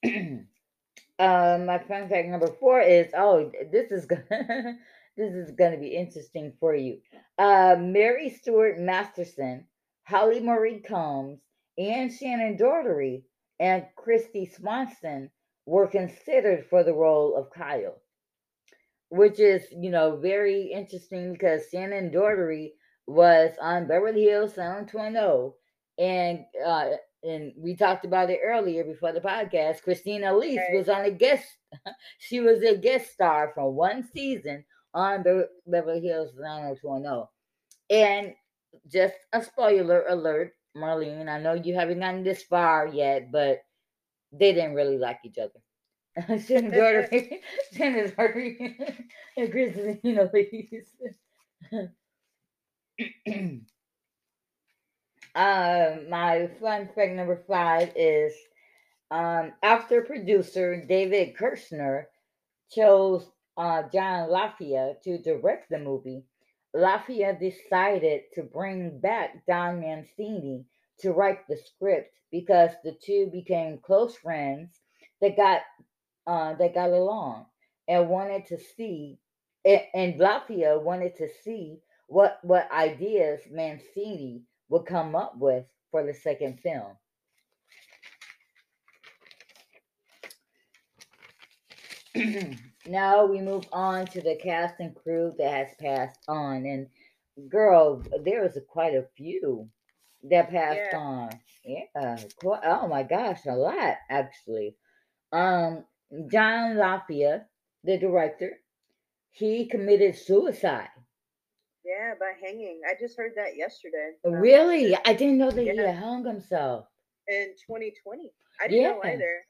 uh, 1.18 1.58
my 1.64 1.78
fun 1.78 2.08
fact 2.08 2.28
number 2.28 2.48
four 2.60 2.80
is 2.80 3.10
oh, 3.16 3.50
this 3.72 3.90
is 3.90 4.06
gonna 4.06 4.78
this 5.16 5.34
is 5.34 5.50
gonna 5.52 5.78
be 5.78 5.96
interesting 5.96 6.52
for 6.60 6.74
you. 6.74 7.00
Uh, 7.38 7.76
Mary 7.78 8.30
Stuart 8.30 8.78
Masterson 8.78 9.66
Holly 10.04 10.40
Marie 10.40 10.80
Combs, 10.80 11.40
and 11.78 12.10
Shannen 12.10 12.58
Doherty 12.58 13.24
and 13.60 13.86
Kristy 13.96 14.52
Swanson 14.52 15.30
were 15.66 15.86
considered 15.86 16.66
for 16.66 16.82
the 16.82 16.94
role 16.94 17.36
of 17.36 17.50
Kyle, 17.52 18.02
which 19.10 19.38
is, 19.38 19.64
you 19.72 19.90
know, 19.90 20.16
very 20.16 20.72
interesting 20.72 21.32
because 21.32 21.62
Shannen 21.72 22.12
Doherty 22.12 22.74
was 23.06 23.50
on 23.60 23.88
Beverly 23.88 24.24
Hills 24.24 24.56
90210 24.56 25.52
and 25.98 26.44
uh, 26.64 26.96
and 27.22 27.52
we 27.58 27.76
talked 27.76 28.04
about 28.06 28.30
it 28.30 28.40
earlier 28.42 28.84
before 28.84 29.12
the 29.12 29.20
podcast. 29.20 29.82
Christina 29.82 30.32
Elise 30.32 30.58
okay. 30.58 30.78
was 30.78 30.88
on 30.88 31.04
a 31.04 31.10
guest. 31.10 31.44
she 32.18 32.40
was 32.40 32.62
a 32.62 32.76
guest 32.76 33.12
star 33.12 33.52
for 33.54 33.70
one 33.70 34.08
season 34.14 34.64
on 34.94 35.22
Be- 35.22 35.42
Beverly 35.66 36.00
Hills 36.00 36.30
90210. 36.38 37.26
And 37.90 38.34
just 38.90 39.14
a 39.32 39.42
spoiler 39.42 40.06
alert, 40.08 40.52
Marlene. 40.76 41.28
I 41.28 41.40
know 41.40 41.54
you 41.54 41.74
haven't 41.74 42.00
gotten 42.00 42.22
this 42.22 42.44
far 42.44 42.86
yet, 42.86 43.30
but 43.30 43.58
they 44.32 44.52
didn't 44.52 44.74
really 44.74 44.96
like 44.96 45.18
each 45.24 45.38
other. 45.38 45.60
Shannen 46.28 46.72
Doherty, 46.72 47.40
Shannen 47.74 48.14
Doherty, 48.16 48.76
and 49.36 49.50
Christina 49.50 50.30
Elise. 50.32 50.92
Uh, 55.34 55.96
my 56.08 56.50
fun 56.60 56.88
fact 56.94 57.12
number 57.12 57.40
five 57.46 57.92
is 57.94 58.34
um, 59.10 59.52
after 59.62 60.02
producer 60.02 60.84
David 60.86 61.36
Kirshner 61.36 62.06
chose 62.70 63.26
uh, 63.56 63.82
John 63.92 64.28
LaFia 64.28 65.00
to 65.02 65.18
direct 65.18 65.70
the 65.70 65.78
movie, 65.78 66.24
LaFia 66.74 67.38
decided 67.38 68.22
to 68.34 68.42
bring 68.42 68.98
back 69.00 69.44
Don 69.46 69.80
Mancini 69.80 70.64
to 71.00 71.12
write 71.12 71.46
the 71.48 71.56
script 71.56 72.12
because 72.30 72.70
the 72.84 72.96
two 73.04 73.28
became 73.32 73.78
close 73.78 74.16
friends 74.16 74.80
that 75.20 75.36
got 75.36 75.62
uh, 76.26 76.54
that 76.54 76.74
got 76.74 76.90
along 76.90 77.46
and 77.88 78.08
wanted 78.08 78.46
to 78.46 78.58
see 78.76 79.18
and 79.64 80.14
LaFia 80.18 80.80
wanted 80.80 81.16
to 81.16 81.28
see 81.44 81.80
what 82.06 82.38
what 82.42 82.70
ideas 82.72 83.40
Mancini 83.50 84.42
would 84.68 84.86
come 84.86 85.14
up 85.14 85.36
with 85.36 85.64
for 85.90 86.04
the 86.04 86.14
second 86.14 86.60
film. 86.60 86.96
now 92.86 93.24
we 93.24 93.40
move 93.40 93.64
on 93.72 94.06
to 94.06 94.20
the 94.20 94.36
cast 94.36 94.80
and 94.80 94.94
crew 94.94 95.32
that 95.38 95.52
has 95.52 95.68
passed 95.78 96.18
on. 96.26 96.66
And 96.66 96.88
girl, 97.48 98.02
there 98.24 98.42
was 98.42 98.56
a, 98.56 98.60
quite 98.60 98.94
a 98.94 99.06
few 99.16 99.68
that 100.24 100.50
passed 100.50 100.90
yeah. 100.92 100.98
on. 100.98 101.30
Yeah, 101.64 102.16
quite, 102.42 102.60
oh 102.64 102.88
my 102.88 103.02
gosh, 103.02 103.40
a 103.46 103.52
lot 103.52 103.96
actually. 104.08 104.74
Um, 105.32 105.84
John 106.30 106.76
LaFia, 106.76 107.44
the 107.84 107.98
director, 107.98 108.58
he 109.30 109.66
committed 109.66 110.16
suicide 110.16 110.88
yeah, 111.84 112.14
by 112.18 112.32
hanging. 112.44 112.80
I 112.88 112.94
just 113.00 113.16
heard 113.16 113.32
that 113.36 113.56
yesterday. 113.56 114.12
Really? 114.24 114.96
I 115.04 115.12
didn't 115.12 115.38
know 115.38 115.50
that 115.50 115.64
yeah. 115.64 115.92
he 115.92 115.98
hung 115.98 116.24
himself. 116.24 116.86
In 117.28 117.54
2020. 117.66 118.32
I 118.60 118.68
didn't 118.68 118.82
yeah. 118.82 118.88
know 118.90 119.00
either. 119.04 119.44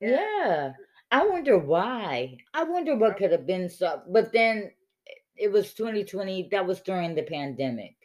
Yeah. 0.00 0.08
yeah. 0.10 0.72
I 1.10 1.26
wonder 1.26 1.58
why. 1.58 2.36
I 2.52 2.64
wonder 2.64 2.96
what 2.96 3.16
could 3.16 3.32
have 3.32 3.46
been 3.46 3.68
so 3.68 4.02
but 4.08 4.32
then 4.32 4.70
it 5.36 5.50
was 5.50 5.74
2020, 5.74 6.48
that 6.52 6.66
was 6.66 6.80
during 6.80 7.14
the 7.14 7.22
pandemic. 7.22 7.96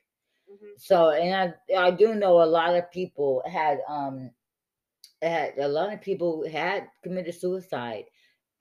Mm-hmm. 0.51 0.73
So 0.77 1.09
and 1.09 1.53
I 1.71 1.75
I 1.77 1.91
do 1.91 2.15
know 2.15 2.41
a 2.41 2.45
lot 2.45 2.75
of 2.75 2.91
people 2.91 3.43
had 3.45 3.79
um 3.87 4.31
had 5.21 5.57
a 5.57 5.67
lot 5.67 5.93
of 5.93 6.01
people 6.01 6.47
had 6.49 6.87
committed 7.03 7.35
suicide 7.35 8.05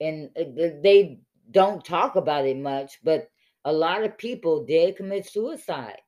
and 0.01 0.29
uh, 0.37 0.43
they 0.83 1.19
don't 1.51 1.83
talk 1.83 2.15
about 2.15 2.45
it 2.45 2.57
much, 2.57 2.99
but 3.03 3.29
a 3.65 3.73
lot 3.73 4.03
of 4.03 4.17
people 4.17 4.65
did 4.65 4.95
commit 4.95 5.27
suicide 5.27 5.99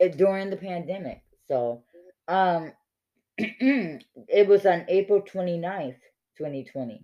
eh, 0.00 0.08
during 0.08 0.50
the 0.50 0.56
pandemic. 0.56 1.22
So 1.46 1.82
um 2.28 2.72
it 3.38 4.46
was 4.48 4.64
on 4.64 4.84
April 4.88 5.20
29th, 5.20 5.98
2020. 6.38 7.02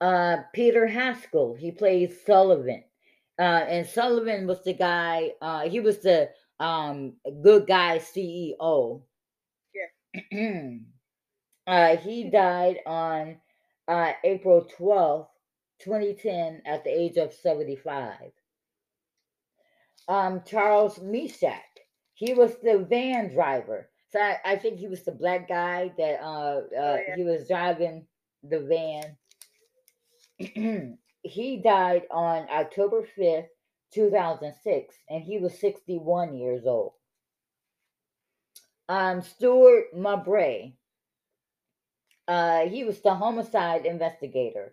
Uh 0.00 0.36
Peter 0.52 0.86
Haskell, 0.86 1.54
he 1.54 1.70
plays 1.70 2.24
Sullivan. 2.26 2.84
Uh 3.38 3.64
and 3.68 3.86
Sullivan 3.86 4.46
was 4.46 4.62
the 4.64 4.74
guy, 4.74 5.32
uh 5.40 5.68
he 5.68 5.80
was 5.80 5.98
the 5.98 6.30
um 6.60 7.14
good 7.42 7.66
guy 7.66 7.98
CEO. 7.98 9.02
Uh 11.66 11.98
he 11.98 12.30
died 12.30 12.78
on 12.86 13.36
uh 13.88 14.12
April 14.24 14.66
12th, 14.78 15.28
2010 15.80 16.62
at 16.64 16.82
the 16.82 16.90
age 16.90 17.18
of 17.18 17.34
75. 17.34 18.32
Um, 20.08 20.42
Charles 20.46 20.98
Meshack, 21.00 21.60
he 22.14 22.32
was 22.32 22.56
the 22.62 22.86
van 22.88 23.34
driver. 23.34 23.90
So 24.10 24.18
I, 24.18 24.38
I 24.44 24.56
think 24.56 24.78
he 24.78 24.88
was 24.88 25.04
the 25.04 25.12
black 25.12 25.48
guy 25.48 25.92
that 25.98 26.20
uh, 26.22 26.24
uh 26.24 26.62
oh, 26.78 26.98
yeah. 27.06 27.16
he 27.16 27.24
was 27.24 27.46
driving 27.46 28.06
the 28.42 28.60
van. 28.60 29.16
he 31.22 31.56
died 31.62 32.02
on 32.10 32.46
October 32.50 33.06
5th, 33.18 33.48
2006, 33.92 34.94
and 35.10 35.22
he 35.22 35.38
was 35.38 35.60
61 35.60 36.34
years 36.34 36.64
old. 36.64 36.92
Um, 38.88 39.20
Stuart 39.22 39.94
Mabray, 39.94 40.72
uh, 42.26 42.66
he 42.66 42.84
was 42.84 43.00
the 43.00 43.14
homicide 43.14 43.84
investigator. 43.84 44.72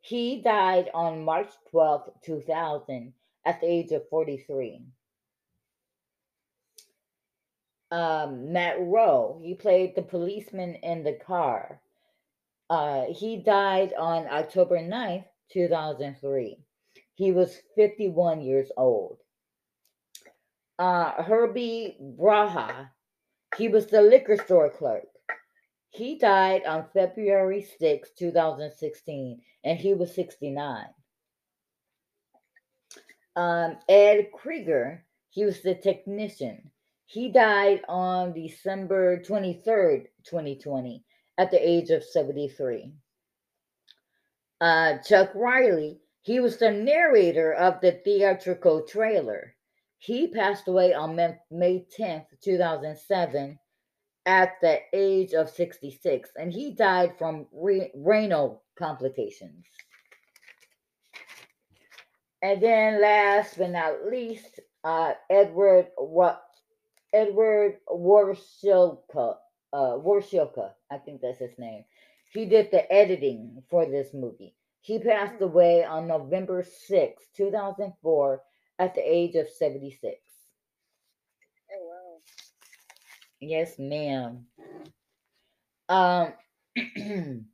He 0.00 0.42
died 0.42 0.90
on 0.94 1.24
March 1.24 1.50
12, 1.70 2.10
2000, 2.24 3.12
at 3.44 3.60
the 3.60 3.66
age 3.66 3.92
of 3.92 4.08
43. 4.08 4.82
Um, 7.92 8.52
Matt 8.52 8.76
Rowe, 8.80 9.40
he 9.42 9.54
played 9.54 9.94
the 9.94 10.02
policeman 10.02 10.76
in 10.76 11.04
the 11.04 11.18
car. 11.24 11.80
Uh, 12.70 13.04
he 13.12 13.36
died 13.36 13.92
on 13.98 14.26
October 14.28 14.78
9th, 14.78 15.26
2003. 15.52 16.58
He 17.14 17.32
was 17.32 17.54
51 17.76 18.40
years 18.40 18.72
old. 18.76 19.18
Uh, 20.78 21.22
Herbie 21.22 21.96
Braha, 22.00 22.88
he 23.56 23.68
was 23.68 23.86
the 23.86 24.02
liquor 24.02 24.36
store 24.36 24.70
clerk. 24.70 25.06
He 25.90 26.18
died 26.18 26.64
on 26.64 26.86
February 26.94 27.66
6, 27.78 28.10
2016, 28.18 29.40
and 29.64 29.78
he 29.78 29.92
was 29.92 30.14
69. 30.14 30.86
Um, 33.36 33.76
Ed 33.88 34.30
Krieger, 34.32 35.04
he 35.30 35.44
was 35.44 35.62
the 35.62 35.74
technician. 35.74 36.70
He 37.06 37.30
died 37.30 37.82
on 37.88 38.32
December 38.32 39.18
23rd, 39.18 40.06
2020, 40.24 41.04
at 41.36 41.50
the 41.50 41.68
age 41.68 41.90
of 41.90 42.04
73. 42.04 42.92
Uh, 44.60 44.98
Chuck 45.06 45.30
Riley, 45.34 45.98
he 46.22 46.40
was 46.40 46.56
the 46.56 46.70
narrator 46.70 47.52
of 47.52 47.80
the 47.80 48.00
theatrical 48.04 48.82
trailer. 48.82 49.54
He 50.02 50.26
passed 50.26 50.66
away 50.66 50.92
on 50.94 51.14
May 51.14 51.86
10th, 51.96 52.26
2007, 52.42 53.56
at 54.26 54.54
the 54.60 54.80
age 54.92 55.32
of 55.32 55.48
66, 55.48 56.28
and 56.34 56.52
he 56.52 56.72
died 56.72 57.16
from 57.16 57.46
re- 57.52 57.92
renal 57.94 58.64
complications. 58.76 59.64
And 62.42 62.60
then, 62.60 63.00
last 63.00 63.56
but 63.56 63.70
not 63.70 64.06
least, 64.10 64.58
uh, 64.82 65.12
Edward 65.30 65.86
what 65.96 66.42
Edward 67.12 67.76
Warschilka, 67.88 69.36
uh, 69.72 69.98
I 70.90 70.98
think 70.98 71.20
that's 71.20 71.38
his 71.38 71.56
name. 71.58 71.84
He 72.32 72.46
did 72.46 72.72
the 72.72 72.92
editing 72.92 73.62
for 73.70 73.86
this 73.86 74.12
movie. 74.12 74.56
He 74.80 74.98
passed 74.98 75.40
away 75.40 75.84
on 75.84 76.08
November 76.08 76.64
6, 76.64 77.22
2004, 77.36 78.42
at 78.82 78.94
the 78.96 79.00
age 79.00 79.36
of 79.36 79.48
76. 79.48 80.18
Yes, 83.40 83.78
ma'am. 83.78 84.46
Um, 85.88 86.32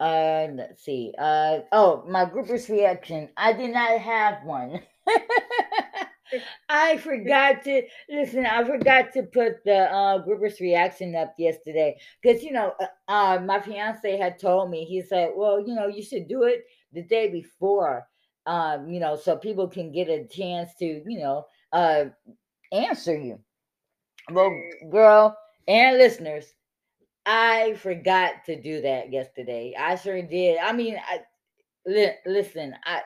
uh, 0.00 0.46
let's 0.54 0.84
see. 0.84 1.12
Uh, 1.18 1.60
oh, 1.72 2.04
my 2.08 2.24
groupers 2.24 2.68
reaction. 2.68 3.28
I 3.36 3.52
did 3.52 3.72
not 3.72 4.00
have 4.00 4.44
one. 4.44 4.80
I 6.68 6.96
forgot 6.98 7.62
to 7.64 7.82
listen. 8.08 8.46
I 8.46 8.64
forgot 8.64 9.12
to 9.14 9.24
put 9.24 9.64
the 9.64 9.92
uh, 9.92 10.24
groupers 10.24 10.60
reaction 10.60 11.14
up 11.14 11.34
yesterday 11.38 11.98
because 12.22 12.42
you 12.42 12.52
know, 12.52 12.72
uh, 12.80 13.12
uh, 13.12 13.40
my 13.44 13.60
fiance 13.60 14.16
had 14.16 14.38
told 14.38 14.70
me. 14.70 14.84
He 14.84 15.02
said, 15.02 15.32
"Well, 15.36 15.60
you 15.60 15.74
know, 15.74 15.88
you 15.88 16.02
should 16.02 16.28
do 16.28 16.44
it 16.44 16.64
the 16.92 17.02
day 17.02 17.28
before, 17.30 18.08
um, 18.46 18.88
you 18.88 19.00
know, 19.00 19.16
so 19.16 19.36
people 19.36 19.68
can 19.68 19.92
get 19.92 20.08
a 20.08 20.26
chance 20.26 20.74
to, 20.78 20.84
you 20.84 21.18
know, 21.18 21.46
uh, 21.72 22.04
answer 22.72 23.18
you. 23.18 23.38
Well, 24.30 24.52
girl 24.90 25.36
and 25.68 25.98
listeners, 25.98 26.54
I 27.26 27.74
forgot 27.74 28.44
to 28.46 28.60
do 28.60 28.80
that 28.82 29.12
yesterday. 29.12 29.74
I 29.78 29.96
sure 29.96 30.22
did. 30.22 30.58
I 30.58 30.72
mean, 30.72 30.96
I 30.96 31.20
li- 31.86 32.16
listen. 32.26 32.74
I, 32.84 33.00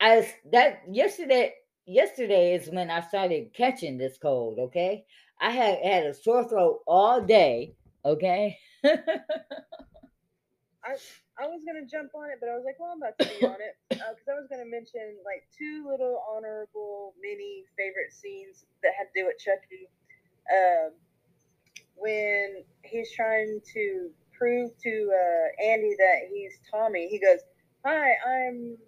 I 0.00 0.32
that 0.52 0.82
yesterday. 0.90 1.52
Yesterday 1.88 2.54
is 2.54 2.68
when 2.68 2.90
I 2.90 3.00
started 3.00 3.54
catching 3.54 3.96
this 3.96 4.18
cold. 4.18 4.58
Okay, 4.58 5.04
I 5.40 5.50
had 5.50 5.78
had 5.84 6.06
a 6.06 6.14
sore 6.14 6.48
throat 6.48 6.80
all 6.86 7.20
day. 7.20 7.74
Okay. 8.04 8.58
I 8.84 8.90
I 11.38 11.46
was 11.46 11.60
gonna 11.66 11.84
jump 11.84 12.14
on 12.14 12.30
it, 12.30 12.38
but 12.40 12.48
I 12.48 12.56
was 12.56 12.64
like, 12.64 12.80
well, 12.80 12.92
I'm 12.92 13.02
about 13.02 13.18
to 13.20 13.28
be 13.28 13.44
on 13.44 13.60
it 13.60 13.76
because 13.88 14.24
uh, 14.28 14.32
I 14.32 14.40
was 14.40 14.48
gonna 14.48 14.64
mention 14.64 15.20
like 15.24 15.44
two 15.52 15.84
little 15.88 16.24
honorable 16.32 17.12
mini 17.20 17.64
favorite 17.76 18.12
scenes 18.12 18.64
that 18.82 18.92
had 18.96 19.12
to 19.12 19.20
do 19.20 19.26
with 19.28 19.36
Chucky. 19.38 19.88
Um, 20.48 20.92
when 21.96 22.64
he's 22.82 23.12
trying 23.12 23.60
to 23.74 24.10
prove 24.36 24.70
to 24.82 25.12
uh, 25.12 25.62
Andy 25.62 25.94
that 25.98 26.28
he's 26.32 26.58
Tommy, 26.70 27.08
he 27.08 27.20
goes, 27.20 27.40
"Hi, 27.84 28.16
I'm 28.24 28.78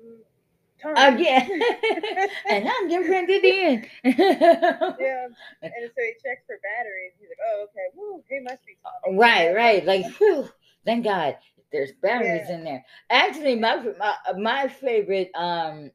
Tommy." 0.81 1.21
Again, 1.21 1.51
and 2.51 2.69
I'm 2.69 2.89
your 2.89 3.05
friend 3.05 3.29
end. 3.29 3.89
yeah, 4.05 5.29
and 5.61 5.85
so 5.93 6.01
he 6.01 6.15
checks 6.25 6.45
for 6.49 6.57
batteries. 6.65 7.13
He's 7.21 7.29
like, 7.29 7.45
"Oh, 7.45 7.67
okay. 7.69 7.89
Woo, 7.95 8.25
he 8.29 8.41
must 8.41 8.65
be 8.65 8.77
Tommy." 8.81 9.19
Right, 9.19 9.55
right. 9.55 9.85
Like, 9.85 10.07
whew, 10.17 10.49
thank 10.87 11.05
God 11.05 11.37
there's 11.73 11.93
batteries 12.03 12.47
yeah. 12.49 12.55
in 12.55 12.65
there. 12.65 12.85
Actually, 13.11 13.57
my, 13.57 13.83
my 13.99 14.15
my 14.37 14.69
favorite 14.69 15.31
um, 15.35 15.91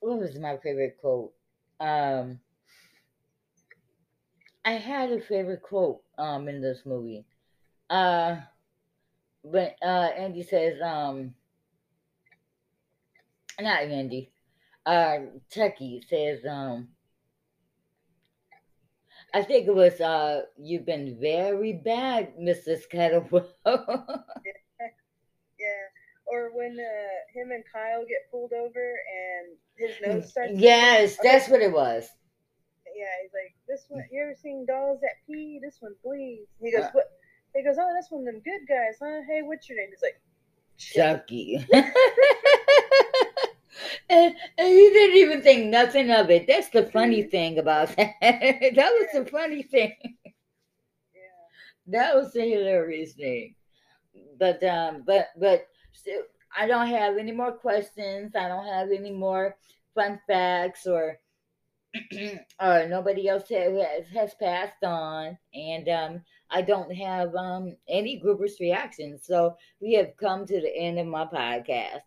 what 0.00 0.18
was 0.18 0.38
my 0.38 0.56
favorite 0.58 0.96
quote? 1.00 1.32
Um, 1.78 2.40
I 4.64 4.72
had 4.72 5.10
a 5.10 5.20
favorite 5.20 5.62
quote 5.62 6.02
um 6.18 6.48
in 6.48 6.60
this 6.60 6.82
movie. 6.84 7.24
Uh 7.88 8.36
but 9.44 9.76
uh 9.82 10.10
Andy 10.16 10.42
says 10.42 10.80
um 10.82 11.34
not 13.58 13.82
Andy. 13.82 14.30
Uh 14.84 15.18
Chucky 15.50 16.02
says 16.08 16.40
um 16.48 16.88
I 19.32 19.42
think 19.42 19.66
it 19.66 19.74
was 19.74 20.00
uh 20.00 20.42
you've 20.58 20.86
been 20.86 21.18
very 21.20 21.72
bad, 21.72 22.36
Mrs. 22.38 22.82
Kettlewell. 22.92 23.48
yeah. 26.30 26.38
yeah. 26.38 26.38
Or 26.38 26.50
when 26.56 26.78
uh 26.78 27.40
him 27.40 27.50
and 27.50 27.64
Kyle 27.72 28.04
get 28.06 28.30
pulled 28.30 28.52
over 28.52 28.94
and 29.08 29.56
his 29.76 29.96
nose 30.04 30.30
starts 30.30 30.52
Yes, 30.54 31.16
that's 31.22 31.48
what 31.48 31.60
it 31.60 31.72
was 31.72 32.08
yeah, 33.00 33.06
he's 33.22 33.32
like, 33.32 33.54
this 33.66 33.86
one, 33.88 34.04
you 34.10 34.22
ever 34.22 34.34
seen 34.34 34.66
dolls 34.66 35.00
that 35.00 35.14
pee? 35.26 35.58
This 35.62 35.78
one 35.80 35.94
bleeds. 36.04 36.48
He 36.60 36.70
goes, 36.70 36.84
uh, 36.84 36.90
what? 36.92 37.10
He 37.54 37.64
goes, 37.64 37.76
oh, 37.80 37.90
that's 37.94 38.10
one 38.10 38.26
of 38.26 38.34
them 38.34 38.42
good 38.44 38.66
guys, 38.68 38.96
huh? 39.02 39.22
Hey, 39.26 39.40
what's 39.42 39.68
your 39.68 39.78
name? 39.78 39.88
He's 39.90 40.02
like, 40.02 40.20
Chucky. 40.76 41.56
and, 44.08 44.34
and, 44.58 44.68
he 44.68 44.90
didn't 44.90 45.16
even 45.16 45.42
think 45.42 45.66
nothing 45.66 46.10
of 46.10 46.30
it. 46.30 46.46
That's 46.46 46.68
the 46.68 46.84
funny 46.84 47.22
mm-hmm. 47.22 47.30
thing 47.30 47.58
about 47.58 47.88
that. 47.96 48.14
that 48.20 48.74
was 48.76 49.08
the 49.14 49.24
funny 49.30 49.62
thing. 49.62 49.96
Yeah. 50.24 51.20
That 51.88 52.14
was 52.14 52.32
the 52.32 52.42
hilarious 52.42 53.12
thing. 53.14 53.54
But 54.38 54.62
um, 54.64 55.02
but 55.06 55.28
but 55.38 55.66
I 56.56 56.66
don't 56.66 56.88
have 56.88 57.16
any 57.18 57.32
more 57.32 57.52
questions. 57.52 58.34
I 58.34 58.48
don't 58.48 58.66
have 58.66 58.90
any 58.90 59.10
more 59.10 59.56
fun 59.94 60.20
facts 60.26 60.86
or 60.86 61.18
or 62.60 62.86
nobody 62.88 63.28
else 63.28 63.48
has, 63.48 64.06
has 64.14 64.34
passed 64.34 64.84
on, 64.84 65.36
and 65.54 65.88
um, 65.88 66.22
I 66.48 66.62
don't 66.62 66.94
have 66.94 67.34
um, 67.34 67.76
any 67.88 68.20
groupers 68.24 68.60
reactions. 68.60 69.22
So 69.26 69.56
we 69.80 69.94
have 69.94 70.16
come 70.16 70.46
to 70.46 70.60
the 70.60 70.76
end 70.76 70.98
of 71.00 71.06
my 71.06 71.24
podcast. 71.24 72.02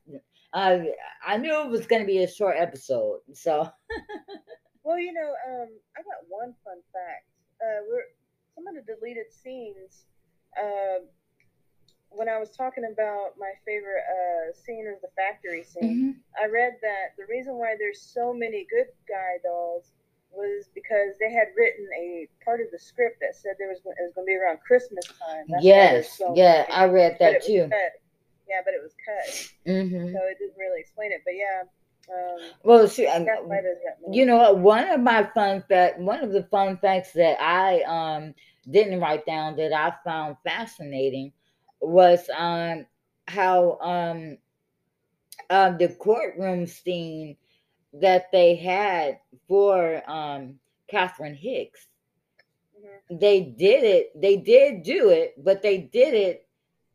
Uh, 0.54 0.80
I 1.26 1.38
knew 1.38 1.62
it 1.62 1.70
was 1.70 1.88
going 1.88 2.02
to 2.02 2.08
be 2.08 2.24
a 2.24 2.32
short 2.32 2.56
episode, 2.58 3.20
so. 3.34 3.70
well, 4.84 5.00
you 5.00 5.12
know, 5.12 5.34
um, 5.50 5.70
I 5.98 6.02
got 6.02 6.30
one 6.30 6.54
fun 6.64 6.78
fact. 6.94 7.26
Uh, 7.62 7.84
we're 7.90 8.04
some 8.56 8.68
of 8.68 8.76
the 8.76 8.94
deleted 8.94 9.32
scenes. 9.32 10.06
Uh, 10.58 11.04
when 12.16 12.30
I 12.30 12.40
was 12.40 12.52
talking 12.52 12.86
about 12.86 13.34
my 13.40 13.52
favorite 13.66 14.04
uh, 14.06 14.54
scene 14.54 14.86
is 14.88 15.02
the 15.02 15.10
factory 15.16 15.64
scene, 15.64 16.16
mm-hmm. 16.16 16.44
I 16.44 16.48
read 16.50 16.74
that 16.82 17.18
the 17.18 17.26
reason 17.30 17.56
why 17.56 17.76
there's 17.78 18.02
so 18.02 18.34
many 18.34 18.66
good 18.70 18.88
guy 19.08 19.42
dolls 19.44 19.92
was 20.32 20.70
because 20.74 21.14
they 21.20 21.32
had 21.32 21.48
written 21.56 21.88
a 21.98 22.28
part 22.44 22.60
of 22.60 22.68
the 22.72 22.80
script 22.80 23.18
that 23.22 23.36
said 23.36 23.54
there 23.60 23.70
was 23.70 23.80
it 23.80 24.02
was 24.02 24.14
going 24.16 24.26
to 24.26 24.32
be 24.32 24.36
around 24.36 24.60
Christmas 24.66 25.06
time. 25.06 25.46
That's 25.50 25.64
yes, 25.64 26.18
so 26.18 26.34
yeah, 26.36 26.66
I 26.70 26.86
read 26.86 27.18
that 27.20 27.44
too. 27.44 27.70
Yeah, 28.50 28.62
but 28.66 28.74
it 28.74 28.82
was 28.84 28.94
cut, 29.06 29.52
mm-hmm. 29.68 30.14
so 30.14 30.20
it 30.26 30.38
didn't 30.40 30.58
really 30.58 30.82
explain 30.82 31.12
it. 31.12 31.22
But 31.26 31.34
yeah. 31.36 31.64
Um, 32.10 32.52
well, 32.64 32.88
see, 32.90 33.08
um, 33.08 33.26
you 34.12 34.26
know, 34.26 34.52
one 34.54 34.90
of 34.90 35.00
my 35.00 35.24
fun 35.34 35.64
fact, 35.70 36.00
one 36.00 36.22
of 36.22 36.34
the 36.34 36.44
fun 36.44 36.78
facts 36.78 37.14
that 37.14 37.42
I 37.42 37.82
um 37.84 38.34
didn't 38.70 39.00
write 39.00 39.26
down 39.26 39.56
that 39.58 39.74
I 39.74 39.94
found 40.04 40.38
fascinating 40.44 41.32
was 41.84 42.30
um 42.36 42.86
how 43.28 43.78
um 43.80 44.38
um 45.50 45.78
the 45.78 45.90
courtroom 45.90 46.68
scene 46.68 47.38
that 47.94 48.32
they 48.32 48.56
had 48.56 49.20
for 49.48 50.02
um 50.10 50.56
Catherine 50.88 51.36
Hicks. 51.36 51.88
Mm-hmm. 52.78 53.18
They 53.20 53.42
did 53.42 53.84
it, 53.84 54.22
they 54.22 54.38
did 54.38 54.84
do 54.84 55.10
it, 55.10 55.36
but 55.38 55.62
they 55.62 55.78
did 55.78 56.14
it 56.14 56.48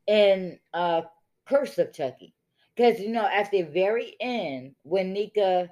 in 0.06 0.58
uh 0.74 1.02
Curse 1.46 1.78
of 1.78 1.92
Chucky. 1.92 2.34
Because 2.74 3.00
you 3.00 3.10
know, 3.10 3.26
at 3.26 3.50
the 3.50 3.62
very 3.62 4.16
end, 4.20 4.74
when 4.82 5.12
Nica, 5.12 5.70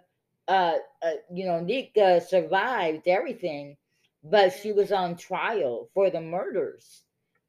uh, 0.49 0.75
uh 1.03 1.11
you 1.33 1.47
know, 1.47 1.61
Nica 1.61 2.21
survived 2.21 3.07
everything, 3.07 3.77
but 4.25 4.51
she 4.51 4.73
was 4.73 4.91
on 4.91 5.17
trial 5.17 5.89
for 5.95 6.11
the 6.11 6.21
murders 6.21 7.03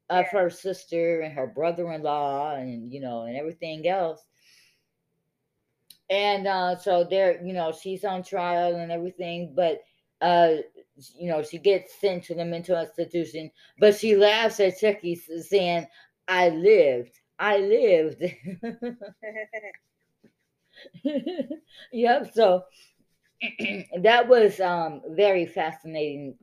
of 0.09 0.25
yeah. 0.25 0.39
her 0.39 0.49
sister 0.49 1.21
and 1.21 1.33
her 1.33 1.47
brother-in-law 1.47 2.55
and 2.55 2.91
you 2.91 2.99
know 2.99 3.23
and 3.23 3.35
everything 3.35 3.87
else. 3.87 4.23
And 6.09 6.47
uh 6.47 6.77
so 6.77 7.03
there 7.03 7.43
you 7.45 7.53
know 7.53 7.71
she's 7.71 8.05
on 8.05 8.23
trial 8.23 8.75
and 8.75 8.91
everything 8.91 9.53
but 9.55 9.81
uh 10.21 10.55
you 11.15 11.29
know 11.29 11.43
she 11.43 11.57
gets 11.57 11.99
sent 11.99 12.23
to 12.23 12.33
the 12.35 12.45
mental 12.45 12.79
institution 12.79 13.51
but 13.79 13.95
she 13.95 14.15
laughs 14.15 14.59
at 14.59 14.79
chucky 14.79 15.15
saying 15.15 15.85
i 16.27 16.49
lived. 16.49 17.19
I 17.39 17.57
lived. 17.59 18.23
Yep 21.91 22.33
so 22.33 22.63
that 24.01 24.27
was 24.27 24.59
um 24.59 25.01
very 25.09 25.45
fascinating 25.45 26.35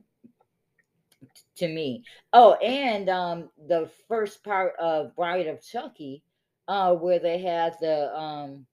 to 1.57 1.67
me. 1.67 2.03
Oh, 2.33 2.53
and 2.55 3.09
um, 3.09 3.49
the 3.67 3.89
first 4.07 4.43
part 4.43 4.73
of 4.79 5.15
Bride 5.15 5.47
of 5.47 5.61
Chucky, 5.61 6.23
uh, 6.67 6.93
where 6.93 7.19
they 7.19 7.39
have 7.41 7.77
the 7.79 8.15
um, 8.15 8.65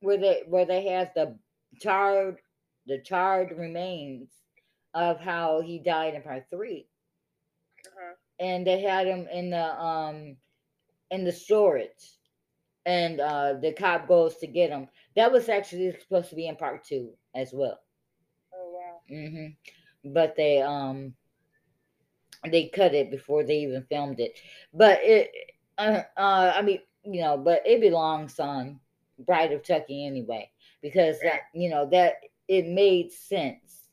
where 0.00 0.18
they 0.18 0.42
where 0.46 0.66
they 0.66 0.86
have 0.88 1.10
the 1.14 1.36
charred 1.80 2.38
the 2.86 3.00
charred 3.00 3.56
remains 3.56 4.28
of 4.94 5.20
how 5.20 5.60
he 5.60 5.78
died 5.78 6.14
in 6.14 6.20
part 6.20 6.44
3 6.50 6.86
uh-huh. 7.86 8.14
and 8.40 8.66
they 8.66 8.80
had 8.82 9.06
him 9.06 9.26
in 9.32 9.48
the 9.48 9.80
um 9.80 10.36
in 11.12 11.24
the 11.24 11.32
storage, 11.32 12.16
and 12.86 13.20
uh, 13.20 13.54
the 13.60 13.72
cop 13.74 14.08
goes 14.08 14.36
to 14.38 14.46
get 14.46 14.70
him. 14.70 14.88
That 15.14 15.30
was 15.30 15.48
actually 15.48 15.94
supposed 16.00 16.30
to 16.30 16.36
be 16.36 16.48
in 16.48 16.56
part 16.56 16.84
two 16.84 17.10
as 17.34 17.52
well. 17.52 17.78
Oh 18.54 18.72
wow. 18.72 19.00
Mm-hmm. 19.14 20.12
But 20.12 20.34
they 20.36 20.62
um 20.62 21.14
they 22.50 22.68
cut 22.68 22.94
it 22.94 23.10
before 23.10 23.44
they 23.44 23.58
even 23.58 23.84
filmed 23.88 24.20
it. 24.20 24.38
But 24.74 25.00
it, 25.02 25.30
uh, 25.78 26.02
uh, 26.16 26.52
I 26.56 26.62
mean, 26.62 26.80
you 27.04 27.20
know, 27.20 27.36
but 27.36 27.62
it 27.66 27.80
belongs 27.80 28.38
on 28.40 28.80
Bride 29.18 29.52
of 29.52 29.62
Chucky 29.62 30.06
anyway 30.06 30.50
because 30.80 31.20
that, 31.20 31.42
you 31.54 31.70
know, 31.70 31.88
that 31.90 32.14
it 32.48 32.66
made 32.66 33.12
sense, 33.12 33.88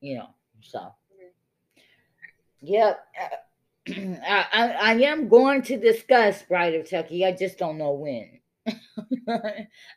you 0.00 0.16
know. 0.16 0.28
So, 0.60 0.94
yep. 2.60 3.00
I, 3.88 4.46
I, 4.52 4.68
I 4.80 4.92
am 5.02 5.28
going 5.28 5.62
to 5.62 5.78
discuss 5.78 6.42
Bride 6.42 6.74
of 6.74 6.88
Chucky. 6.88 7.24
I 7.24 7.32
just 7.32 7.58
don't 7.58 7.78
know 7.78 7.92
when. 7.92 8.40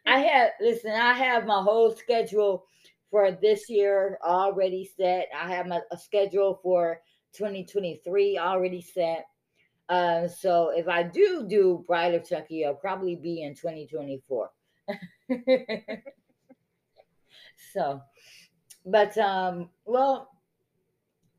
I 0.05 0.19
have 0.19 0.51
listen. 0.59 0.91
I 0.91 1.13
have 1.13 1.45
my 1.45 1.61
whole 1.61 1.95
schedule 1.95 2.65
for 3.09 3.31
this 3.31 3.69
year 3.69 4.19
already 4.23 4.89
set. 4.97 5.29
I 5.35 5.53
have 5.53 5.67
my, 5.67 5.79
a 5.91 5.97
schedule 5.97 6.59
for 6.61 7.01
2023 7.37 8.37
already 8.37 8.81
set. 8.81 9.25
Uh, 9.89 10.27
so 10.27 10.71
if 10.75 10.87
I 10.87 11.03
do 11.03 11.45
do 11.47 11.83
Bride 11.87 12.15
of 12.15 12.27
Chucky, 12.27 12.65
I'll 12.65 12.73
probably 12.73 13.15
be 13.15 13.43
in 13.43 13.55
2024. 13.55 14.49
so, 17.73 18.01
but 18.85 19.17
um, 19.17 19.69
well, 19.85 20.29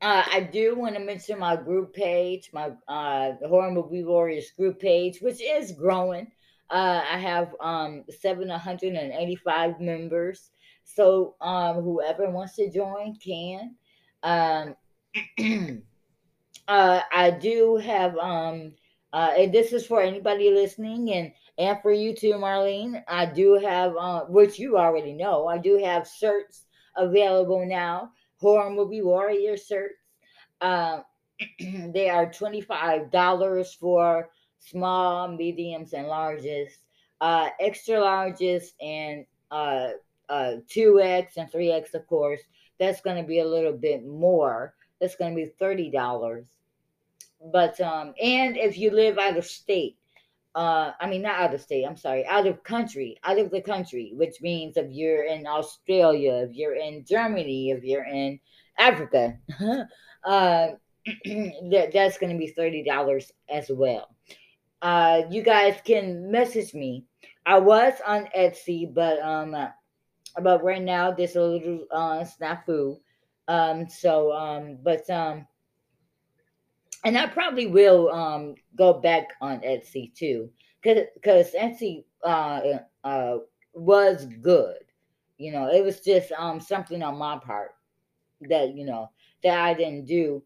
uh, 0.00 0.22
I 0.32 0.40
do 0.40 0.76
want 0.76 0.94
to 0.94 1.00
mention 1.00 1.38
my 1.40 1.56
group 1.56 1.92
page, 1.92 2.50
my 2.52 2.70
uh, 2.86 3.32
Horror 3.46 3.72
Movie 3.72 4.04
Warriors 4.04 4.52
group 4.56 4.80
page, 4.80 5.18
which 5.20 5.42
is 5.42 5.72
growing. 5.72 6.28
Uh, 6.70 7.02
I 7.10 7.18
have 7.18 7.54
um, 7.60 8.04
785 8.20 9.80
members. 9.80 10.50
So 10.84 11.34
um, 11.40 11.82
whoever 11.82 12.30
wants 12.30 12.56
to 12.56 12.70
join 12.70 13.16
can. 13.16 13.74
Um, 14.22 14.76
uh, 16.68 17.00
I 17.10 17.30
do 17.30 17.76
have, 17.76 18.16
um, 18.18 18.72
uh, 19.12 19.32
and 19.38 19.52
this 19.52 19.72
is 19.72 19.86
for 19.86 20.02
anybody 20.02 20.50
listening 20.50 21.12
and, 21.12 21.32
and 21.56 21.78
for 21.80 21.92
you 21.92 22.14
too, 22.14 22.34
Marlene. 22.34 23.02
I 23.08 23.24
do 23.24 23.54
have, 23.54 23.96
uh, 23.98 24.24
which 24.26 24.58
you 24.58 24.76
already 24.76 25.14
know, 25.14 25.46
I 25.46 25.56
do 25.56 25.78
have 25.82 26.06
shirts 26.06 26.66
available 26.94 27.64
now, 27.66 28.12
horror 28.36 28.70
movie 28.70 29.02
warrior 29.02 29.56
shirts. 29.56 29.94
Uh, 30.60 31.00
they 31.58 32.10
are 32.10 32.26
$25 32.26 33.76
for 33.80 34.28
small, 34.58 35.28
mediums, 35.28 35.94
and 35.94 36.06
larges. 36.06 36.68
Uh, 37.20 37.48
extra 37.60 37.96
larges 37.96 38.72
and 38.80 39.24
uh, 39.50 39.88
uh, 40.28 40.56
2X 40.68 41.36
and 41.38 41.50
3X, 41.50 41.94
of 41.94 42.06
course, 42.06 42.40
that's 42.78 43.00
going 43.00 43.16
to 43.16 43.26
be 43.26 43.40
a 43.40 43.48
little 43.48 43.72
bit 43.72 44.04
more. 44.06 44.74
That's 45.00 45.16
going 45.16 45.34
to 45.34 45.42
be 45.44 45.52
$30. 45.60 46.44
But, 47.40 47.80
um, 47.80 48.14
and 48.20 48.56
if 48.56 48.76
you 48.78 48.90
live 48.90 49.18
out 49.18 49.36
of 49.36 49.44
state, 49.44 49.96
uh, 50.54 50.92
I 51.00 51.08
mean, 51.08 51.22
not 51.22 51.38
out 51.38 51.54
of 51.54 51.60
state, 51.60 51.84
I'm 51.84 51.96
sorry, 51.96 52.26
out 52.26 52.46
of 52.46 52.64
country, 52.64 53.18
out 53.22 53.38
of 53.38 53.50
the 53.50 53.60
country, 53.60 54.12
which 54.14 54.40
means 54.40 54.76
if 54.76 54.90
you're 54.90 55.24
in 55.24 55.46
Australia, 55.46 56.46
if 56.48 56.54
you're 56.54 56.74
in 56.74 57.04
Germany, 57.04 57.70
if 57.70 57.84
you're 57.84 58.06
in 58.06 58.40
Africa, 58.78 59.38
uh, 60.24 60.68
that, 61.24 61.90
that's 61.92 62.18
going 62.18 62.32
to 62.32 62.38
be 62.38 62.52
$30 62.52 63.30
as 63.48 63.70
well. 63.70 64.08
Uh, 64.80 65.22
you 65.30 65.42
guys 65.42 65.78
can 65.84 66.30
message 66.30 66.74
me. 66.74 67.04
I 67.44 67.58
was 67.58 67.94
on 68.06 68.28
Etsy, 68.36 68.92
but 68.92 69.20
um, 69.20 69.56
but 70.42 70.62
right 70.62 70.82
now 70.82 71.10
there's 71.10 71.34
a 71.34 71.42
little 71.42 71.86
uh, 71.90 72.24
snafu. 72.24 72.98
Um, 73.48 73.88
so 73.88 74.32
um, 74.32 74.78
but 74.82 75.08
um, 75.10 75.46
and 77.04 77.16
I 77.16 77.26
probably 77.26 77.66
will 77.66 78.10
um 78.10 78.54
go 78.76 78.94
back 78.94 79.28
on 79.40 79.60
Etsy 79.60 80.14
too, 80.14 80.50
cause 80.82 80.98
cause 81.24 81.52
Etsy 81.52 82.04
uh 82.24 82.78
uh 83.04 83.36
was 83.74 84.26
good. 84.40 84.78
You 85.36 85.52
know, 85.52 85.68
it 85.68 85.84
was 85.84 86.00
just 86.00 86.32
um 86.32 86.60
something 86.60 87.02
on 87.02 87.18
my 87.18 87.38
part 87.38 87.74
that 88.48 88.74
you 88.74 88.84
know 88.84 89.10
that 89.42 89.58
I 89.58 89.74
didn't 89.74 90.06
do, 90.06 90.42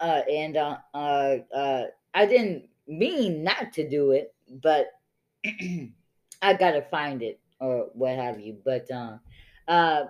uh, 0.00 0.22
and 0.30 0.56
uh, 0.56 0.78
uh, 0.94 1.36
uh 1.54 1.84
I 2.14 2.26
didn't 2.26 2.68
mean 2.86 3.44
not 3.44 3.72
to 3.74 3.88
do 3.88 4.12
it, 4.12 4.34
but 4.62 4.86
I 6.42 6.54
gotta 6.54 6.82
find 6.82 7.22
it 7.22 7.38
or 7.60 7.90
what 7.92 8.16
have 8.16 8.40
you. 8.40 8.56
But 8.64 8.90
uh, 8.90 9.18
uh, 9.68 10.04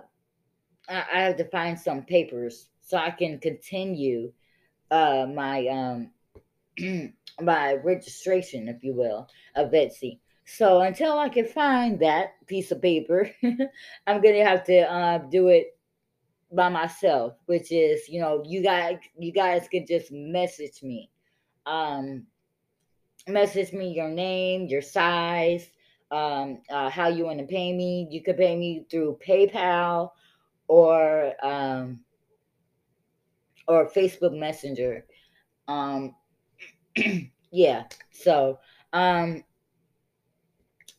I, 0.89 1.05
I 1.13 1.21
have 1.21 1.37
to 1.37 1.45
find 1.45 1.77
some 1.77 2.03
papers 2.03 2.69
so 2.81 2.97
I 2.97 3.11
can 3.11 3.37
continue 3.39 4.31
uh, 4.91 5.25
my 5.33 5.67
um, 5.67 6.11
my 7.41 7.73
registration, 7.73 8.67
if 8.67 8.83
you 8.83 8.93
will, 8.93 9.27
of 9.55 9.71
Etsy. 9.71 10.19
So 10.45 10.81
until 10.81 11.17
I 11.17 11.29
can 11.29 11.45
find 11.45 11.99
that 12.01 12.33
piece 12.47 12.71
of 12.71 12.81
paper, 12.81 13.29
I'm 14.07 14.21
gonna 14.21 14.45
have 14.45 14.65
to 14.65 14.79
uh, 14.79 15.17
do 15.29 15.47
it 15.47 15.77
by 16.51 16.69
myself. 16.69 17.35
Which 17.45 17.71
is, 17.71 18.09
you 18.09 18.19
know, 18.19 18.43
you 18.45 18.61
guys, 18.61 18.97
you 19.17 19.31
guys 19.31 19.67
can 19.71 19.85
just 19.87 20.11
message 20.11 20.83
me, 20.83 21.09
um, 21.65 22.25
message 23.27 23.71
me 23.71 23.93
your 23.93 24.09
name, 24.09 24.67
your 24.67 24.81
size, 24.81 25.69
um, 26.11 26.61
uh, 26.69 26.89
how 26.89 27.07
you 27.07 27.25
want 27.25 27.39
to 27.39 27.45
pay 27.45 27.71
me. 27.71 28.07
You 28.11 28.21
could 28.21 28.37
pay 28.37 28.55
me 28.57 28.85
through 28.91 29.19
PayPal 29.25 30.11
or 30.67 31.33
um, 31.45 32.01
or 33.71 33.89
Facebook 33.89 34.37
Messenger. 34.37 35.05
Um, 35.67 36.15
yeah. 37.51 37.83
So, 38.11 38.59
um, 38.91 39.43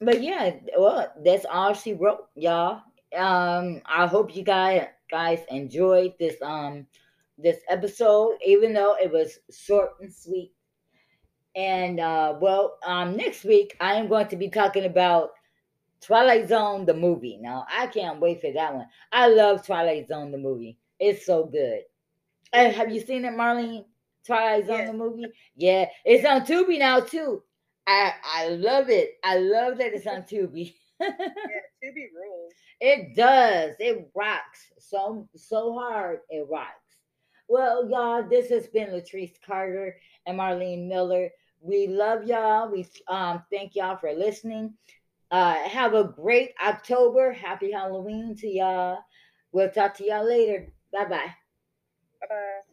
but 0.00 0.22
yeah, 0.22 0.56
well, 0.78 1.12
that's 1.24 1.44
all 1.44 1.74
she 1.74 1.92
wrote, 1.92 2.28
y'all. 2.34 2.80
Um, 3.16 3.82
I 3.84 4.06
hope 4.06 4.34
you 4.34 4.42
guys 4.42 4.86
guys 5.10 5.40
enjoyed 5.50 6.14
this 6.18 6.40
um 6.40 6.86
this 7.36 7.58
episode, 7.68 8.38
even 8.44 8.72
though 8.72 8.96
it 8.96 9.12
was 9.12 9.38
short 9.50 9.90
and 10.00 10.12
sweet. 10.12 10.52
And 11.54 12.00
uh, 12.00 12.36
well, 12.40 12.78
um, 12.86 13.16
next 13.16 13.44
week 13.44 13.76
I 13.80 13.94
am 13.94 14.08
going 14.08 14.28
to 14.28 14.36
be 14.36 14.48
talking 14.48 14.86
about 14.86 15.32
Twilight 16.00 16.48
Zone 16.48 16.86
the 16.86 16.94
movie. 16.94 17.38
Now 17.40 17.66
I 17.70 17.86
can't 17.86 18.20
wait 18.20 18.40
for 18.40 18.52
that 18.52 18.74
one. 18.74 18.86
I 19.12 19.28
love 19.28 19.66
Twilight 19.66 20.08
Zone 20.08 20.32
the 20.32 20.38
movie. 20.38 20.78
It's 20.98 21.26
so 21.26 21.44
good. 21.44 21.82
Uh, 22.52 22.70
have 22.70 22.92
you 22.92 23.00
seen 23.00 23.24
it, 23.24 23.32
Marlene? 23.32 23.84
Twilight 24.26 24.66
Zone 24.66 24.86
the 24.86 24.92
movie? 24.92 25.26
Yeah, 25.56 25.86
it's 26.04 26.24
on 26.24 26.42
Tubi 26.42 26.78
now 26.78 27.00
too. 27.00 27.42
I 27.86 28.12
I 28.24 28.48
love 28.50 28.88
it. 28.88 29.14
I 29.24 29.38
love 29.38 29.78
that 29.78 29.92
it's 29.94 30.06
on 30.06 30.22
Tubi. 30.30 30.74
yeah, 31.00 31.08
Tubi 31.84 32.06
rules. 32.14 32.52
It 32.80 33.16
does. 33.16 33.74
It 33.80 34.10
rocks 34.14 34.60
so 34.78 35.28
so 35.34 35.72
hard. 35.74 36.20
It 36.30 36.46
rocks. 36.48 36.68
Well, 37.48 37.88
y'all, 37.90 38.28
this 38.28 38.48
has 38.50 38.66
been 38.68 38.90
Latrice 38.90 39.34
Carter 39.44 39.96
and 40.26 40.38
Marlene 40.38 40.86
Miller. 40.88 41.30
We 41.60 41.86
love 41.88 42.24
y'all. 42.24 42.70
We 42.70 42.86
um 43.08 43.42
thank 43.50 43.74
y'all 43.74 43.96
for 43.96 44.12
listening. 44.12 44.74
Uh 45.30 45.54
have 45.54 45.94
a 45.94 46.04
great 46.04 46.50
October. 46.64 47.32
Happy 47.32 47.72
Halloween 47.72 48.36
to 48.36 48.46
y'all. 48.48 48.98
We'll 49.50 49.70
talk 49.70 49.96
to 49.96 50.04
y'all 50.04 50.26
later. 50.26 50.72
Bye 50.92 51.06
bye. 51.06 51.34
Bye 52.22 52.28
bye. 52.30 52.71